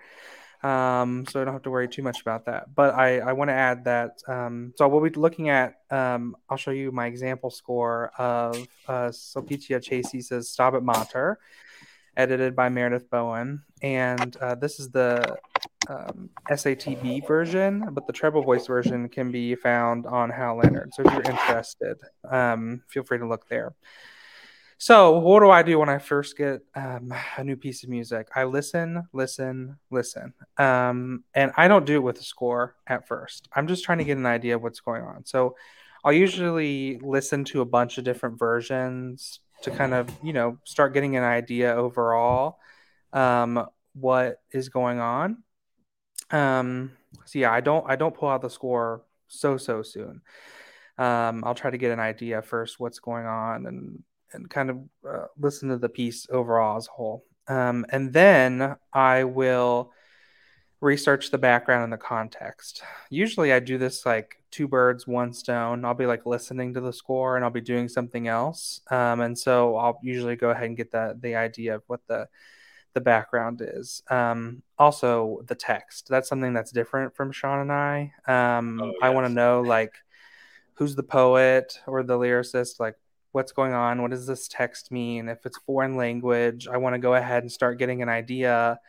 Um, 0.63 1.25
so 1.29 1.41
I 1.41 1.45
don't 1.45 1.53
have 1.53 1.63
to 1.63 1.69
worry 1.71 1.87
too 1.87 2.01
much 2.01 2.21
about 2.21 2.45
that. 2.45 2.73
But 2.73 2.95
I, 2.95 3.19
I 3.19 3.33
want 3.33 3.49
to 3.49 3.53
add 3.53 3.85
that. 3.85 4.21
Um, 4.27 4.73
so 4.75 4.87
we'll 4.87 5.07
be 5.07 5.09
looking 5.11 5.49
at, 5.49 5.75
um, 5.91 6.35
I'll 6.49 6.57
show 6.57 6.71
you 6.71 6.91
my 6.91 7.07
example 7.07 7.49
score 7.49 8.11
of 8.17 8.67
uh, 8.87 9.09
Sulpitia 9.09 9.83
Cesis' 9.83 10.55
Stabat 10.55 10.83
Mater, 10.83 11.39
edited 12.15 12.55
by 12.55 12.69
Meredith 12.69 13.09
Bowen. 13.09 13.61
And 13.81 14.35
uh, 14.37 14.55
this 14.55 14.79
is 14.79 14.89
the 14.89 15.37
um, 15.87 16.29
SATB 16.49 17.27
version, 17.27 17.87
but 17.91 18.07
the 18.07 18.13
treble 18.13 18.41
voice 18.41 18.65
version 18.67 19.07
can 19.09 19.31
be 19.31 19.55
found 19.55 20.05
on 20.05 20.29
Hal 20.29 20.57
Leonard. 20.57 20.93
So 20.93 21.03
if 21.05 21.13
you're 21.13 21.21
interested, 21.21 21.97
um, 22.29 22.81
feel 22.87 23.03
free 23.03 23.19
to 23.19 23.27
look 23.27 23.47
there. 23.47 23.73
So, 24.79 25.17
what 25.17 25.39
do 25.39 25.49
I 25.49 25.63
do 25.63 25.79
when 25.79 25.89
I 25.89 25.97
first 25.97 26.37
get 26.37 26.61
um, 26.75 27.11
a 27.37 27.43
new 27.43 27.55
piece 27.55 27.83
of 27.83 27.89
music? 27.89 28.27
I 28.35 28.43
listen, 28.43 29.07
listen, 29.11 29.77
listen. 29.89 30.33
Um, 30.57 31.23
and 31.33 31.51
I 31.57 31.67
don't 31.67 31.85
do 31.85 31.95
it 31.95 32.03
with 32.03 32.19
a 32.19 32.23
score 32.23 32.75
at 32.85 33.07
first. 33.07 33.47
I'm 33.55 33.67
just 33.67 33.83
trying 33.83 33.97
to 33.97 34.03
get 34.03 34.17
an 34.17 34.27
idea 34.27 34.55
of 34.55 34.61
what's 34.61 34.79
going 34.79 35.01
on. 35.01 35.25
So, 35.25 35.55
I'll 36.03 36.13
usually 36.13 36.99
listen 36.99 37.43
to 37.45 37.61
a 37.61 37.65
bunch 37.65 37.97
of 37.97 38.03
different 38.03 38.37
versions 38.37 39.39
to 39.63 39.71
kind 39.71 39.93
of, 39.93 40.09
you 40.23 40.31
know, 40.31 40.59
start 40.63 40.93
getting 40.93 41.17
an 41.17 41.23
idea 41.23 41.73
overall 41.75 42.59
um, 43.13 43.67
what 43.93 44.41
is 44.51 44.69
going 44.69 44.99
on. 44.99 45.43
Um, 46.29 46.91
so 47.25 47.39
yeah, 47.39 47.51
I 47.51 47.61
don't 47.61 47.85
I 47.89 47.95
don't 47.95 48.15
pull 48.15 48.29
out 48.29 48.41
the 48.41 48.49
score 48.49 49.03
so 49.27 49.57
so 49.57 49.81
soon. 49.81 50.21
Um, 50.97 51.43
I'll 51.43 51.55
try 51.55 51.71
to 51.71 51.77
get 51.77 51.91
an 51.91 51.99
idea 51.99 52.41
first 52.41 52.79
what's 52.79 52.99
going 52.99 53.25
on 53.25 53.65
and 53.65 54.03
and 54.33 54.49
kind 54.49 54.69
of 54.69 54.77
uh, 55.07 55.25
listen 55.39 55.69
to 55.69 55.77
the 55.77 55.89
piece 55.89 56.27
overall 56.29 56.77
as 56.77 56.87
a 56.87 56.91
whole. 56.91 57.23
Um, 57.47 57.85
and 57.89 58.11
then 58.11 58.75
I 58.91 59.23
will 59.23 59.91
research 60.81 61.31
the 61.31 61.37
background 61.37 61.83
and 61.83 61.93
the 61.93 61.97
context. 61.97 62.83
Usually 63.09 63.51
I 63.51 63.59
do 63.59 63.77
this 63.77 64.05
like 64.05 64.41
two 64.51 64.67
birds, 64.67 65.07
one 65.07 65.33
stone. 65.33 65.83
I'll 65.83 65.93
be 65.93 66.05
like 66.05 66.25
listening 66.25 66.73
to 66.73 66.81
the 66.81 66.93
score 66.93 67.35
and 67.35 67.43
I'll 67.43 67.51
be 67.51 67.61
doing 67.61 67.87
something 67.87 68.27
else. 68.27 68.81
Um, 68.91 69.21
and 69.21 69.37
so 69.37 69.75
I'll 69.75 69.99
usually 70.03 70.35
go 70.35 70.51
ahead 70.51 70.65
and 70.65 70.77
get 70.77 70.91
the, 70.91 71.17
the 71.19 71.35
idea 71.35 71.75
of 71.75 71.83
what 71.87 72.01
the, 72.07 72.27
the 72.93 73.01
background 73.01 73.61
is. 73.63 74.03
Um, 74.09 74.61
also 74.77 75.41
the 75.47 75.55
text. 75.55 76.09
That's 76.09 76.29
something 76.29 76.53
that's 76.53 76.71
different 76.71 77.15
from 77.15 77.31
Shaun 77.31 77.59
and 77.59 77.71
I. 77.71 78.13
Um, 78.27 78.79
oh, 78.81 78.87
yes. 78.87 78.95
I 79.01 79.09
want 79.09 79.27
to 79.27 79.33
know 79.33 79.61
like 79.61 79.95
who's 80.73 80.95
the 80.95 81.03
poet 81.03 81.79
or 81.87 82.03
the 82.03 82.17
lyricist, 82.17 82.79
like 82.79 82.95
what's 83.31 83.51
going 83.51 83.73
on 83.73 84.01
what 84.01 84.11
does 84.11 84.27
this 84.27 84.47
text 84.47 84.91
mean? 84.91 85.29
If 85.29 85.45
it's 85.45 85.57
foreign 85.59 85.95
language 85.95 86.67
i 86.67 86.77
want 86.77 86.95
to 86.95 86.99
go 86.99 87.13
ahead 87.13 87.43
and 87.43 87.51
start 87.51 87.79
getting 87.79 88.01
an 88.01 88.09
idea 88.09 88.79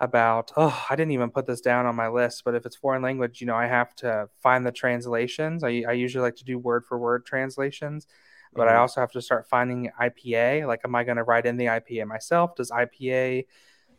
about 0.00 0.52
oh 0.56 0.86
i 0.88 0.94
didn't 0.94 1.12
even 1.12 1.30
put 1.30 1.46
this 1.46 1.60
down 1.60 1.84
on 1.84 1.96
my 1.96 2.08
list 2.08 2.42
but 2.44 2.54
if 2.54 2.64
it's 2.64 2.76
foreign 2.76 3.02
language 3.02 3.40
you 3.40 3.46
know 3.48 3.56
i 3.56 3.66
have 3.66 3.94
to 3.96 4.28
find 4.42 4.66
the 4.66 4.72
translations. 4.72 5.64
I, 5.64 5.84
I 5.88 5.92
usually 5.92 6.22
like 6.22 6.36
to 6.36 6.44
do 6.44 6.58
word 6.58 6.84
for 6.84 6.98
word 6.98 7.26
translations 7.26 8.06
but 8.54 8.66
mm-hmm. 8.66 8.76
i 8.76 8.78
also 8.78 9.00
have 9.00 9.10
to 9.12 9.22
start 9.22 9.48
finding 9.48 9.90
ipa 10.00 10.66
like 10.66 10.80
am 10.84 10.94
i 10.94 11.04
going 11.04 11.16
to 11.16 11.24
write 11.24 11.46
in 11.46 11.56
the 11.56 11.66
ipa 11.66 12.06
myself? 12.06 12.54
Does 12.54 12.70
ipa 12.70 13.44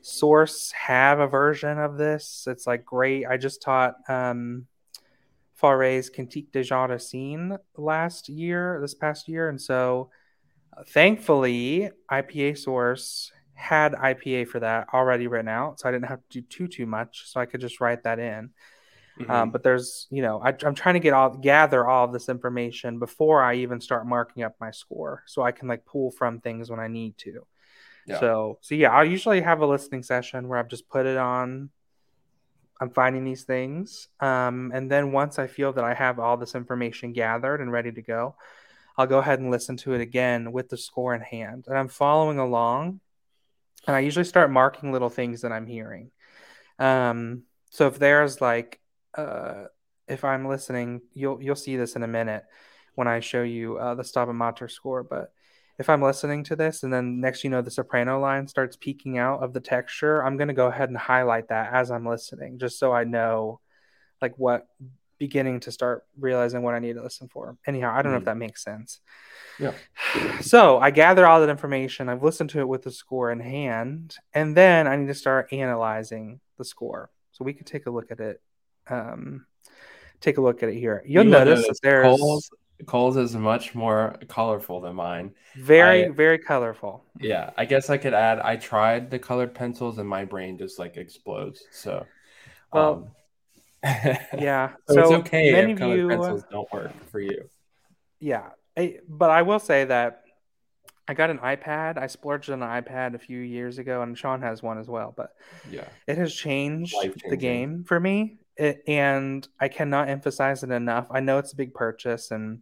source 0.02 0.72
have 0.72 1.20
a 1.20 1.28
version 1.28 1.78
of 1.78 1.98
this? 1.98 2.46
It's 2.48 2.66
like 2.66 2.86
great. 2.86 3.26
I 3.26 3.38
just 3.38 3.62
taught 3.62 3.96
um 4.08 4.68
Fauré's 5.62 6.10
Cantique 6.10 6.52
de 6.52 6.64
Jean 6.64 6.90
Racine 6.90 7.58
last 7.78 8.30
year, 8.30 8.80
this 8.82 8.94
past 8.94 9.28
year. 9.28 9.50
And 9.50 9.62
so 9.62 10.10
uh, 10.76 10.84
thankfully, 10.88 11.90
IPA 12.12 12.58
Source 12.58 13.32
had 13.54 13.94
IPA 13.94 14.48
for 14.48 14.62
that 14.62 14.88
already 14.94 15.28
written 15.28 15.50
out. 15.50 15.80
So 15.80 15.90
I 15.90 15.92
didn't 15.92 16.08
have 16.08 16.20
to 16.30 16.42
do 16.42 16.48
too, 16.48 16.68
too 16.68 16.86
much. 16.86 17.24
So 17.28 17.42
I 17.42 17.46
could 17.46 17.62
just 17.62 17.82
write 17.82 18.04
that 18.04 18.20
in. 18.20 18.52
Mm-hmm. 19.20 19.32
Um, 19.32 19.50
but 19.50 19.64
there's, 19.64 20.08
you 20.10 20.22
know, 20.22 20.40
I, 20.40 20.56
am 20.64 20.76
trying 20.76 20.94
to 20.94 21.00
get 21.00 21.14
all 21.14 21.30
gather 21.30 21.86
all 21.86 22.06
of 22.06 22.14
this 22.14 22.30
information 22.30 23.00
before 23.00 23.44
I 23.44 23.56
even 23.56 23.82
start 23.82 24.08
marking 24.08 24.44
up 24.44 24.56
my 24.62 24.72
score, 24.72 25.24
so 25.26 25.42
I 25.42 25.52
can 25.52 25.68
like 25.68 25.86
pull 25.86 26.12
from 26.12 26.40
things 26.40 26.70
when 26.70 26.80
I 26.80 26.88
need 26.88 27.18
to. 27.20 27.46
Yeah. 28.08 28.20
So, 28.22 28.60
so 28.62 28.76
yeah, 28.76 28.92
I 28.92 29.04
usually 29.04 29.42
have 29.42 29.60
a 29.60 29.68
listening 29.68 30.04
session 30.04 30.48
where 30.48 30.58
I've 30.58 30.70
just 30.70 30.88
put 30.88 31.06
it 31.06 31.18
on 31.18 31.70
I'm 32.80 32.90
finding 32.90 33.26
these 33.26 33.44
things. 33.44 34.08
Um, 34.20 34.72
and 34.74 34.90
then 34.90 35.12
once 35.12 35.38
I 35.38 35.48
feel 35.48 35.74
that 35.74 35.84
I 35.84 35.94
have 35.94 36.20
all 36.20 36.38
this 36.38 36.56
information 36.56 37.14
gathered 37.14 37.62
and 37.62 37.72
ready 37.72 37.92
to 37.92 38.02
go, 38.02 38.36
I'll 38.98 39.08
go 39.08 39.20
ahead 39.20 39.40
and 39.40 39.52
listen 39.52 39.78
to 39.78 39.94
it 39.94 40.02
again 40.02 40.52
with 40.52 40.70
the 40.70 40.78
score 40.78 41.14
in 41.14 41.22
hand. 41.22 41.66
And 41.68 41.78
I'm 41.78 41.88
following 41.88 42.40
along. 42.40 43.00
And 43.88 43.96
I 43.96 44.00
usually 44.00 44.26
start 44.26 44.52
marking 44.52 44.92
little 44.92 45.10
things 45.10 45.42
that 45.42 45.52
I'm 45.52 45.66
hearing. 45.66 46.12
Um, 46.78 47.44
so 47.70 47.88
if 47.88 48.00
there's 48.00 48.42
like, 48.42 48.80
uh, 49.16 49.66
if 50.08 50.24
I'm 50.24 50.48
listening, 50.48 51.02
you'll 51.14 51.42
you'll 51.42 51.56
see 51.56 51.78
this 51.78 51.96
in 51.96 52.04
a 52.04 52.08
minute 52.08 52.44
when 52.96 53.08
I 53.08 53.20
show 53.20 53.44
you 53.44 53.78
uh, 53.78 53.96
the 53.96 54.34
Mater 54.34 54.68
score. 54.68 55.04
But 55.04 55.32
if 55.80 55.90
I'm 55.90 56.02
listening 56.02 56.44
to 56.46 56.56
this 56.56 56.84
and 56.84 56.92
then 56.92 57.22
next 57.22 57.44
you 57.44 57.50
know 57.50 57.62
the 57.62 57.72
soprano 57.72 58.20
line 58.20 58.48
starts 58.48 58.76
peeking 58.76 59.18
out 59.18 59.42
of 59.42 59.54
the 59.54 59.62
texture, 59.62 60.24
I'm 60.24 60.38
going 60.38 60.50
to 60.50 60.54
go 60.54 60.68
ahead 60.68 60.90
and 60.90 60.98
highlight 60.98 61.48
that 61.48 61.74
as 61.74 61.90
I'm 61.90 62.06
listening 62.06 62.60
just 62.60 62.78
so 62.78 62.92
I 62.92 63.06
know 63.06 63.62
like 64.22 64.38
what 64.38 64.68
beginning 65.18 65.60
to 65.62 65.72
start 65.72 66.06
realizing 66.18 66.64
what 66.64 66.76
I 66.76 66.80
need 66.80 66.94
to 66.94 67.04
listen 67.04 67.30
for. 67.30 67.58
Anyhow, 67.66 67.94
I 67.94 68.02
don't 68.02 68.12
mm. 68.12 68.14
know 68.14 68.18
if 68.18 68.24
mm. 68.24 68.26
that 68.26 68.38
makes 68.38 68.64
sense. 68.64 69.02
Yeah. 69.60 69.74
So 70.42 70.80
I 70.80 70.90
gather 70.92 71.28
all 71.28 71.42
that 71.42 71.50
information. 71.50 72.08
I've 72.08 72.24
listened 72.24 72.50
to 72.52 72.60
it 72.60 72.68
with 72.68 72.84
the 72.84 72.92
score 72.92 73.30
in 73.30 73.42
hand, 73.42 74.16
and 74.34 74.56
then 74.56 74.88
I 74.88 74.96
need 74.96 75.08
to 75.08 75.14
start 75.14 75.52
analyzing 75.52 76.40
the 76.58 76.64
score. 76.64 77.10
So 77.34 77.44
we 77.44 77.54
could 77.54 77.68
take 77.68 77.86
a 77.86 77.92
look 77.92 78.10
at 78.10 78.20
it. 78.22 78.42
Um, 78.88 79.46
take 80.22 80.38
a 80.38 80.42
look 80.42 80.64
at 80.64 80.70
it 80.70 80.76
here. 80.76 81.04
You'll 81.06 81.26
you 81.26 81.32
notice 81.32 81.68
that 81.68 81.78
there's 81.84 82.50
Kole's 82.86 83.18
is 83.18 83.36
much 83.36 83.76
more 83.76 84.16
colorful 84.28 84.82
than 84.82 84.96
mine. 84.96 85.34
Very, 85.56 86.06
I, 86.06 86.10
very 86.10 86.38
colorful. 86.38 87.04
Yeah, 87.20 87.52
I 87.58 87.66
guess 87.66 87.90
I 87.90 87.98
could 87.98 88.14
add. 88.14 88.40
I 88.40 88.56
tried 88.56 89.12
the 89.12 89.20
colored 89.20 89.54
pencils, 89.54 89.98
and 89.98 90.08
my 90.08 90.26
brain 90.26 90.58
just 90.58 90.80
like 90.80 90.98
explodes. 90.98 91.64
So, 91.72 92.06
well, 92.72 93.12
um, 93.84 93.92
yeah. 94.38 94.72
so, 94.88 94.94
so, 94.94 95.02
it's 95.02 95.12
okay 95.12 95.50
if 95.50 95.78
colored 95.78 96.00
you, 96.00 96.08
pencils 96.08 96.44
don't 96.50 96.72
work 96.72 96.92
for 97.12 97.20
you. 97.20 97.50
Yeah, 98.20 98.50
I, 98.78 99.00
but 99.08 99.30
I 99.30 99.42
will 99.42 99.60
say 99.60 99.86
that 99.86 100.24
I 101.08 101.14
got 101.14 101.30
an 101.30 101.40
iPad. 101.40 101.98
I 101.98 102.08
splurged 102.08 102.50
on 102.50 102.64
an 102.64 102.84
iPad 102.84 103.16
a 103.16 103.20
few 103.20 103.40
years 103.40 103.78
ago, 103.78 104.02
and 104.02 104.18
Shaun 104.18 104.42
has 104.42 104.64
one 104.64 104.78
as 104.78 104.88
well. 104.88 105.14
But 105.16 105.32
yeah, 105.70 105.88
it 106.08 106.18
has 106.18 106.34
changed 106.34 106.96
the 107.28 107.38
game 107.38 107.84
for 107.84 108.00
me. 108.00 108.38
It, 108.56 108.84
and 108.88 109.48
I 109.60 109.70
cannot 109.70 110.10
emphasize 110.10 110.64
it 110.64 110.72
enough. 110.72 111.08
I 111.10 111.20
know 111.20 111.38
it's 111.38 111.54
a 111.54 111.56
big 111.58 111.74
purchase, 111.74 112.32
and 112.32 112.62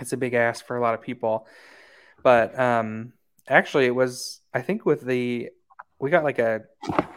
it's 0.00 0.12
a 0.12 0.16
big 0.16 0.34
ask 0.34 0.66
for 0.66 0.76
a 0.76 0.80
lot 0.80 0.94
of 0.94 1.02
people. 1.02 1.46
But 2.22 2.58
um, 2.58 3.12
actually, 3.46 3.86
it 3.86 3.94
was 3.94 4.40
I 4.52 4.62
think 4.62 4.84
with 4.84 5.02
the 5.02 5.50
we 5.98 6.10
got 6.10 6.24
like 6.24 6.38
a 6.38 6.62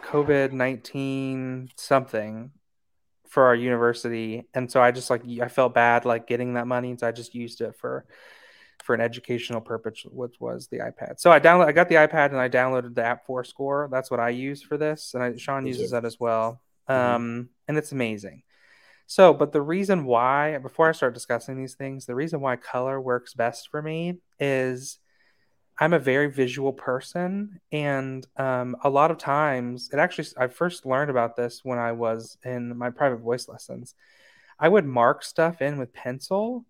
COVID 0.03 0.51
nineteen 0.51 1.69
something 1.75 2.51
for 3.27 3.45
our 3.45 3.55
university, 3.55 4.45
and 4.53 4.69
so 4.71 4.81
I 4.81 4.91
just 4.91 5.09
like 5.09 5.23
I 5.41 5.47
felt 5.47 5.73
bad 5.73 6.05
like 6.05 6.27
getting 6.27 6.55
that 6.55 6.67
money, 6.67 6.95
so 6.97 7.07
I 7.07 7.11
just 7.11 7.33
used 7.33 7.61
it 7.61 7.75
for 7.75 8.05
for 8.83 8.95
an 8.95 9.01
educational 9.01 9.61
purpose, 9.61 10.03
which 10.05 10.39
was 10.39 10.67
the 10.67 10.79
iPad. 10.79 11.19
So 11.19 11.31
I 11.31 11.39
download 11.39 11.67
I 11.67 11.71
got 11.71 11.89
the 11.89 11.95
iPad 11.95 12.27
and 12.27 12.39
I 12.39 12.49
downloaded 12.49 12.95
the 12.95 13.03
app 13.03 13.27
forScore. 13.27 13.89
That's 13.89 14.11
what 14.11 14.19
I 14.19 14.29
use 14.29 14.61
for 14.61 14.77
this, 14.77 15.13
and 15.13 15.23
I, 15.23 15.35
Shaun 15.37 15.65
uses 15.65 15.91
that 15.91 16.05
as 16.05 16.19
well. 16.19 16.61
Mm-hmm. 16.89 17.15
Um, 17.15 17.49
and 17.67 17.77
it's 17.77 17.91
amazing. 17.91 18.43
So, 19.07 19.33
but 19.33 19.51
the 19.51 19.61
reason 19.61 20.05
why, 20.05 20.57
before 20.59 20.87
I 20.87 20.93
start 20.93 21.13
discussing 21.13 21.57
these 21.57 21.75
things, 21.75 22.05
the 22.05 22.15
reason 22.15 22.39
why 22.39 22.55
color 22.55 22.99
works 23.01 23.33
best 23.33 23.69
for 23.69 23.81
me 23.81 24.19
is 24.39 24.99
I'm 25.79 25.93
a 25.93 25.99
very 25.99 26.29
visual 26.29 26.73
person. 26.73 27.59
And 27.71 28.25
um, 28.37 28.75
a 28.83 28.89
lot 28.89 29.11
of 29.11 29.17
times, 29.17 29.89
it 29.91 29.99
actually, 29.99 30.27
I 30.37 30.47
first 30.47 30.85
learned 30.85 31.09
about 31.09 31.35
this 31.35 31.61
when 31.63 31.79
I 31.79 31.91
was 31.91 32.37
in 32.45 32.77
my 32.77 32.89
private 32.89 33.17
voice 33.17 33.47
lessons. 33.47 33.95
I 34.59 34.69
would 34.69 34.85
mark 34.85 35.23
stuff 35.23 35.61
in 35.61 35.77
with 35.77 35.91
pencil. 35.91 36.65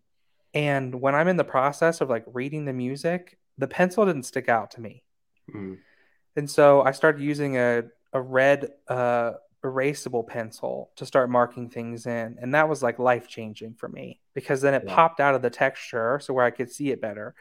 And 0.53 0.95
when 0.95 1.13
I'm 1.13 1.27
in 1.27 1.37
the 1.37 1.43
process 1.43 2.01
of 2.01 2.09
like 2.09 2.23
reading 2.27 2.65
the 2.65 2.73
music, 2.73 3.37
the 3.57 3.67
pencil 3.67 4.05
didn't 4.05 4.23
stick 4.23 4.49
out 4.49 4.71
to 4.71 4.81
me. 4.81 5.03
Mm. 5.53 5.77
And 6.35 6.49
so 6.49 6.81
I 6.81 6.91
started 6.91 7.21
using 7.21 7.57
a, 7.57 7.83
a 8.13 8.21
red 8.21 8.69
uh, 8.87 9.33
erasable 9.63 10.27
pencil 10.27 10.91
to 10.95 11.05
start 11.05 11.29
marking 11.29 11.69
things 11.69 12.05
in. 12.05 12.37
And 12.41 12.55
that 12.55 12.67
was 12.67 12.81
like 12.81 12.99
life 12.99 13.27
changing 13.27 13.75
for 13.75 13.87
me 13.87 14.19
because 14.33 14.61
then 14.61 14.73
it 14.73 14.83
yeah. 14.85 14.95
popped 14.95 15.19
out 15.19 15.35
of 15.35 15.41
the 15.41 15.49
texture 15.49 16.19
so 16.21 16.33
where 16.33 16.45
I 16.45 16.51
could 16.51 16.71
see 16.71 16.91
it 16.91 17.01
better. 17.01 17.35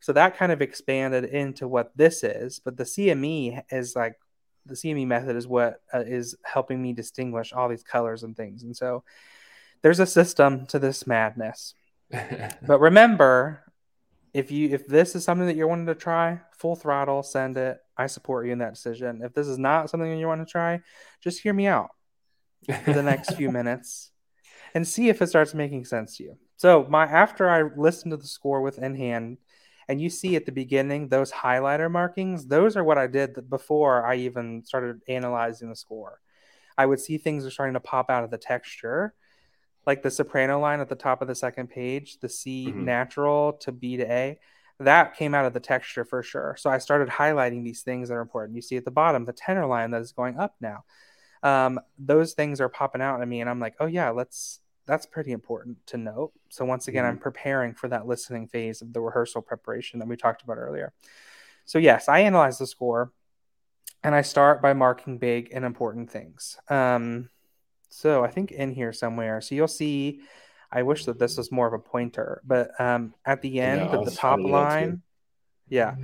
So 0.00 0.12
that 0.12 0.36
kind 0.36 0.52
of 0.52 0.60
expanded 0.60 1.24
into 1.24 1.68
what 1.68 1.96
this 1.96 2.24
is. 2.24 2.58
But 2.58 2.76
the 2.76 2.84
CME 2.84 3.62
is 3.70 3.96
like 3.96 4.18
the 4.66 4.74
CME 4.74 5.06
method 5.06 5.36
is 5.36 5.46
what 5.46 5.80
uh, 5.92 6.00
is 6.00 6.36
helping 6.44 6.80
me 6.80 6.92
distinguish 6.92 7.52
all 7.52 7.68
these 7.68 7.82
colors 7.82 8.22
and 8.22 8.36
things. 8.36 8.62
And 8.62 8.76
so 8.76 9.04
there's 9.82 10.00
a 10.00 10.06
system 10.06 10.66
to 10.66 10.78
this 10.78 11.06
madness. 11.06 11.74
but 12.10 12.80
remember, 12.80 13.64
if 14.34 14.50
you 14.50 14.70
if 14.70 14.86
this 14.86 15.14
is 15.14 15.24
something 15.24 15.46
that 15.46 15.56
you're 15.56 15.68
wanting 15.68 15.86
to 15.86 15.94
try, 15.94 16.40
full 16.52 16.76
throttle, 16.76 17.22
send 17.22 17.56
it. 17.56 17.78
I 18.02 18.06
support 18.06 18.46
you 18.46 18.52
in 18.52 18.58
that 18.58 18.74
decision. 18.74 19.22
If 19.22 19.34
this 19.34 19.46
is 19.46 19.58
not 19.58 19.90
something 19.90 20.18
you 20.18 20.26
want 20.26 20.46
to 20.46 20.50
try, 20.50 20.80
just 21.20 21.40
hear 21.40 21.52
me 21.52 21.66
out 21.66 21.90
for 22.84 22.92
the 22.92 23.02
next 23.02 23.34
few 23.34 23.50
minutes 23.58 24.10
and 24.74 24.86
see 24.86 25.08
if 25.08 25.22
it 25.22 25.28
starts 25.28 25.54
making 25.54 25.84
sense 25.84 26.16
to 26.16 26.24
you. 26.24 26.38
So 26.56 26.86
my 26.88 27.04
after 27.04 27.48
I 27.48 27.70
listen 27.76 28.10
to 28.10 28.16
the 28.16 28.26
score 28.26 28.60
with 28.60 28.78
in 28.78 28.94
hand, 28.94 29.38
and 29.88 30.00
you 30.00 30.10
see 30.10 30.36
at 30.36 30.46
the 30.46 30.52
beginning 30.52 31.08
those 31.08 31.32
highlighter 31.32 31.90
markings, 31.90 32.46
those 32.46 32.76
are 32.76 32.84
what 32.84 32.98
I 32.98 33.06
did 33.06 33.50
before 33.50 34.06
I 34.06 34.16
even 34.16 34.64
started 34.64 35.00
analyzing 35.08 35.68
the 35.68 35.76
score. 35.76 36.20
I 36.78 36.86
would 36.86 37.00
see 37.00 37.18
things 37.18 37.44
are 37.44 37.50
starting 37.50 37.74
to 37.74 37.80
pop 37.80 38.10
out 38.10 38.24
of 38.24 38.30
the 38.30 38.38
texture 38.38 39.14
like 39.86 40.02
the 40.02 40.10
soprano 40.10 40.60
line 40.60 40.80
at 40.80 40.88
the 40.88 40.94
top 40.94 41.22
of 41.22 41.28
the 41.28 41.34
second 41.34 41.68
page, 41.68 42.18
the 42.20 42.28
C 42.28 42.66
mm-hmm. 42.68 42.84
natural 42.84 43.54
to 43.54 43.72
B 43.72 43.96
to 43.96 44.10
A, 44.10 44.38
that 44.84 45.16
came 45.16 45.34
out 45.34 45.46
of 45.46 45.52
the 45.52 45.60
texture 45.60 46.04
for 46.04 46.22
sure. 46.22 46.56
So 46.58 46.70
I 46.70 46.78
started 46.78 47.08
highlighting 47.08 47.64
these 47.64 47.82
things 47.82 48.08
that 48.08 48.14
are 48.14 48.20
important. 48.20 48.56
You 48.56 48.62
see 48.62 48.76
at 48.76 48.84
the 48.84 48.90
bottom 48.90 49.24
the 49.24 49.32
tenor 49.32 49.66
line 49.66 49.90
that 49.90 50.00
is 50.02 50.12
going 50.12 50.38
up 50.38 50.54
now. 50.60 50.84
Um, 51.42 51.80
those 51.98 52.34
things 52.34 52.60
are 52.60 52.68
popping 52.68 53.02
out 53.02 53.20
at 53.20 53.28
me, 53.28 53.40
and 53.40 53.50
I'm 53.50 53.60
like, 53.60 53.74
oh 53.80 53.86
yeah, 53.86 54.10
let's. 54.10 54.60
That's 54.84 55.06
pretty 55.06 55.30
important 55.30 55.78
to 55.86 55.96
note. 55.96 56.32
So 56.48 56.64
once 56.64 56.88
again, 56.88 57.04
mm-hmm. 57.04 57.12
I'm 57.12 57.18
preparing 57.18 57.72
for 57.72 57.86
that 57.88 58.08
listening 58.08 58.48
phase 58.48 58.82
of 58.82 58.92
the 58.92 59.00
rehearsal 59.00 59.40
preparation 59.40 60.00
that 60.00 60.08
we 60.08 60.16
talked 60.16 60.42
about 60.42 60.58
earlier. 60.58 60.92
So 61.66 61.78
yes, 61.78 62.08
I 62.08 62.20
analyze 62.20 62.58
the 62.58 62.66
score, 62.66 63.12
and 64.02 64.12
I 64.12 64.22
start 64.22 64.60
by 64.60 64.72
marking 64.72 65.18
big 65.18 65.50
and 65.52 65.64
important 65.64 66.10
things. 66.10 66.58
Um, 66.68 67.28
so 67.90 68.24
I 68.24 68.30
think 68.32 68.50
in 68.50 68.72
here 68.72 68.92
somewhere. 68.92 69.40
So 69.40 69.54
you'll 69.54 69.68
see. 69.68 70.22
I 70.72 70.82
wish 70.82 71.04
that 71.04 71.18
this 71.18 71.36
was 71.36 71.52
more 71.52 71.66
of 71.66 71.74
a 71.74 71.78
pointer, 71.78 72.40
but 72.44 72.70
um, 72.80 73.14
at 73.26 73.42
the 73.42 73.60
end 73.60 73.82
yeah, 73.82 73.96
of 73.96 74.04
the 74.06 74.10
top 74.10 74.40
line, 74.40 75.02
yeah, 75.68 75.96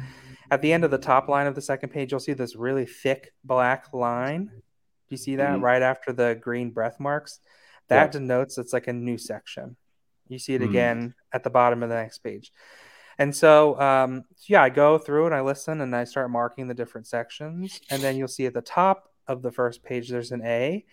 at 0.51 0.61
the 0.61 0.73
end 0.73 0.85
of 0.85 0.91
the 0.91 0.99
top 0.99 1.29
line 1.29 1.47
of 1.47 1.55
the 1.55 1.63
second 1.63 1.89
page, 1.89 2.13
you'll 2.13 2.21
see 2.21 2.35
this 2.35 2.55
really 2.55 2.85
thick 2.85 3.33
black 3.45 3.93
line. 3.95 4.45
Do 4.47 5.15
you 5.15 5.17
see 5.17 5.37
that 5.37 5.55
mm-hmm. 5.55 5.65
right 5.65 5.83
after 5.83 6.13
the 6.13 6.39
green 6.41 6.71
breath 6.71 7.01
marks? 7.01 7.41
That 7.89 8.07
yeah. 8.07 8.21
denotes 8.21 8.59
it's 8.59 8.75
like 8.75 8.89
a 8.89 8.93
new 8.93 9.17
section. 9.17 9.77
You 10.29 10.39
see 10.39 10.55
it 10.55 10.61
mm-hmm. 10.61 10.71
again 10.71 11.15
at 11.33 11.45
the 11.45 11.51
bottom 11.51 11.83
of 11.83 11.89
the 11.89 11.95
next 11.95 12.19
page. 12.19 12.53
And 13.19 13.35
so, 13.35 13.81
um, 13.81 14.25
yeah, 14.47 14.63
I 14.63 14.69
go 14.69 14.99
through 14.99 15.27
and 15.27 15.35
I 15.35 15.41
listen 15.41 15.81
and 15.81 15.97
I 15.97 16.05
start 16.05 16.31
marking 16.31 16.69
the 16.69 16.75
different 16.75 17.07
sections. 17.07 17.81
And 17.91 18.01
then 18.01 18.17
you'll 18.17 18.29
see 18.29 18.47
at 18.47 18.55
the 18.55 18.61
top 18.61 19.11
of 19.27 19.43
the 19.43 19.51
first 19.51 19.83
page, 19.83 20.09
there's 20.09 20.31
an 20.31 20.45
A. 20.45 20.85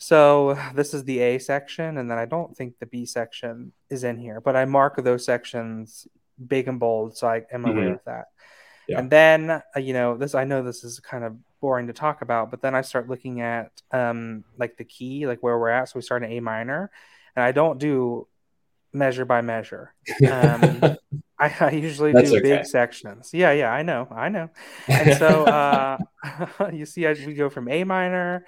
So 0.00 0.58
this 0.74 0.92
is 0.92 1.04
the 1.04 1.20
A 1.20 1.38
section, 1.38 1.98
and 1.98 2.10
then 2.10 2.18
I 2.18 2.24
don't 2.24 2.56
think 2.56 2.78
the 2.80 2.86
B 2.86 3.06
section 3.06 3.72
is 3.88 4.02
in 4.02 4.18
here, 4.18 4.40
but 4.40 4.56
I 4.56 4.64
mark 4.64 4.96
those 4.96 5.24
sections 5.24 6.08
big 6.44 6.66
and 6.66 6.80
bold, 6.80 7.16
so 7.16 7.28
I 7.28 7.42
am 7.52 7.64
aware 7.64 7.84
mm-hmm. 7.84 7.94
of 7.94 8.04
that. 8.06 8.24
Yeah. 8.88 8.98
And 8.98 9.10
then 9.10 9.50
uh, 9.50 9.62
you 9.78 9.92
know 9.92 10.16
this. 10.16 10.34
I 10.34 10.44
know 10.44 10.64
this 10.64 10.82
is 10.82 10.98
kind 10.98 11.22
of 11.22 11.36
boring 11.60 11.86
to 11.86 11.92
talk 11.92 12.22
about, 12.22 12.50
but 12.50 12.62
then 12.62 12.74
I 12.74 12.80
start 12.80 13.08
looking 13.08 13.40
at 13.40 13.70
um 13.92 14.42
like 14.58 14.76
the 14.76 14.84
key, 14.84 15.28
like 15.28 15.40
where 15.42 15.56
we're 15.58 15.68
at. 15.68 15.90
So 15.90 15.92
we 15.96 16.02
start 16.02 16.24
in 16.24 16.32
A 16.32 16.40
minor, 16.40 16.90
and 17.36 17.44
I 17.44 17.52
don't 17.52 17.78
do 17.78 18.26
measure 18.92 19.24
by 19.24 19.42
measure. 19.42 19.94
Um, 20.28 20.96
I, 21.38 21.54
I, 21.60 21.70
usually 21.70 22.12
do 22.12 22.18
okay. 22.18 22.40
big 22.40 22.66
sections. 22.66 23.30
Yeah, 23.32 23.52
yeah, 23.52 23.70
I 23.70 23.82
know, 23.82 24.08
I 24.10 24.28
know. 24.28 24.50
And 24.88 25.16
so 25.16 25.44
uh, 25.44 25.98
you 26.72 26.84
see, 26.84 27.06
as 27.06 27.24
we 27.24 27.34
go 27.34 27.48
from 27.48 27.68
A 27.68 27.84
minor 27.84 28.44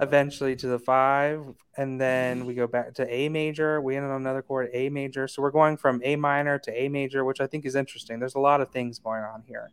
eventually 0.00 0.56
to 0.56 0.66
the 0.66 0.78
five, 0.78 1.44
and 1.76 2.00
then 2.00 2.46
we 2.46 2.54
go 2.54 2.66
back 2.66 2.94
to 2.94 3.08
A 3.12 3.28
major. 3.28 3.80
We 3.80 3.96
end 3.96 4.06
on 4.06 4.20
another 4.20 4.42
chord, 4.42 4.70
A 4.72 4.88
major. 4.88 5.28
So 5.28 5.42
we're 5.42 5.50
going 5.50 5.76
from 5.76 6.00
A 6.04 6.16
minor 6.16 6.58
to 6.58 6.82
A 6.82 6.88
major, 6.88 7.24
which 7.24 7.40
I 7.40 7.46
think 7.46 7.64
is 7.64 7.74
interesting. 7.74 8.18
There's 8.18 8.34
a 8.34 8.40
lot 8.40 8.60
of 8.60 8.70
things 8.70 8.98
going 8.98 9.22
on 9.22 9.42
here. 9.46 9.70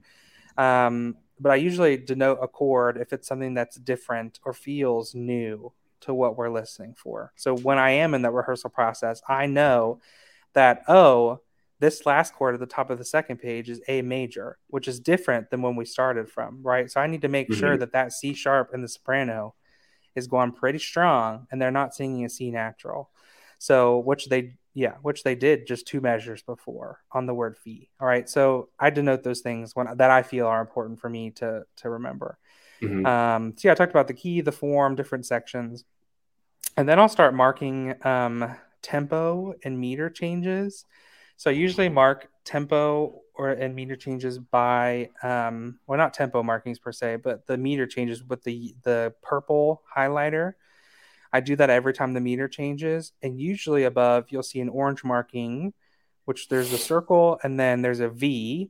Um, 0.58 1.16
but 1.40 1.52
I 1.52 1.56
usually 1.56 1.98
denote 1.98 2.40
a 2.42 2.48
chord 2.48 2.98
if 2.98 3.14
it's 3.14 3.28
something 3.28 3.54
that's 3.54 3.78
different 3.78 4.40
or 4.44 4.54
feels 4.54 5.16
new 5.16 5.72
to 6.02 6.14
what 6.14 6.38
we're 6.38 6.50
listening 6.50 6.96
for. 6.96 7.32
So 7.36 7.56
when 7.56 7.78
I 7.78 7.92
am 7.92 8.14
in 8.14 8.22
that 8.24 8.32
rehearsal 8.32 8.70
process, 8.70 9.22
I 9.28 9.46
know 9.46 10.00
that, 10.54 10.84
oh, 10.88 11.42
this 11.80 12.06
last 12.06 12.34
chord 12.34 12.56
at 12.56 12.60
the 12.60 12.66
top 12.66 12.90
of 12.90 12.98
the 12.98 13.06
second 13.06 13.38
page 13.38 13.70
is 13.70 13.82
A 13.88 14.02
major, 14.02 14.58
which 14.68 14.88
is 14.88 15.00
different 15.00 15.50
than 15.50 15.62
when 15.62 15.78
we 15.78 15.86
started 15.86 16.30
from, 16.30 16.62
right? 16.62 16.92
So 16.92 17.00
I 17.00 17.08
need 17.08 17.22
to 17.22 17.30
make 17.30 17.50
mm-hmm. 17.50 17.60
sure 17.60 17.78
that 17.78 17.94
that 17.94 18.12
C 18.12 18.34
sharp 18.34 18.74
and 18.74 18.84
the 18.84 18.90
soprano 18.90 19.56
is 20.16 20.28
going 20.28 20.52
pretty 20.52 20.80
strong, 20.80 21.48
and 21.52 21.62
they're 21.62 21.72
not 21.72 21.96
singing 21.96 22.26
a 22.26 22.30
C 22.30 22.52
natural. 22.52 23.10
So 23.58 24.00
which 24.00 24.28
they 24.28 24.54
yeah, 24.74 24.96
which 25.02 25.24
they 25.24 25.36
did 25.36 25.68
just 25.68 25.88
two 25.88 26.00
measures 26.00 26.42
before 26.42 27.00
on 27.12 27.26
the 27.26 27.34
word 27.34 27.58
fee. 27.58 27.90
All 28.00 28.08
right, 28.08 28.30
so 28.30 28.70
I 28.80 28.90
denote 28.90 29.24
those 29.24 29.42
things 29.42 29.76
when 29.76 29.88
that 29.98 30.12
I 30.12 30.24
feel 30.24 30.48
are 30.48 30.62
important 30.62 31.00
for 31.00 31.10
me 31.10 31.32
to 31.32 31.64
to 31.78 31.90
remember. 31.90 32.38
Mm-hmm. 32.82 33.06
Um, 33.06 33.54
so 33.58 33.68
yeah, 33.68 33.72
I 33.74 33.76
talked 33.76 33.92
about 33.92 34.08
the 34.08 34.14
key, 34.14 34.42
the 34.42 34.52
form, 34.52 34.96
different 34.96 35.26
sections, 35.26 35.84
and 36.78 36.88
then 36.88 37.00
I'll 37.00 37.10
start 37.10 37.34
marking 37.34 37.96
um, 38.06 38.56
tempo 38.82 39.54
and 39.64 39.80
meter 39.80 40.10
changes. 40.10 40.86
So 41.36 41.50
I 41.50 41.54
usually 41.54 41.90
mark 41.90 42.30
tempo 42.46 43.22
or 43.40 43.52
and 43.52 43.74
meter 43.74 43.96
changes 43.96 44.38
by 44.38 45.10
um, 45.24 45.80
well 45.88 45.98
not 45.98 46.14
tempo 46.14 46.44
markings 46.44 46.78
per 46.78 46.92
se 46.92 47.16
but 47.16 47.48
the 47.48 47.58
meter 47.58 47.88
changes 47.88 48.22
with 48.24 48.44
the 48.44 48.76
the 48.84 49.14
purple 49.24 49.82
highlighter 49.96 50.54
i 51.32 51.40
do 51.40 51.56
that 51.56 51.70
every 51.70 51.94
time 51.94 52.14
the 52.14 52.20
meter 52.20 52.50
changes 52.50 53.14
and 53.24 53.40
usually 53.40 53.86
above 53.86 54.26
you'll 54.30 54.44
see 54.44 54.60
an 54.60 54.68
orange 54.68 55.06
marking 55.06 55.74
which 56.26 56.50
there's 56.50 56.74
a 56.74 56.78
circle 56.78 57.40
and 57.42 57.58
then 57.58 57.82
there's 57.82 58.02
a 58.02 58.10
v 58.10 58.70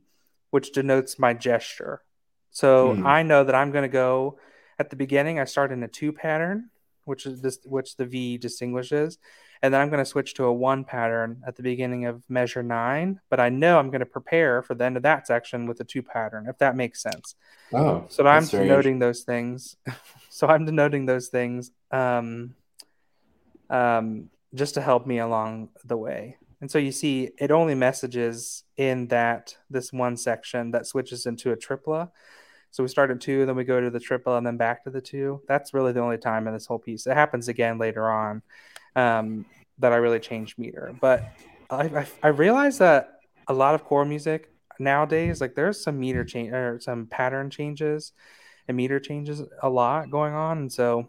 which 0.50 0.72
denotes 0.72 1.18
my 1.18 1.34
gesture 1.34 2.02
so 2.50 2.94
mm. 2.94 3.04
i 3.04 3.24
know 3.24 3.42
that 3.42 3.56
i'm 3.56 3.72
going 3.72 3.82
to 3.82 3.88
go 3.88 4.38
at 4.78 4.88
the 4.88 4.96
beginning 4.96 5.40
i 5.40 5.44
start 5.44 5.72
in 5.72 5.82
a 5.82 5.88
two 5.88 6.12
pattern 6.12 6.70
which 7.06 7.26
is 7.26 7.40
this 7.40 7.58
which 7.64 7.96
the 7.96 8.06
v 8.06 8.38
distinguishes 8.38 9.18
and 9.62 9.74
then 9.74 9.80
I'm 9.80 9.90
going 9.90 10.02
to 10.02 10.08
switch 10.08 10.34
to 10.34 10.44
a 10.44 10.52
one 10.52 10.84
pattern 10.84 11.42
at 11.46 11.56
the 11.56 11.62
beginning 11.62 12.06
of 12.06 12.22
measure 12.30 12.62
nine. 12.62 13.20
But 13.28 13.40
I 13.40 13.50
know 13.50 13.78
I'm 13.78 13.90
going 13.90 14.00
to 14.00 14.06
prepare 14.06 14.62
for 14.62 14.74
the 14.74 14.84
end 14.84 14.96
of 14.96 15.02
that 15.02 15.26
section 15.26 15.66
with 15.66 15.80
a 15.80 15.84
two 15.84 16.02
pattern, 16.02 16.46
if 16.48 16.58
that 16.58 16.76
makes 16.76 17.02
sense. 17.02 17.34
Oh, 17.72 18.06
so 18.08 18.26
I'm 18.26 18.46
denoting 18.46 18.98
those 18.98 19.20
things. 19.20 19.76
so 20.30 20.46
I'm 20.46 20.64
denoting 20.64 21.04
those 21.04 21.28
things 21.28 21.72
um, 21.90 22.54
um, 23.68 24.30
just 24.54 24.74
to 24.74 24.80
help 24.80 25.06
me 25.06 25.18
along 25.18 25.68
the 25.84 25.96
way. 25.96 26.36
And 26.62 26.70
so 26.70 26.78
you 26.78 26.92
see, 26.92 27.30
it 27.38 27.50
only 27.50 27.74
messages 27.74 28.64
in 28.76 29.08
that 29.08 29.56
this 29.68 29.92
one 29.92 30.16
section 30.16 30.70
that 30.70 30.86
switches 30.86 31.26
into 31.26 31.52
a 31.52 31.56
tripla. 31.56 32.10
So 32.70 32.82
we 32.82 32.88
start 32.88 33.10
at 33.10 33.20
two, 33.20 33.44
then 33.46 33.56
we 33.56 33.64
go 33.64 33.80
to 33.80 33.90
the 33.90 34.00
triple, 34.00 34.36
and 34.36 34.46
then 34.46 34.56
back 34.56 34.84
to 34.84 34.90
the 34.90 35.00
two. 35.00 35.42
That's 35.48 35.74
really 35.74 35.92
the 35.92 36.00
only 36.00 36.18
time 36.18 36.46
in 36.46 36.54
this 36.54 36.66
whole 36.66 36.78
piece. 36.78 37.06
It 37.06 37.14
happens 37.14 37.48
again 37.48 37.78
later 37.78 38.08
on 38.10 38.42
um, 38.96 39.44
that 39.78 39.92
I 39.92 39.96
really 39.96 40.20
changed 40.20 40.58
meter. 40.58 40.94
But 41.00 41.24
I, 41.70 41.84
I, 41.84 42.06
I 42.22 42.28
realized 42.28 42.78
that 42.80 43.20
a 43.48 43.54
lot 43.54 43.74
of 43.74 43.84
choral 43.84 44.06
music 44.06 44.50
nowadays, 44.78 45.40
like 45.40 45.54
there's 45.54 45.82
some 45.82 45.98
meter 45.98 46.24
change 46.24 46.52
or 46.52 46.80
some 46.80 47.06
pattern 47.06 47.50
changes 47.50 48.12
and 48.68 48.76
meter 48.76 49.00
changes 49.00 49.42
a 49.62 49.68
lot 49.68 50.10
going 50.10 50.34
on, 50.34 50.58
and 50.58 50.72
so 50.72 51.08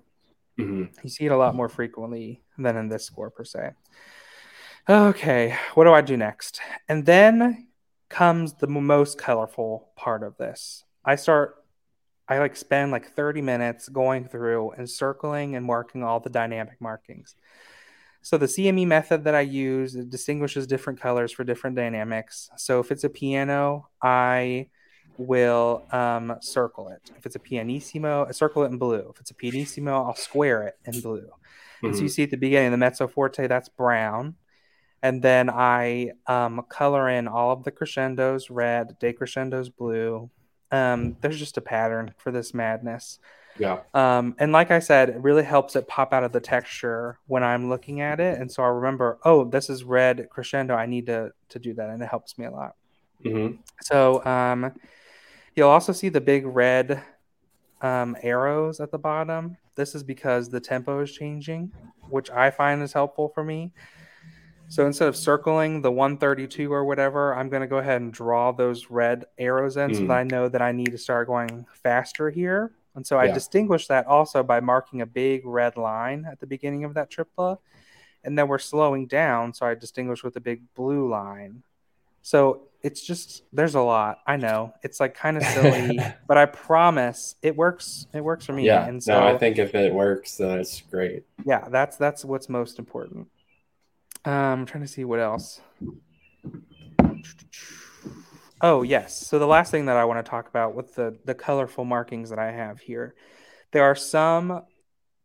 mm-hmm. 0.60 0.86
you 1.04 1.10
see 1.10 1.26
it 1.26 1.32
a 1.32 1.38
lot 1.38 1.56
more 1.56 1.70
frequently 1.70 2.42
than 2.58 2.78
in 2.78 2.90
this 2.90 3.06
score 3.06 3.30
per 3.30 3.44
se. 3.44 3.72
Okay, 4.90 5.56
what 5.76 5.84
do 5.84 5.94
I 5.94 6.02
do 6.02 6.18
next? 6.18 6.60
And 6.90 7.06
then 7.06 7.68
comes 8.10 8.56
the 8.56 8.68
most 8.68 9.18
colorful 9.18 9.90
part 9.96 10.24
of 10.24 10.38
this. 10.38 10.84
I 11.06 11.16
start 11.16 11.61
I 12.32 12.40
like 12.40 12.56
spend 12.56 12.94
like 12.94 13.14
30 13.14 13.42
minutes 13.42 13.90
going 13.90 14.24
through 14.24 14.72
and 14.72 14.90
circling 14.90 15.58
and 15.58 15.66
marking 15.66 16.02
all 16.02 16.22
the 16.22 16.30
dynamic 16.30 16.80
markings. 16.80 17.36
So 18.22 18.38
the 18.38 18.46
CME 18.46 18.88
method 18.88 19.26
that 19.26 19.36
I 19.36 19.42
use 19.42 19.96
it 19.96 20.10
distinguishes 20.10 20.66
different 20.66 21.02
colors 21.02 21.34
for 21.34 21.44
different 21.44 21.76
dynamics. 21.76 22.50
So 22.56 22.80
if 22.80 22.90
it's 22.90 23.04
a 23.04 23.10
piano, 23.10 23.90
I 24.02 24.70
will 25.18 25.84
um, 25.92 26.38
circle 26.40 26.88
it. 26.88 27.12
If 27.18 27.26
it's 27.26 27.36
a 27.36 27.40
pianissimo, 27.40 28.26
I 28.26 28.32
circle 28.32 28.64
it 28.64 28.68
in 28.68 28.78
blue. 28.78 29.12
If 29.14 29.20
it's 29.20 29.32
a 29.32 29.36
pianissimo, 29.36 30.06
I'll 30.06 30.16
square 30.16 30.64
it 30.64 30.78
in 30.86 31.02
blue. 31.02 31.28
Mm-hmm. 31.28 31.86
And 31.88 31.96
so 31.96 32.00
you 32.00 32.08
mm-hmm. 32.08 32.14
see 32.14 32.24
at 32.24 32.32
the 32.32 32.38
beginning, 32.38 32.72
the 32.72 32.78
mezzo 32.78 33.10
forte, 33.10 33.46
that's 33.48 33.68
brown. 33.68 34.36
And 35.04 35.22
then 35.22 35.50
I 35.50 36.12
um, 36.28 36.64
color 36.70 37.10
in 37.10 37.28
all 37.28 37.52
of 37.52 37.66
the 37.66 37.72
crescendos 37.72 38.50
red, 38.50 38.98
decrescendos 39.02 39.70
blue. 39.76 40.30
Um, 40.72 41.18
there's 41.22 41.40
just 41.40 41.58
a 41.58 41.62
pattern 41.62 42.14
for 42.18 42.32
this 42.32 42.54
madness. 42.54 43.20
Yeah. 43.60 43.80
Um, 43.94 44.36
and 44.40 44.52
like 44.52 44.72
I 44.72 44.80
said, 44.80 45.10
it 45.10 45.22
really 45.22 45.44
helps 45.44 45.76
it 45.76 45.88
pop 45.88 46.14
out 46.14 46.24
of 46.24 46.32
the 46.32 46.40
texture 46.40 47.20
when 47.28 47.44
I'm 47.44 47.70
looking 47.70 48.02
at 48.02 48.20
it. 48.20 48.40
And 48.40 48.52
so 48.52 48.64
I 48.64 48.68
remember, 48.68 49.20
oh, 49.26 49.44
this 49.44 49.70
is 49.70 49.84
red 49.84 50.30
crescendo. 50.30 50.74
I 50.76 50.86
need 50.86 51.06
to 51.08 51.32
to 51.50 51.60
do 51.60 51.74
that, 51.74 51.90
and 51.90 52.02
it 52.02 52.10
helps 52.10 52.38
me 52.38 52.46
a 52.46 52.52
lot. 52.52 52.76
Mm-hmm. 53.24 53.58
So 53.82 54.24
um, 54.26 54.74
you'll 55.56 55.70
also 55.70 55.92
see 55.92 56.10
the 56.10 56.22
big 56.22 56.46
red 56.46 57.04
um, 57.82 58.16
arrows 58.22 58.80
at 58.80 58.92
the 58.92 58.98
bottom. 58.98 59.58
This 59.76 59.96
is 59.96 60.04
because 60.04 60.50
the 60.50 60.60
tempo 60.60 61.02
is 61.02 61.12
changing, 61.12 61.72
which 62.10 62.30
I 62.30 62.52
find 62.52 62.82
is 62.82 62.94
helpful 62.94 63.30
for 63.30 63.44
me. 63.44 63.72
So 64.72 64.86
instead 64.86 65.10
of 65.10 65.18
circling 65.18 65.82
the 65.82 65.92
132 65.92 66.72
or 66.72 66.86
whatever, 66.86 67.36
I'm 67.36 67.50
going 67.50 67.60
to 67.60 67.68
go 67.68 67.80
ahead 67.80 68.00
and 68.02 68.14
draw 68.14 68.54
those 68.54 68.90
red 68.90 69.26
arrows 69.38 69.76
in 69.76 69.94
so 69.94 70.04
Mm. 70.04 70.08
that 70.08 70.14
I 70.18 70.24
know 70.24 70.48
that 70.48 70.62
I 70.62 70.72
need 70.72 70.92
to 70.92 70.98
start 70.98 71.28
going 71.28 71.66
faster 71.74 72.30
here. 72.30 72.72
And 72.96 73.06
so 73.06 73.20
I 73.20 73.26
Yeah. 73.26 73.34
distinguish 73.34 73.88
that 73.88 74.06
also 74.08 74.44
by 74.44 74.62
marking 74.62 75.02
a 75.02 75.06
big 75.06 75.46
red 75.46 75.76
line 75.76 76.24
at 76.26 76.40
the 76.40 76.48
beginning 76.48 76.86
of 76.86 76.94
that 76.94 77.10
tripla. 77.12 77.58
And 78.24 78.38
then 78.40 78.48
we're 78.48 78.60
slowing 78.60 79.08
down. 79.08 79.54
So 79.54 79.66
I 79.66 79.74
distinguish 79.76 80.24
with 80.24 80.38
a 80.38 80.40
big 80.40 80.62
blue 80.74 81.10
line. 81.10 81.64
So 82.22 82.62
it's 82.82 83.06
just, 83.06 83.44
there's 83.52 83.76
a 83.76 83.82
lot. 83.82 84.20
I 84.26 84.38
know. 84.38 84.74
It's 84.84 85.02
like 85.02 85.16
kind 85.16 85.36
of 85.36 85.44
silly, 85.56 86.00
but 86.28 86.38
I 86.38 86.46
promise 86.46 87.36
it 87.42 87.58
works. 87.58 88.08
It 88.14 88.22
works 88.24 88.46
for 88.46 88.54
me. 88.54 88.68
yeah. 88.68 88.88
And 88.88 89.04
so 89.04 89.20
no, 89.20 89.28
I 89.28 89.38
think 89.38 89.58
if 89.60 89.76
it 89.76 89.94
works, 89.94 90.38
then 90.38 90.60
it's 90.60 90.80
great. 90.80 91.26
yeah, 91.44 91.68
that's 91.68 91.98
that's 91.98 92.24
what's 92.24 92.48
most 92.48 92.80
important. 92.80 93.28
Um, 94.26 94.34
I'm 94.34 94.66
trying 94.66 94.84
to 94.84 94.88
see 94.90 95.04
what 95.04 95.20
else. 95.20 95.62
Oh 98.62 98.84
yes. 98.84 99.26
So 99.28 99.40
the 99.40 99.48
last 99.48 99.72
thing 99.72 99.86
that 99.88 99.98
I 99.98 100.06
want 100.06 100.24
to 100.24 100.30
talk 100.30 100.48
about 100.48 100.76
with 100.76 100.94
the 100.96 101.18
the 101.26 101.34
colorful 101.34 101.86
markings 101.86 102.30
that 102.30 102.38
I 102.40 102.52
have 102.52 102.80
here, 102.80 103.16
there 103.72 103.84
are 103.84 103.96
some 103.96 104.64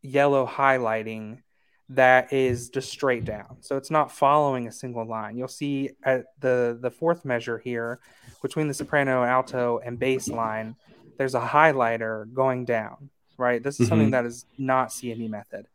yellow 0.02 0.46
highlighting 0.46 1.42
that 1.90 2.32
is 2.32 2.70
just 2.70 2.90
straight 2.90 3.24
down. 3.24 3.58
So 3.60 3.76
it's 3.76 3.90
not 3.90 4.10
following 4.10 4.66
a 4.66 4.72
single 4.72 5.06
line. 5.06 5.36
You'll 5.36 5.48
see 5.48 5.90
at 6.02 6.24
the 6.40 6.78
the 6.80 6.90
fourth 6.90 7.24
measure 7.26 7.58
here, 7.58 8.00
between 8.42 8.68
the 8.68 8.74
soprano, 8.74 9.22
alto, 9.22 9.80
and 9.84 9.98
bass 9.98 10.28
line, 10.28 10.74
there's 11.18 11.34
a 11.34 11.40
highlighter 11.40 12.32
going 12.32 12.64
down. 12.64 13.10
Right. 13.36 13.62
This 13.62 13.78
is 13.80 13.88
something 13.88 14.08
Mhm. 14.08 14.12
that 14.12 14.24
is 14.24 14.46
not 14.56 14.88
CME 14.90 15.28
method. 15.28 15.68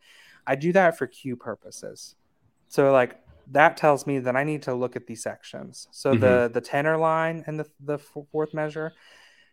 I 0.48 0.56
do 0.56 0.74
that 0.74 0.98
for 0.98 1.06
cue 1.06 1.36
purposes. 1.36 2.16
So 2.72 2.94
like 2.94 3.20
that 3.52 3.76
tells 3.76 4.08
me 4.08 4.20
that 4.20 4.38
I 4.38 4.46
need 4.46 4.62
to 4.64 4.74
look 4.74 4.96
at 4.96 5.06
these 5.06 5.22
sections. 5.22 5.90
So 5.92 6.16
the 6.16 6.50
the 6.52 6.62
tenor 6.62 6.98
line 6.98 7.44
and 7.46 7.60
the 7.60 7.68
the 7.82 7.98
fourth 7.98 8.54
measure 8.54 8.94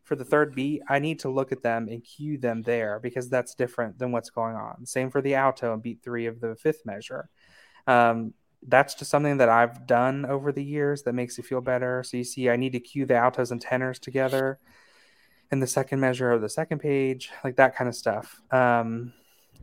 for 0.05 0.15
the 0.15 0.25
third 0.25 0.55
beat, 0.55 0.83
I 0.89 1.01
need 1.01 1.19
to 1.21 1.29
look 1.29 1.51
at 1.51 1.63
them 1.63 1.89
and 1.89 2.03
cue 2.03 2.39
them 2.39 2.63
there 2.63 3.01
because 3.01 3.29
that's 3.29 3.57
different 3.57 3.99
than 3.99 4.13
what's 4.13 4.31
going 4.31 4.55
on. 4.55 4.87
Same 4.87 5.11
for 5.11 5.21
the 5.21 5.35
alto 5.35 5.75
and 5.75 5.83
beat 5.83 5.99
three 6.03 6.27
of 6.27 6.41
the 6.41 6.55
fifth 6.55 6.87
measure. 6.87 7.29
Um, 7.89 8.35
that's 8.67 8.95
just 8.95 9.11
something 9.11 9.39
that 9.39 9.49
I've 9.49 9.87
done 9.87 10.25
over 10.25 10.53
the 10.53 10.65
years 10.65 11.03
that 11.03 11.13
makes 11.13 11.37
you 11.37 11.43
feel 11.43 11.61
better. 11.61 12.05
So 12.05 12.17
you 12.17 12.25
see, 12.25 12.49
I 12.49 12.57
need 12.57 12.73
to 12.73 12.81
cue 12.81 13.05
the 13.05 13.17
altos 13.17 13.51
and 13.51 13.61
tenors 13.61 13.99
together 13.99 14.61
in 15.51 15.59
the 15.59 15.67
second 15.67 15.99
measure 15.99 16.31
of 16.31 16.41
the 16.41 16.49
second 16.49 16.79
page, 16.79 17.31
like 17.43 17.57
that 17.57 17.75
kind 17.75 17.89
of 17.89 17.97
stuff. 17.97 18.41
Um, 18.53 19.13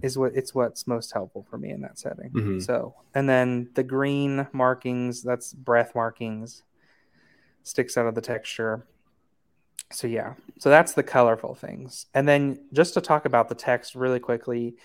is 0.01 0.17
what 0.17 0.35
it's 0.35 0.53
what's 0.53 0.87
most 0.87 1.13
helpful 1.13 1.45
for 1.49 1.57
me 1.57 1.71
in 1.71 1.81
that 1.81 1.97
setting. 1.97 2.31
Mhm. 2.31 2.61
So, 2.61 2.95
and 3.13 3.27
then 3.27 3.69
the 3.75 3.83
green 3.83 4.47
markings, 4.51 5.23
that's 5.23 5.53
breath 5.53 5.95
markings, 5.95 6.63
sticks 7.63 7.97
out 7.97 8.07
of 8.07 8.15
the 8.15 8.21
texture. 8.21 8.85
So 9.91 10.07
yeah, 10.07 10.33
so 10.59 10.69
that's 10.69 10.93
the 10.93 11.03
colorful 11.03 11.55
things. 11.55 12.07
And 12.13 12.27
then 12.27 12.59
just 12.73 12.93
to 12.95 13.01
talk 13.01 13.25
about 13.25 13.49
the 13.49 13.55
text 13.55 13.95
really 13.95 14.19
quickly, 14.19 14.75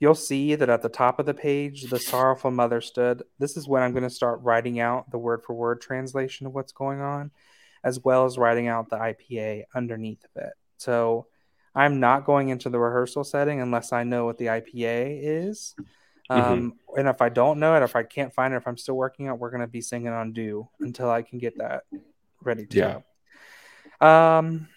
you'll 0.00 0.14
see 0.14 0.54
that 0.54 0.68
at 0.68 0.82
the 0.82 0.88
top 0.88 1.18
of 1.18 1.26
the 1.26 1.34
page, 1.34 1.84
the 1.84 1.98
sorrowful 1.98 2.50
mother 2.50 2.80
stood. 2.80 3.22
This 3.38 3.56
is 3.56 3.68
when 3.68 3.82
I'm 3.82 3.92
going 3.92 4.02
to 4.02 4.10
start 4.10 4.40
writing 4.42 4.80
out 4.80 5.10
the 5.10 5.18
word 5.18 5.42
for 5.44 5.54
word 5.54 5.80
translation 5.80 6.46
of 6.46 6.54
what's 6.54 6.72
going 6.72 7.00
on, 7.00 7.30
as 7.84 8.00
well 8.00 8.24
as 8.24 8.38
writing 8.38 8.66
out 8.66 8.88
the 8.88 8.96
IPA 8.96 9.64
underneath 9.74 10.24
of 10.24 10.42
it. 10.42 10.52
So 10.78 11.26
I'm 11.74 12.00
not 12.00 12.24
going 12.24 12.48
into 12.48 12.68
the 12.68 12.78
rehearsal 12.78 13.24
setting 13.24 13.60
unless 13.60 13.92
I 13.92 14.04
know 14.04 14.24
what 14.24 14.38
the 14.38 14.46
IPA 14.46 15.20
is. 15.22 15.74
Um, 16.28 16.74
And 16.96 17.08
if 17.08 17.20
I 17.22 17.28
don't 17.28 17.58
know 17.58 17.74
it, 17.76 17.82
if 17.82 17.96
I 17.96 18.02
can't 18.02 18.34
find 18.34 18.54
it, 18.54 18.58
if 18.58 18.66
I'm 18.68 18.76
still 18.76 18.96
working 18.96 19.28
on 19.28 19.34
it, 19.34 19.40
we're 19.40 19.50
going 19.50 19.60
to 19.62 19.66
be 19.66 19.80
singing 19.80 20.08
on 20.08 20.32
do 20.32 20.68
until 20.80 21.10
I 21.10 21.22
can 21.22 21.38
get 21.38 21.58
that 21.58 21.82
ready 22.42 22.66
to 22.66 22.76
Yeah. 22.76 23.00
go. 24.00 24.06
Um, 24.06 24.68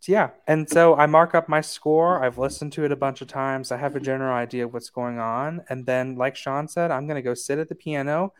so 0.00 0.12
yeah, 0.12 0.30
and 0.46 0.68
so 0.68 0.94
I 0.94 1.06
mark 1.06 1.34
up 1.34 1.48
my 1.48 1.60
score. 1.60 2.22
I've 2.22 2.38
listened 2.38 2.72
to 2.74 2.84
it 2.84 2.92
a 2.92 2.96
bunch 2.96 3.20
of 3.22 3.28
times. 3.28 3.72
I 3.72 3.76
have 3.78 3.96
a 3.96 4.00
general 4.00 4.34
idea 4.34 4.64
of 4.66 4.72
what's 4.72 4.90
going 4.90 5.18
on, 5.18 5.64
and 5.68 5.86
then, 5.86 6.16
like 6.16 6.36
Shaun 6.36 6.68
said, 6.68 6.90
I'm 6.90 7.06
going 7.08 7.16
to 7.16 7.22
go 7.22 7.34
sit 7.34 7.58
at 7.58 7.68
the 7.68 7.74
piano 7.74 8.32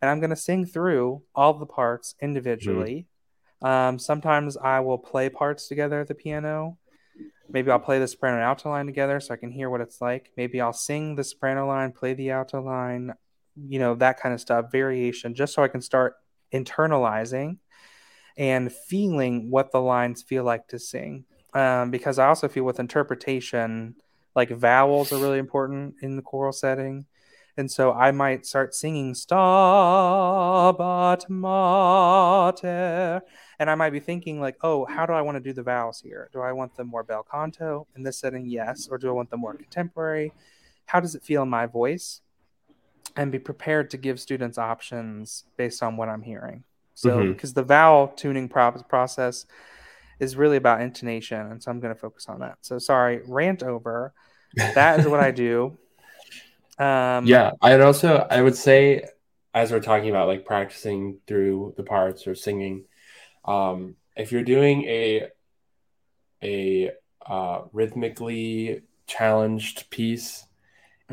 and 0.00 0.10
I'm 0.10 0.20
going 0.20 0.30
to 0.30 0.36
sing 0.36 0.66
through 0.66 1.22
all 1.34 1.54
the 1.54 1.66
parts 1.66 2.14
individually. 2.20 3.06
Um, 3.62 3.98
sometimes 3.98 4.56
I 4.56 4.80
will 4.80 4.98
play 4.98 5.28
parts 5.28 5.68
together 5.68 6.00
at 6.00 6.08
the 6.08 6.14
piano. 6.14 6.76
Maybe 7.48 7.70
I'll 7.70 7.78
play 7.78 7.98
the 7.98 8.08
soprano 8.08 8.36
and 8.36 8.44
alto 8.44 8.70
line 8.70 8.86
together 8.86 9.20
so 9.20 9.34
I 9.34 9.36
can 9.36 9.50
hear 9.50 9.68
what 9.68 9.80
it's 9.80 10.00
like. 10.00 10.30
Maybe 10.36 10.60
I'll 10.60 10.72
sing 10.72 11.16
the 11.16 11.24
soprano 11.24 11.66
line, 11.66 11.92
play 11.92 12.14
the 12.14 12.30
alto 12.30 12.62
line, 12.62 13.12
you 13.56 13.78
know, 13.78 13.94
that 13.96 14.18
kind 14.18 14.34
of 14.34 14.40
stuff, 14.40 14.72
variation, 14.72 15.34
just 15.34 15.54
so 15.54 15.62
I 15.62 15.68
can 15.68 15.82
start 15.82 16.14
internalizing 16.52 17.58
and 18.36 18.72
feeling 18.72 19.50
what 19.50 19.72
the 19.72 19.80
lines 19.80 20.22
feel 20.22 20.44
like 20.44 20.68
to 20.68 20.78
sing. 20.78 21.24
Um, 21.54 21.90
because 21.90 22.18
I 22.18 22.28
also 22.28 22.48
feel 22.48 22.64
with 22.64 22.80
interpretation, 22.80 23.96
like 24.34 24.48
vowels 24.50 25.12
are 25.12 25.18
really 25.18 25.38
important 25.38 25.96
in 26.00 26.16
the 26.16 26.22
choral 26.22 26.52
setting. 26.52 27.06
And 27.56 27.70
so 27.70 27.92
I 27.92 28.12
might 28.12 28.46
start 28.46 28.74
singing 28.74 29.12
Stabat 29.12 31.28
Mater. 31.28 33.22
And 33.58 33.70
I 33.70 33.74
might 33.74 33.90
be 33.90 34.00
thinking, 34.00 34.40
like, 34.40 34.56
oh, 34.62 34.86
how 34.86 35.04
do 35.04 35.12
I 35.12 35.20
want 35.20 35.36
to 35.36 35.40
do 35.40 35.52
the 35.52 35.62
vowels 35.62 36.00
here? 36.00 36.30
Do 36.32 36.40
I 36.40 36.52
want 36.52 36.76
them 36.76 36.88
more 36.88 37.02
bel 37.02 37.22
canto 37.22 37.86
in 37.94 38.02
this 38.02 38.18
setting? 38.18 38.46
Yes. 38.46 38.88
Or 38.90 38.96
do 38.96 39.08
I 39.08 39.12
want 39.12 39.30
them 39.30 39.40
more 39.40 39.54
contemporary? 39.54 40.32
How 40.86 41.00
does 41.00 41.14
it 41.14 41.22
feel 41.22 41.42
in 41.42 41.50
my 41.50 41.66
voice? 41.66 42.22
And 43.16 43.30
be 43.30 43.38
prepared 43.38 43.90
to 43.90 43.98
give 43.98 44.18
students 44.18 44.56
options 44.56 45.44
based 45.58 45.82
on 45.82 45.98
what 45.98 46.08
I'm 46.08 46.22
hearing. 46.22 46.64
So, 46.94 47.18
mm-hmm. 47.18 47.32
because 47.32 47.52
the 47.52 47.62
vowel 47.62 48.08
tuning 48.08 48.48
pro- 48.48 48.82
process 48.88 49.44
is 50.20 50.36
really 50.36 50.56
about 50.56 50.80
intonation. 50.80 51.38
And 51.38 51.62
so 51.62 51.70
I'm 51.70 51.80
going 51.80 51.94
to 51.94 52.00
focus 52.00 52.28
on 52.28 52.40
that. 52.40 52.58
So, 52.62 52.78
sorry, 52.78 53.20
rant 53.26 53.62
over. 53.62 54.14
That 54.56 55.00
is 55.00 55.06
what 55.06 55.20
I 55.20 55.30
do. 55.30 55.76
Um, 56.78 57.26
yeah, 57.26 57.52
I'd 57.60 57.80
also 57.80 58.26
I 58.30 58.42
would 58.42 58.56
say 58.56 59.04
as 59.54 59.70
we're 59.70 59.80
talking 59.80 60.08
about 60.10 60.28
like 60.28 60.44
practicing 60.46 61.18
through 61.26 61.74
the 61.76 61.82
parts 61.82 62.26
or 62.26 62.34
singing, 62.34 62.84
um, 63.44 63.96
if 64.16 64.32
you're 64.32 64.42
doing 64.42 64.84
a 64.84 65.28
a 66.42 66.90
uh, 67.26 67.62
rhythmically 67.72 68.82
challenged 69.06 69.90
piece, 69.90 70.44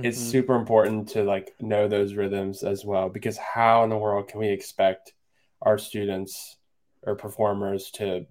it's 0.01 0.20
mhm. 0.20 0.32
super 0.32 0.55
important 0.55 1.10
to 1.10 1.24
like 1.24 1.53
know 1.60 1.88
those 1.88 2.14
rhythms 2.14 2.64
as 2.64 2.86
well 2.86 3.10
because 3.10 3.38
how 3.38 3.84
in 3.84 3.89
the 3.89 3.97
world 3.97 4.28
can 4.28 4.39
we 4.39 4.49
expect 4.49 5.14
our 5.62 5.78
students 5.78 6.57
or 7.03 7.16
performers 7.16 7.91
to 7.91 8.26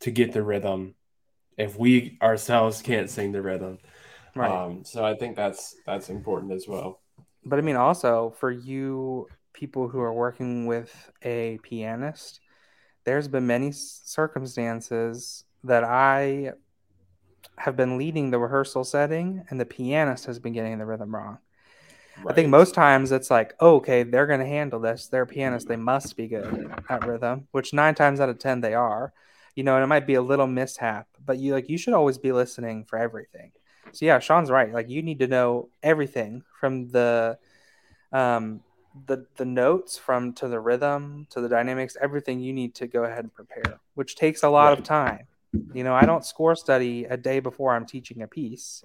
to 0.00 0.10
get 0.10 0.32
the 0.32 0.42
rhythm 0.42 0.94
if 1.58 1.78
we 1.78 2.18
ourselves 2.22 2.82
can't 2.82 3.10
sing 3.10 3.32
the 3.32 3.42
rhythm? 3.42 3.78
Right. 4.34 4.50
Um, 4.50 4.84
so 4.84 5.04
I 5.04 5.14
think 5.14 5.36
that's 5.36 5.76
that's 5.86 6.10
important 6.10 6.52
as 6.52 6.66
well. 6.68 7.00
but 7.44 7.58
I 7.58 7.62
mean, 7.62 7.76
also 7.76 8.34
for 8.38 8.50
you 8.50 9.28
people 9.52 9.88
who 9.88 10.00
are 10.00 10.12
working 10.12 10.66
with 10.66 11.10
a 11.22 11.58
pianist, 11.62 12.40
there's 13.04 13.28
been 13.28 13.46
many 13.46 13.72
circumstances 13.72 15.44
that 15.64 15.84
I 15.84 16.52
have 17.58 17.76
been 17.76 17.98
leading 17.98 18.30
the 18.30 18.38
rehearsal 18.38 18.84
setting, 18.84 19.44
and 19.50 19.60
the 19.60 19.66
pianist 19.66 20.26
has 20.26 20.38
been 20.38 20.52
getting 20.52 20.78
the 20.78 20.86
rhythm 20.86 21.14
wrong. 21.14 21.38
I 22.28 22.32
think 22.34 22.48
most 22.48 22.74
times 22.74 23.12
it's 23.12 23.30
like, 23.30 23.54
oh, 23.60 23.76
okay, 23.76 24.02
they're 24.02 24.26
going 24.26 24.40
to 24.40 24.46
handle 24.46 24.80
this. 24.80 25.08
They're 25.08 25.22
a 25.22 25.26
pianist. 25.26 25.68
They 25.68 25.76
must 25.76 26.16
be 26.16 26.28
good 26.28 26.70
at 26.88 27.06
rhythm, 27.06 27.48
which 27.52 27.72
nine 27.72 27.94
times 27.94 28.20
out 28.20 28.28
of 28.28 28.38
10 28.38 28.60
they 28.60 28.74
are. 28.74 29.12
You 29.54 29.64
know, 29.64 29.74
and 29.76 29.82
it 29.84 29.88
might 29.88 30.06
be 30.06 30.14
a 30.14 30.22
little 30.22 30.46
mishap, 30.46 31.08
but 31.24 31.38
you 31.38 31.52
like, 31.54 31.68
you 31.68 31.76
should 31.78 31.94
always 31.94 32.18
be 32.18 32.32
listening 32.32 32.84
for 32.84 32.98
everything. 32.98 33.52
So, 33.92 34.06
yeah, 34.06 34.18
Shaun's 34.18 34.50
right. 34.50 34.72
Like, 34.72 34.88
you 34.88 35.02
need 35.02 35.18
to 35.20 35.26
know 35.26 35.68
everything 35.82 36.42
from 36.60 36.88
the, 36.88 37.38
um, 38.12 38.60
the, 39.06 39.26
the 39.36 39.44
notes 39.44 39.98
from 39.98 40.32
to 40.34 40.48
the 40.48 40.60
rhythm 40.60 41.26
to 41.30 41.40
the 41.40 41.48
dynamics, 41.48 41.96
everything 42.00 42.40
you 42.40 42.52
need 42.52 42.74
to 42.76 42.86
go 42.86 43.04
ahead 43.04 43.20
and 43.24 43.34
prepare, 43.34 43.80
which 43.94 44.16
takes 44.16 44.42
a 44.42 44.48
lot 44.48 44.72
of 44.72 44.82
time. 44.82 45.26
You 45.72 45.84
know, 45.84 45.94
I 45.94 46.06
don't 46.06 46.24
score 46.24 46.56
study 46.56 47.04
a 47.04 47.16
day 47.16 47.40
before 47.40 47.74
I'm 47.74 47.86
teaching 47.86 48.22
a 48.22 48.28
piece 48.28 48.84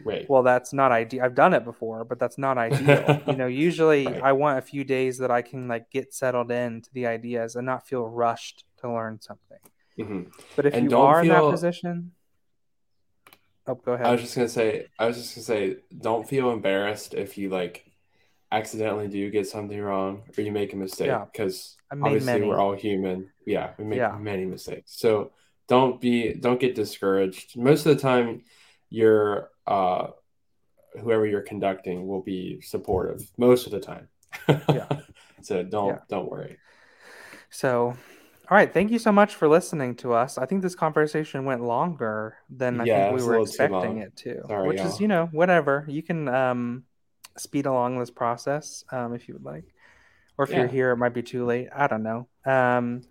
Right. 0.00 0.26
well 0.28 0.42
that's 0.44 0.72
not 0.72 0.92
ideal 0.92 1.24
i've 1.24 1.34
done 1.34 1.52
it 1.54 1.64
before 1.64 2.04
but 2.04 2.18
that's 2.20 2.38
not 2.38 2.56
ideal 2.56 3.20
you 3.26 3.36
know 3.36 3.46
usually 3.66 4.06
Right. 4.12 4.22
i 4.22 4.32
want 4.32 4.58
a 4.58 4.62
few 4.62 4.84
days 4.84 5.18
that 5.18 5.30
i 5.30 5.42
can 5.42 5.66
like 5.68 5.90
get 5.90 6.14
settled 6.14 6.50
into 6.52 6.88
the 6.92 7.06
ideas 7.06 7.56
and 7.56 7.66
not 7.66 7.86
feel 7.86 8.06
rushed 8.06 8.64
to 8.80 8.88
learn 8.92 9.20
something 9.20 9.58
Mhm. 9.98 10.32
but 10.56 10.66
if 10.66 10.74
And 10.74 10.84
you 10.84 10.96
are 10.98 11.20
in 11.20 11.28
that 11.28 11.48
position 11.48 12.12
oh 13.68 13.74
go 13.76 13.92
ahead 13.92 14.06
I 14.06 14.12
was 14.12 14.20
just 14.22 14.34
gonna 14.34 14.48
say, 14.48 14.86
I 14.98 15.06
was 15.06 15.16
just 15.16 15.34
gonna 15.34 15.44
say, 15.44 15.76
don't 15.96 16.28
feel 16.28 16.50
embarrassed 16.50 17.14
if 17.14 17.38
you 17.38 17.48
like 17.50 17.84
accidentally 18.50 19.08
do 19.08 19.30
get 19.30 19.46
something 19.46 19.80
wrong 19.80 20.22
or 20.36 20.42
you 20.42 20.50
make 20.50 20.72
a 20.72 20.76
mistake 20.76 21.08
Yeah. 21.08 21.26
because 21.30 21.76
made 21.94 22.02
obviously 22.06 22.32
many. 22.32 22.46
we're 22.48 22.58
all 22.58 22.74
human. 22.74 23.30
Yeah, 23.46 23.72
we 23.78 23.84
make 23.84 23.98
Yeah. 23.98 24.16
many 24.18 24.44
mistakes. 24.46 24.92
So 24.98 25.32
don't 25.68 26.00
be, 26.00 26.32
don't 26.32 26.58
get 26.58 26.74
discouraged. 26.74 27.58
Most 27.58 27.84
of 27.84 27.94
the 27.94 28.00
time, 28.02 28.44
your 28.88 29.50
uh, 29.66 30.08
whoever 30.98 31.26
you're 31.26 31.42
conducting 31.42 32.06
will 32.08 32.22
be 32.22 32.60
supportive. 32.62 33.20
Most 33.36 33.66
of 33.66 33.72
the 33.72 33.80
time. 33.80 34.08
Yeah. 34.48 34.88
So 35.42 35.62
don't 35.62 35.88
Yeah. 35.88 35.98
don't 36.08 36.28
worry. 36.30 36.58
So, 37.50 37.94
all 38.50 38.56
right, 38.56 38.72
thank 38.72 38.90
you 38.90 38.98
so 38.98 39.12
much 39.12 39.34
for 39.34 39.46
listening 39.46 39.94
to 39.96 40.14
us. 40.14 40.38
I 40.38 40.46
think 40.46 40.62
this 40.62 40.74
conversation 40.74 41.44
went 41.44 41.62
longer 41.62 42.36
than 42.48 42.80
I 42.80 42.86
Yeah, 42.86 43.10
think 43.10 43.20
we 43.20 43.26
were 43.26 43.42
expecting 43.42 43.98
it 43.98 44.16
to, 44.18 44.42
Sorry, 44.46 44.68
which 44.68 44.78
is, 44.80 44.84
y'all. 44.84 45.00
you 45.00 45.08
know, 45.08 45.28
whatever. 45.32 45.84
You 45.86 46.02
can 46.02 46.28
um, 46.28 46.84
speed 47.36 47.66
along 47.66 47.98
this 47.98 48.10
process 48.10 48.84
um, 48.90 49.14
if 49.14 49.28
you 49.28 49.34
would 49.34 49.44
like, 49.44 49.64
or 50.38 50.46
if 50.46 50.50
you're 50.56 50.66
here, 50.66 50.92
it 50.92 50.96
might 50.96 51.12
be 51.12 51.22
too 51.22 51.44
late. 51.44 51.68
I 51.76 51.88
don't 51.88 52.02
know. 52.02 52.26
Um, 52.46 53.02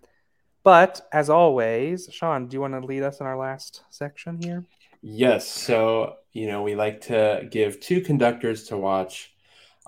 but 0.64 1.06
as 1.12 1.30
always, 1.30 2.08
Shaun, 2.12 2.48
do 2.48 2.56
you 2.56 2.60
want 2.60 2.74
to 2.74 2.86
lead 2.86 3.04
us 3.04 3.20
in 3.20 3.26
our 3.26 3.38
last 3.38 3.84
section 3.90 4.42
here? 4.42 4.64
Yes. 5.02 5.48
So, 5.48 6.16
you 6.32 6.48
know, 6.48 6.62
we 6.62 6.74
like 6.74 7.02
to 7.02 7.46
give 7.48 7.78
two 7.78 8.00
conductors 8.00 8.64
to 8.64 8.76
watch. 8.76 9.32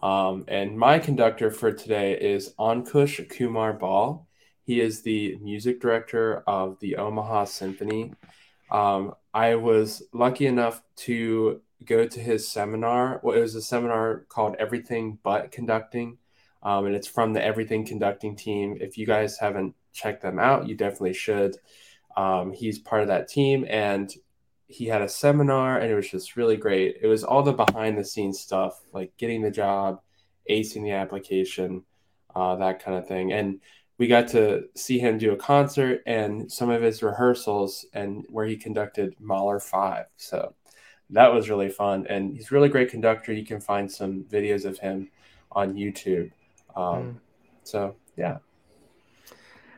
Um, 0.00 0.44
and 0.48 0.78
my 0.78 1.00
conductor 1.00 1.50
for 1.50 1.72
today 1.72 2.12
is 2.12 2.54
Ankush 2.58 3.28
Kumar 3.28 3.72
Bahl. 3.72 4.28
He 4.70 4.80
is 4.80 5.02
the 5.02 5.36
music 5.42 5.80
director 5.80 6.44
of 6.46 6.78
the 6.78 6.94
Omaha 6.94 7.46
Symphony. 7.46 8.12
Um, 8.70 9.14
I 9.34 9.56
was 9.56 10.04
lucky 10.12 10.46
enough 10.46 10.80
to 10.98 11.60
go 11.84 12.06
to 12.06 12.20
his 12.20 12.46
seminar. 12.46 13.18
Well, 13.24 13.36
it 13.36 13.40
was 13.40 13.56
a 13.56 13.62
seminar 13.62 14.26
called 14.28 14.54
Everything 14.60 15.18
But 15.24 15.50
Conducting. 15.50 16.18
Um, 16.62 16.86
and 16.86 16.94
it's 16.94 17.08
from 17.08 17.32
the 17.32 17.44
Everything 17.44 17.84
Conducting 17.84 18.36
team. 18.36 18.78
If 18.80 18.96
you 18.96 19.06
guys 19.06 19.36
haven't 19.38 19.74
checked 19.92 20.22
them 20.22 20.38
out, 20.38 20.68
you 20.68 20.76
definitely 20.76 21.14
should. 21.14 21.56
Um, 22.16 22.52
he's 22.52 22.78
part 22.78 23.02
of 23.02 23.08
that 23.08 23.26
team, 23.26 23.66
and 23.68 24.08
he 24.68 24.84
had 24.86 25.02
a 25.02 25.08
seminar, 25.08 25.80
and 25.80 25.90
it 25.90 25.96
was 25.96 26.08
just 26.08 26.36
really 26.36 26.56
great. 26.56 26.98
It 27.02 27.08
was 27.08 27.24
all 27.24 27.42
the 27.42 27.52
behind 27.52 27.98
the 27.98 28.04
scenes 28.04 28.38
stuff, 28.38 28.80
like 28.92 29.16
getting 29.16 29.42
the 29.42 29.50
job, 29.50 30.00
acing 30.48 30.84
the 30.84 30.92
application, 30.92 31.82
uh, 32.36 32.54
that 32.54 32.84
kind 32.84 32.96
of 32.96 33.08
thing. 33.08 33.32
And 33.32 33.60
we 34.00 34.06
got 34.06 34.28
to 34.28 34.64
see 34.74 34.98
him 34.98 35.18
do 35.18 35.32
a 35.32 35.36
concert 35.36 36.02
and 36.06 36.50
some 36.50 36.70
of 36.70 36.80
his 36.80 37.02
rehearsals, 37.02 37.84
and 37.92 38.24
where 38.30 38.46
he 38.46 38.56
conducted 38.56 39.14
Mahler 39.20 39.60
Five. 39.60 40.06
So 40.16 40.54
that 41.10 41.30
was 41.34 41.50
really 41.50 41.68
fun, 41.68 42.06
and 42.08 42.34
he's 42.34 42.50
a 42.50 42.54
really 42.54 42.70
great 42.70 42.90
conductor. 42.90 43.30
You 43.30 43.44
can 43.44 43.60
find 43.60 43.92
some 43.92 44.24
videos 44.24 44.64
of 44.64 44.78
him 44.78 45.10
on 45.52 45.74
YouTube. 45.74 46.32
Um, 46.74 47.20
So 47.62 47.94
yeah, 48.16 48.38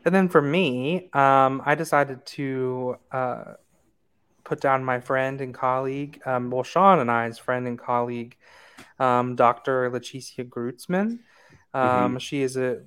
And 0.04 0.14
then 0.14 0.28
for 0.28 0.40
me, 0.40 1.10
um, 1.12 1.60
I 1.66 1.74
decided 1.74 2.24
to 2.26 2.98
uh, 3.10 3.44
put 4.44 4.60
down 4.60 4.84
my 4.84 5.00
friend 5.00 5.40
and 5.40 5.52
colleague, 5.52 6.20
um, 6.24 6.48
well, 6.50 6.62
Shaun 6.62 7.00
and 7.00 7.10
I's 7.10 7.38
friend 7.38 7.66
and 7.66 7.76
colleague, 7.78 8.36
um, 9.00 9.34
Dr. 9.34 9.90
Leticia 9.90 10.48
Grutzman. 10.48 11.18
Um, 11.74 12.18
She 12.20 12.42
is 12.42 12.56
a, 12.56 12.82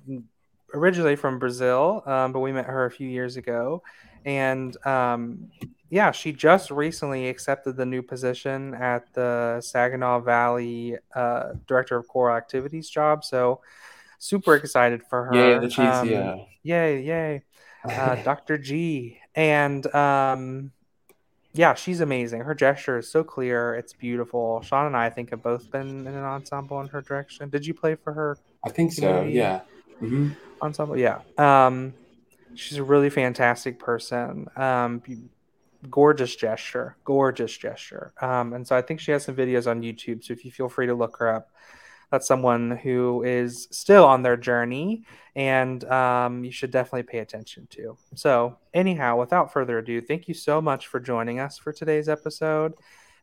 originally 0.76 1.16
from 1.16 1.38
Brazil, 1.38 2.02
um, 2.06 2.32
but 2.32 2.40
we 2.40 2.52
met 2.52 2.66
her 2.66 2.84
a 2.84 2.90
few 2.90 3.08
years 3.08 3.36
ago. 3.36 3.82
And 4.24 4.76
um, 4.86 5.50
yeah, 5.90 6.10
she 6.10 6.32
just 6.32 6.70
recently 6.70 7.28
accepted 7.28 7.76
the 7.76 7.86
new 7.86 8.02
position 8.02 8.74
at 8.74 9.12
the 9.14 9.60
Saginaw 9.60 10.20
Valley 10.20 10.96
uh, 11.14 11.54
Director 11.66 11.96
of 11.96 12.08
Choral 12.08 12.36
Activities 12.36 12.90
job. 12.90 13.24
So 13.24 13.60
super 14.18 14.56
excited 14.56 15.02
for 15.08 15.24
her. 15.24 15.34
yay, 15.34 15.58
the 15.58 15.68
cheese, 15.68 15.78
Um, 15.78 16.08
yeah. 16.08 16.36
Yay, 16.62 17.02
yay. 17.02 17.42
Uh, 17.84 18.16
Dr. 18.24 18.58
G. 18.58 19.18
And 19.34 19.86
um, 19.94 20.72
yeah, 21.54 21.74
she's 21.74 22.00
amazing. 22.00 22.40
Her 22.40 22.54
gesture 22.54 22.98
is 22.98 23.08
so 23.08 23.22
clear. 23.22 23.74
It's 23.74 23.92
beautiful. 23.92 24.60
Shaun 24.62 24.86
and 24.86 24.96
I, 24.96 25.06
I 25.06 25.10
think, 25.10 25.30
have 25.30 25.42
both 25.42 25.70
been 25.70 26.00
in 26.00 26.08
an 26.08 26.24
ensemble 26.24 26.80
in 26.80 26.88
her 26.88 27.00
direction. 27.00 27.48
Did 27.48 27.64
you 27.64 27.74
play 27.74 27.94
for 27.94 28.12
her 28.12 28.36
I 28.64 28.70
think 28.70 28.92
so. 28.92 29.22
Yeah. 29.22 29.60
hmm 30.00 30.30
ensemble? 30.62 30.96
Yeah. 30.98 31.20
Um, 31.38 31.94
she's 32.54 32.78
a 32.78 32.84
really 32.84 33.10
fantastic 33.10 33.78
person. 33.78 34.48
Um, 34.56 35.02
gorgeous 35.90 36.34
gesture, 36.36 36.96
gorgeous 37.04 37.56
gesture. 37.56 38.12
Um, 38.20 38.52
and 38.52 38.66
so 38.66 38.76
I 38.76 38.82
think 38.82 39.00
she 39.00 39.12
has 39.12 39.24
some 39.24 39.36
videos 39.36 39.70
on 39.70 39.82
YouTube. 39.82 40.24
So 40.24 40.32
if 40.32 40.44
you 40.44 40.50
feel 40.50 40.68
free 40.68 40.86
to 40.86 40.94
look 40.94 41.16
her 41.18 41.34
up, 41.34 41.50
that's 42.10 42.26
someone 42.26 42.70
who 42.70 43.22
is 43.24 43.66
still 43.70 44.04
on 44.04 44.22
their 44.22 44.36
journey 44.36 45.04
and 45.34 45.84
um, 45.84 46.44
you 46.44 46.52
should 46.52 46.70
definitely 46.70 47.02
pay 47.02 47.18
attention 47.18 47.66
to. 47.70 47.98
So, 48.14 48.56
anyhow, 48.72 49.18
without 49.18 49.52
further 49.52 49.78
ado, 49.78 50.00
thank 50.00 50.28
you 50.28 50.34
so 50.34 50.60
much 50.62 50.86
for 50.86 51.00
joining 51.00 51.40
us 51.40 51.58
for 51.58 51.72
today's 51.72 52.08
episode 52.08 52.74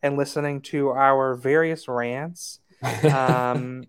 and 0.04 0.18
listening 0.18 0.62
to 0.62 0.90
our 0.90 1.36
various 1.36 1.88
rants. 1.88 2.60
Um, 3.06 3.86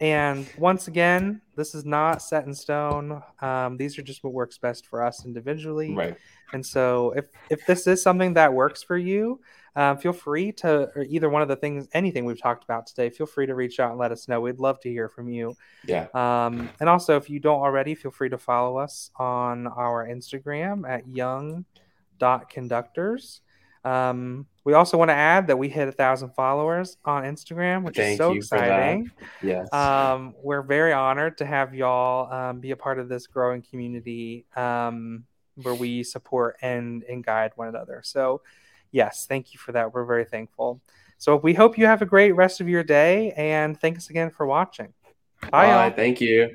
and 0.00 0.48
once 0.56 0.86
again, 0.86 1.40
this 1.56 1.74
is 1.74 1.84
not 1.84 2.22
set 2.22 2.46
in 2.46 2.54
stone. 2.54 3.20
Um, 3.40 3.76
these 3.76 3.98
are 3.98 4.02
just 4.02 4.22
what 4.22 4.32
works 4.32 4.58
best 4.58 4.86
for 4.86 5.04
us 5.04 5.24
individually. 5.24 5.94
right. 5.94 6.16
And 6.52 6.64
so, 6.64 7.12
if 7.16 7.26
if 7.50 7.66
this 7.66 7.86
is 7.86 8.02
something 8.02 8.32
that 8.34 8.54
works 8.54 8.82
for 8.82 8.96
you, 8.96 9.40
um, 9.76 9.98
feel 9.98 10.12
free 10.12 10.50
to 10.52 10.90
or 10.96 11.04
either 11.08 11.28
one 11.28 11.42
of 11.42 11.48
the 11.48 11.56
things, 11.56 11.88
anything 11.92 12.24
we've 12.24 12.40
talked 12.40 12.64
about 12.64 12.86
today. 12.86 13.10
Feel 13.10 13.26
free 13.26 13.44
to 13.46 13.54
reach 13.54 13.78
out 13.80 13.90
and 13.90 13.98
let 13.98 14.12
us 14.12 14.28
know. 14.28 14.40
We'd 14.40 14.58
love 14.58 14.80
to 14.80 14.88
hear 14.88 15.08
from 15.08 15.28
you. 15.28 15.54
Yeah. 15.84 16.06
Um, 16.14 16.70
and 16.80 16.88
also, 16.88 17.16
if 17.16 17.28
you 17.28 17.38
don't 17.38 17.60
already, 17.60 17.94
feel 17.94 18.10
free 18.10 18.30
to 18.30 18.38
follow 18.38 18.78
us 18.78 19.10
on 19.16 19.66
our 19.66 20.08
Instagram 20.08 20.88
at 20.88 21.06
young.conductors. 21.08 23.42
Um, 23.88 24.46
we 24.64 24.74
also 24.74 24.98
want 24.98 25.08
to 25.08 25.14
add 25.14 25.46
that 25.46 25.56
we 25.56 25.68
hit 25.68 25.88
a 25.88 25.92
thousand 25.92 26.30
followers 26.30 26.98
on 27.04 27.24
Instagram, 27.24 27.84
which 27.84 27.98
is 27.98 28.18
so 28.18 28.32
you 28.32 28.42
for 28.42 28.58
that. 28.58 28.64
exciting. 28.64 29.10
Yes. 29.42 29.72
Um, 29.72 30.34
we're 30.42 30.62
very 30.62 30.92
honored 30.92 31.38
to 31.38 31.46
have 31.46 31.74
y'all 31.74 32.30
um, 32.32 32.60
be 32.60 32.72
a 32.72 32.76
part 32.76 32.98
of 32.98 33.08
this 33.08 33.26
growing 33.26 33.62
community 33.62 34.44
um, 34.56 35.24
where 35.62 35.74
we 35.74 36.02
support 36.02 36.56
and, 36.60 37.02
and 37.04 37.24
guide 37.24 37.52
one 37.56 37.68
another. 37.68 38.02
So, 38.04 38.42
yes, 38.90 39.24
thank 39.26 39.54
you 39.54 39.58
for 39.58 39.72
that. 39.72 39.94
We're 39.94 40.04
very 40.04 40.26
thankful. 40.26 40.82
So, 41.16 41.36
we 41.36 41.54
hope 41.54 41.78
you 41.78 41.86
have 41.86 42.02
a 42.02 42.06
great 42.06 42.32
rest 42.32 42.60
of 42.60 42.68
your 42.68 42.84
day 42.84 43.32
and 43.32 43.80
thanks 43.80 44.10
again 44.10 44.30
for 44.30 44.46
watching. 44.46 44.92
Bye, 45.50 45.68
Bye. 45.68 45.90
Thank 45.90 46.20
you. 46.20 46.54